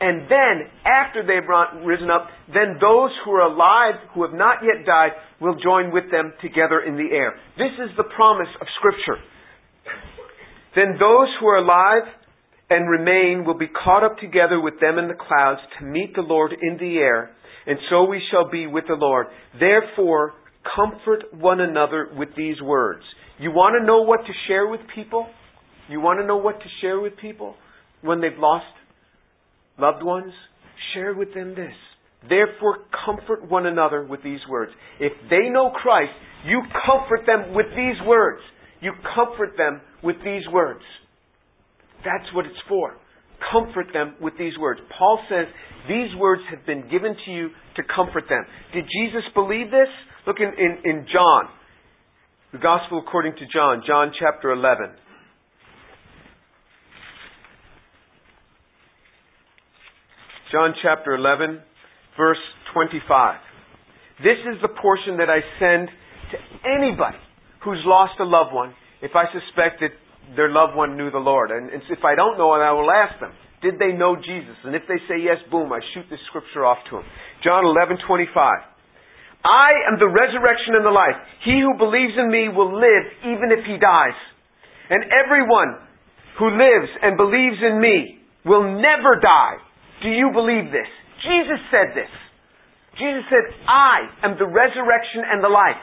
And 0.00 0.22
then, 0.32 0.72
after 0.86 1.20
they've 1.20 1.46
risen 1.84 2.10
up, 2.10 2.28
then 2.48 2.80
those 2.80 3.10
who 3.22 3.32
are 3.32 3.52
alive, 3.52 4.00
who 4.14 4.24
have 4.24 4.32
not 4.32 4.64
yet 4.64 4.86
died, 4.86 5.10
will 5.40 5.56
join 5.62 5.92
with 5.92 6.10
them 6.10 6.32
together 6.40 6.80
in 6.80 6.96
the 6.96 7.14
air. 7.14 7.36
This 7.58 7.76
is 7.84 7.94
the 7.98 8.08
promise 8.16 8.48
of 8.60 8.66
Scripture. 8.78 9.20
Then 10.74 10.96
those 10.98 11.28
who 11.38 11.46
are 11.48 11.58
alive 11.58 12.08
and 12.70 12.88
remain 12.88 13.44
will 13.44 13.58
be 13.58 13.68
caught 13.68 14.04
up 14.04 14.16
together 14.18 14.58
with 14.60 14.80
them 14.80 14.96
in 14.96 15.08
the 15.08 15.14
clouds 15.14 15.60
to 15.78 15.84
meet 15.84 16.14
the 16.14 16.22
Lord 16.22 16.52
in 16.52 16.78
the 16.78 16.96
air, 16.96 17.30
and 17.66 17.78
so 17.90 18.04
we 18.04 18.22
shall 18.30 18.48
be 18.48 18.66
with 18.66 18.84
the 18.88 18.94
Lord. 18.94 19.26
Therefore, 19.58 20.32
comfort 20.76 21.34
one 21.34 21.60
another 21.60 22.08
with 22.16 22.30
these 22.36 22.60
words. 22.62 23.02
You 23.40 23.50
want 23.50 23.80
to 23.80 23.86
know 23.86 24.02
what 24.02 24.20
to 24.26 24.32
share 24.46 24.66
with 24.68 24.80
people? 24.94 25.26
You 25.88 26.00
want 26.00 26.20
to 26.20 26.26
know 26.26 26.36
what 26.36 26.60
to 26.60 26.66
share 26.80 27.00
with 27.00 27.14
people 27.20 27.54
when 28.02 28.20
they've 28.20 28.38
lost 28.38 28.66
Loved 29.80 30.02
ones, 30.02 30.32
share 30.92 31.14
with 31.14 31.32
them 31.32 31.54
this. 31.54 31.72
Therefore, 32.28 32.80
comfort 33.06 33.48
one 33.48 33.64
another 33.64 34.04
with 34.04 34.22
these 34.22 34.40
words. 34.48 34.72
If 35.00 35.12
they 35.30 35.48
know 35.48 35.70
Christ, 35.70 36.12
you 36.46 36.60
comfort 36.84 37.24
them 37.26 37.54
with 37.54 37.66
these 37.70 37.96
words. 38.06 38.42
You 38.82 38.92
comfort 39.14 39.56
them 39.56 39.80
with 40.02 40.16
these 40.22 40.42
words. 40.52 40.84
That's 42.04 42.28
what 42.34 42.44
it's 42.44 42.60
for. 42.68 42.96
Comfort 43.50 43.86
them 43.94 44.16
with 44.20 44.34
these 44.38 44.52
words. 44.58 44.80
Paul 44.98 45.18
says 45.30 45.46
these 45.88 46.14
words 46.18 46.42
have 46.50 46.66
been 46.66 46.82
given 46.90 47.16
to 47.24 47.30
you 47.30 47.48
to 47.76 47.82
comfort 47.94 48.24
them. 48.28 48.44
Did 48.74 48.84
Jesus 48.84 49.24
believe 49.34 49.70
this? 49.70 49.88
Look 50.26 50.36
in, 50.40 50.52
in, 50.58 50.76
in 50.84 51.06
John, 51.10 51.48
the 52.52 52.58
Gospel 52.58 52.98
according 52.98 53.32
to 53.34 53.46
John, 53.52 53.82
John 53.86 54.12
chapter 54.18 54.50
11. 54.50 54.90
John 60.50 60.74
chapter 60.82 61.14
11, 61.14 61.62
verse 62.18 62.42
25. 62.74 63.38
This 64.18 64.42
is 64.50 64.60
the 64.62 64.68
portion 64.82 65.18
that 65.18 65.30
I 65.30 65.38
send 65.62 65.88
to 66.34 66.36
anybody 66.66 67.22
who's 67.62 67.78
lost 67.86 68.18
a 68.18 68.24
loved 68.24 68.52
one 68.52 68.74
if 69.00 69.12
I 69.14 69.30
suspect 69.30 69.78
that 69.80 69.94
their 70.34 70.50
loved 70.50 70.74
one 70.74 70.96
knew 70.96 71.10
the 71.10 71.22
Lord. 71.22 71.52
And 71.52 71.70
if 71.70 72.02
I 72.04 72.16
don't 72.16 72.36
know 72.36 72.54
it, 72.56 72.58
I 72.58 72.72
will 72.72 72.90
ask 72.90 73.20
them, 73.20 73.30
did 73.62 73.78
they 73.78 73.92
know 73.92 74.16
Jesus? 74.16 74.56
And 74.64 74.74
if 74.74 74.82
they 74.88 74.98
say 75.06 75.22
yes, 75.22 75.38
boom, 75.50 75.72
I 75.72 75.78
shoot 75.94 76.06
this 76.10 76.18
scripture 76.26 76.66
off 76.66 76.78
to 76.90 76.96
them. 76.96 77.06
John 77.44 77.64
11, 77.64 77.98
25. 78.08 78.69
I 79.44 79.88
am 79.88 79.96
the 79.96 80.08
resurrection 80.08 80.76
and 80.76 80.84
the 80.84 80.92
life. 80.92 81.16
He 81.44 81.56
who 81.64 81.78
believes 81.80 82.12
in 82.16 82.28
me 82.28 82.52
will 82.52 82.76
live 82.76 83.04
even 83.24 83.48
if 83.52 83.64
he 83.64 83.80
dies. 83.80 84.18
And 84.90 85.04
everyone 85.08 85.80
who 86.38 86.52
lives 86.52 86.90
and 87.00 87.16
believes 87.16 87.56
in 87.64 87.80
me 87.80 88.20
will 88.44 88.64
never 88.64 89.16
die. 89.20 89.56
Do 90.02 90.08
you 90.08 90.30
believe 90.32 90.72
this? 90.72 90.88
Jesus 91.24 91.60
said 91.72 91.96
this. 91.96 92.12
Jesus 92.96 93.24
said, 93.32 93.44
I 93.68 94.28
am 94.28 94.36
the 94.36 94.48
resurrection 94.48 95.24
and 95.24 95.44
the 95.44 95.48
life. 95.48 95.80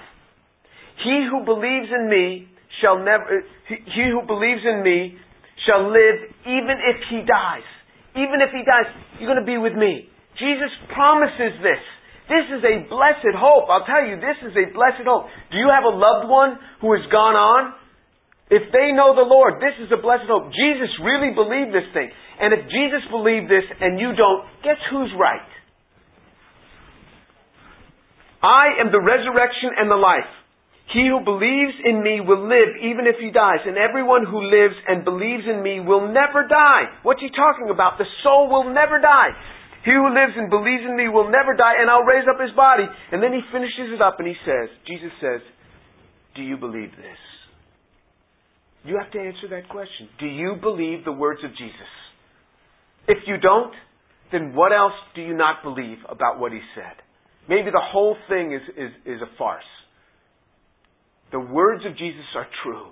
He 1.01 1.25
who 1.29 1.45
believes 1.45 1.89
in 1.89 2.09
me 2.09 2.49
shall 2.81 2.97
never, 3.01 3.41
he 3.69 4.05
who 4.09 4.25
believes 4.25 4.61
in 4.65 4.83
me 4.83 5.17
shall 5.65 5.89
live 5.89 6.29
even 6.45 6.77
if 6.77 6.97
he 7.09 7.25
dies. 7.25 7.65
Even 8.13 8.41
if 8.41 8.49
he 8.49 8.61
dies, 8.65 8.89
you're 9.17 9.29
going 9.29 9.41
to 9.41 9.45
be 9.45 9.57
with 9.57 9.73
me. 9.73 10.09
Jesus 10.37 10.69
promises 10.93 11.57
this. 11.61 11.81
This 12.27 12.47
is 12.51 12.61
a 12.63 12.83
blessed 12.91 13.35
hope. 13.35 13.71
I'll 13.71 13.87
tell 13.87 14.03
you, 14.03 14.19
this 14.19 14.35
is 14.43 14.51
a 14.51 14.67
blessed 14.75 15.07
hope. 15.07 15.31
Do 15.51 15.57
you 15.57 15.71
have 15.71 15.87
a 15.87 15.95
loved 15.95 16.27
one 16.27 16.59
who 16.83 16.91
has 16.91 17.03
gone 17.07 17.39
on? 17.39 17.73
If 18.51 18.71
they 18.71 18.95
know 18.95 19.15
the 19.15 19.27
Lord, 19.27 19.59
this 19.59 19.75
is 19.79 19.91
a 19.91 19.99
blessed 19.99 20.27
hope. 20.27 20.51
Jesus 20.51 20.91
really 21.03 21.35
believed 21.35 21.71
this 21.71 21.87
thing. 21.91 22.11
And 22.39 22.51
if 22.51 22.67
Jesus 22.67 23.03
believed 23.11 23.51
this 23.51 23.63
and 23.79 23.99
you 23.99 24.15
don't, 24.15 24.43
guess 24.63 24.79
who's 24.91 25.11
right? 25.19 25.47
I 28.43 28.79
am 28.79 28.91
the 28.91 29.01
resurrection 29.01 29.75
and 29.75 29.91
the 29.91 29.99
life. 29.99 30.29
He 30.93 31.11
who 31.11 31.19
believes 31.19 31.75
in 31.83 31.99
me 31.99 32.23
will 32.23 32.47
live 32.47 32.79
even 32.79 33.11
if 33.11 33.19
he 33.19 33.27
dies, 33.27 33.59
and 33.67 33.75
everyone 33.75 34.23
who 34.23 34.39
lives 34.39 34.75
and 34.87 35.03
believes 35.03 35.43
in 35.43 35.59
me 35.59 35.83
will 35.83 36.07
never 36.07 36.47
die. 36.47 37.03
What's 37.03 37.19
he 37.19 37.27
talking 37.27 37.67
about? 37.67 37.99
The 37.99 38.07
soul 38.23 38.47
will 38.47 38.71
never 38.71 39.03
die. 39.03 39.35
He 39.87 39.95
who 39.95 40.11
lives 40.11 40.35
and 40.35 40.51
believes 40.51 40.83
in 40.83 40.97
me 40.97 41.07
will 41.07 41.31
never 41.31 41.55
die, 41.55 41.79
and 41.79 41.89
I'll 41.89 42.03
raise 42.03 42.27
up 42.27 42.41
his 42.41 42.51
body. 42.51 42.83
And 42.83 43.23
then 43.23 43.31
he 43.31 43.39
finishes 43.55 43.95
it 43.95 44.01
up 44.01 44.19
and 44.19 44.27
he 44.27 44.35
says, 44.43 44.67
Jesus 44.83 45.15
says, 45.23 45.39
Do 46.35 46.41
you 46.41 46.57
believe 46.57 46.91
this? 46.91 47.21
You 48.83 48.99
have 48.99 49.09
to 49.13 49.19
answer 49.19 49.47
that 49.51 49.69
question. 49.69 50.09
Do 50.19 50.25
you 50.25 50.55
believe 50.59 51.05
the 51.05 51.13
words 51.13 51.39
of 51.45 51.51
Jesus? 51.51 51.91
If 53.07 53.19
you 53.27 53.37
don't, 53.37 53.71
then 54.33 54.53
what 54.53 54.73
else 54.73 54.91
do 55.15 55.21
you 55.21 55.33
not 55.33 55.63
believe 55.63 55.99
about 56.09 56.37
what 56.37 56.51
he 56.51 56.59
said? 56.75 56.99
Maybe 57.47 57.71
the 57.71 57.79
whole 57.79 58.17
thing 58.27 58.51
is, 58.51 58.61
is, 58.75 58.91
is 59.05 59.21
a 59.21 59.37
farce. 59.37 59.63
The 61.31 61.39
words 61.39 61.85
of 61.85 61.93
Jesus 61.97 62.27
are 62.35 62.47
true. 62.61 62.87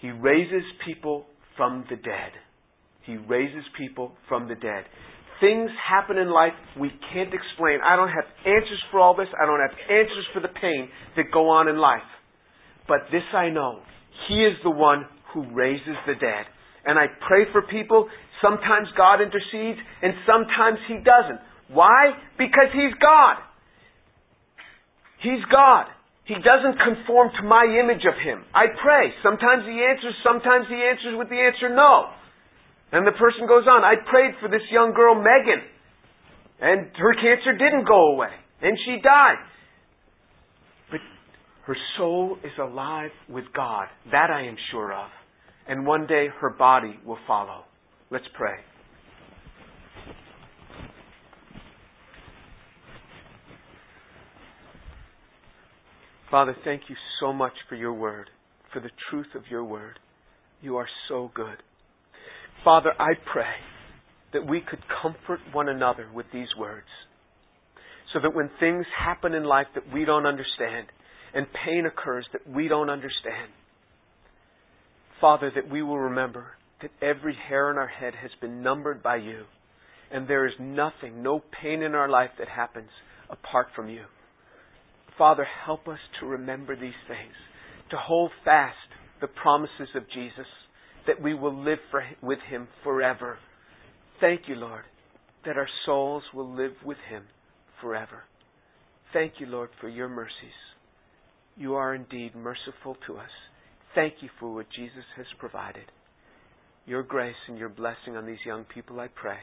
He 0.00 0.08
raises 0.08 0.64
people 0.86 1.26
from 1.54 1.84
the 1.90 1.96
dead. 1.96 2.32
He 3.04 3.16
raises 3.16 3.64
people 3.76 4.12
from 4.28 4.48
the 4.48 4.54
dead. 4.54 4.84
Things 5.40 5.70
happen 5.78 6.18
in 6.18 6.30
life 6.30 6.52
we 6.78 6.90
can't 7.12 7.32
explain. 7.32 7.78
I 7.86 7.94
don't 7.94 8.10
have 8.10 8.26
answers 8.44 8.82
for 8.90 8.98
all 8.98 9.14
this. 9.14 9.28
I 9.40 9.46
don't 9.46 9.60
have 9.60 9.76
answers 9.86 10.26
for 10.34 10.40
the 10.40 10.48
pain 10.48 10.88
that 11.16 11.30
go 11.32 11.50
on 11.50 11.68
in 11.68 11.78
life. 11.78 12.06
But 12.88 13.06
this 13.12 13.22
I 13.32 13.48
know. 13.50 13.80
He 14.28 14.34
is 14.42 14.58
the 14.64 14.70
one 14.70 15.06
who 15.32 15.46
raises 15.54 15.94
the 16.06 16.14
dead. 16.14 16.46
And 16.84 16.98
I 16.98 17.06
pray 17.28 17.44
for 17.52 17.62
people. 17.62 18.08
Sometimes 18.42 18.88
God 18.96 19.20
intercedes 19.20 19.78
and 20.02 20.14
sometimes 20.26 20.78
He 20.88 20.98
doesn't. 21.04 21.38
Why? 21.70 22.16
Because 22.36 22.72
He's 22.72 22.94
God. 22.98 23.36
He's 25.22 25.44
God. 25.52 25.86
He 26.24 26.34
doesn't 26.34 26.76
conform 26.82 27.30
to 27.40 27.42
my 27.46 27.64
image 27.64 28.04
of 28.04 28.14
Him. 28.20 28.44
I 28.54 28.68
pray. 28.82 29.14
Sometimes 29.22 29.64
He 29.64 29.80
answers, 29.80 30.14
sometimes 30.24 30.66
He 30.68 30.76
answers 30.76 31.14
with 31.16 31.28
the 31.30 31.40
answer 31.40 31.70
no. 31.70 32.10
And 32.90 33.06
the 33.06 33.12
person 33.12 33.46
goes 33.46 33.64
on. 33.68 33.84
I 33.84 33.94
prayed 34.10 34.34
for 34.40 34.48
this 34.48 34.62
young 34.70 34.92
girl, 34.94 35.14
Megan. 35.14 35.62
And 36.60 36.90
her 36.96 37.14
cancer 37.14 37.52
didn't 37.52 37.86
go 37.86 38.12
away. 38.12 38.32
And 38.62 38.76
she 38.84 38.96
died. 39.02 39.36
But 40.90 41.00
her 41.66 41.76
soul 41.96 42.38
is 42.42 42.52
alive 42.58 43.10
with 43.28 43.44
God. 43.54 43.86
That 44.10 44.30
I 44.30 44.46
am 44.46 44.56
sure 44.70 44.92
of. 44.92 45.08
And 45.68 45.86
one 45.86 46.06
day 46.06 46.28
her 46.40 46.50
body 46.50 46.98
will 47.04 47.18
follow. 47.26 47.64
Let's 48.10 48.24
pray. 48.34 48.54
Father, 56.30 56.56
thank 56.64 56.82
you 56.88 56.96
so 57.20 57.32
much 57.32 57.54
for 57.68 57.74
your 57.74 57.94
word, 57.94 58.28
for 58.72 58.80
the 58.80 58.90
truth 59.08 59.28
of 59.34 59.42
your 59.50 59.64
word. 59.64 59.98
You 60.60 60.76
are 60.76 60.88
so 61.08 61.30
good. 61.34 61.56
Father, 62.68 62.92
I 62.98 63.14
pray 63.32 63.54
that 64.34 64.46
we 64.46 64.60
could 64.60 64.80
comfort 65.00 65.40
one 65.54 65.70
another 65.70 66.06
with 66.12 66.26
these 66.34 66.48
words 66.58 66.84
so 68.12 68.20
that 68.20 68.34
when 68.34 68.50
things 68.60 68.84
happen 69.06 69.32
in 69.32 69.42
life 69.42 69.68
that 69.74 69.90
we 69.90 70.04
don't 70.04 70.26
understand, 70.26 70.88
and 71.32 71.46
pain 71.64 71.86
occurs 71.86 72.26
that 72.34 72.46
we 72.46 72.68
don't 72.68 72.90
understand. 72.90 73.50
Father, 75.18 75.50
that 75.54 75.70
we 75.70 75.82
will 75.82 75.98
remember 75.98 76.48
that 76.82 76.90
every 77.00 77.34
hair 77.48 77.70
on 77.70 77.78
our 77.78 77.88
head 77.88 78.12
has 78.20 78.30
been 78.38 78.62
numbered 78.62 79.02
by 79.02 79.16
you, 79.16 79.44
and 80.12 80.28
there 80.28 80.46
is 80.46 80.52
nothing, 80.60 81.22
no 81.22 81.42
pain 81.62 81.82
in 81.82 81.94
our 81.94 82.10
life 82.10 82.32
that 82.38 82.48
happens 82.48 82.90
apart 83.30 83.68
from 83.74 83.88
you. 83.88 84.02
Father, 85.16 85.46
help 85.64 85.88
us 85.88 86.00
to 86.20 86.26
remember 86.26 86.76
these 86.76 86.92
things, 87.08 87.32
to 87.92 87.96
hold 87.96 88.30
fast 88.44 88.76
the 89.22 89.26
promises 89.26 89.88
of 89.94 90.02
Jesus, 90.12 90.46
that 91.08 91.20
we 91.20 91.34
will 91.34 91.56
live 91.64 91.80
for, 91.90 92.04
with 92.22 92.38
Him 92.48 92.68
forever. 92.84 93.38
Thank 94.20 94.42
you, 94.46 94.54
Lord, 94.54 94.84
that 95.44 95.56
our 95.56 95.68
souls 95.84 96.22
will 96.32 96.54
live 96.54 96.72
with 96.84 96.98
Him 97.10 97.24
forever. 97.80 98.22
Thank 99.12 99.34
you, 99.40 99.46
Lord, 99.46 99.70
for 99.80 99.88
your 99.88 100.08
mercies. 100.08 100.58
You 101.56 101.74
are 101.74 101.94
indeed 101.94 102.36
merciful 102.36 102.96
to 103.08 103.16
us. 103.16 103.30
Thank 103.94 104.14
you 104.20 104.28
for 104.38 104.54
what 104.54 104.66
Jesus 104.76 105.04
has 105.16 105.26
provided. 105.40 105.86
your 106.86 107.02
grace 107.02 107.36
and 107.48 107.58
your 107.58 107.68
blessing 107.68 108.16
on 108.16 108.26
these 108.26 108.38
young 108.46 108.64
people, 108.64 108.98
I 108.98 109.08
pray. 109.08 109.38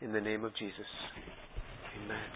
In 0.00 0.12
the 0.12 0.20
name 0.20 0.44
of 0.44 0.52
Jesus. 0.56 0.86
Amen. 2.04 2.30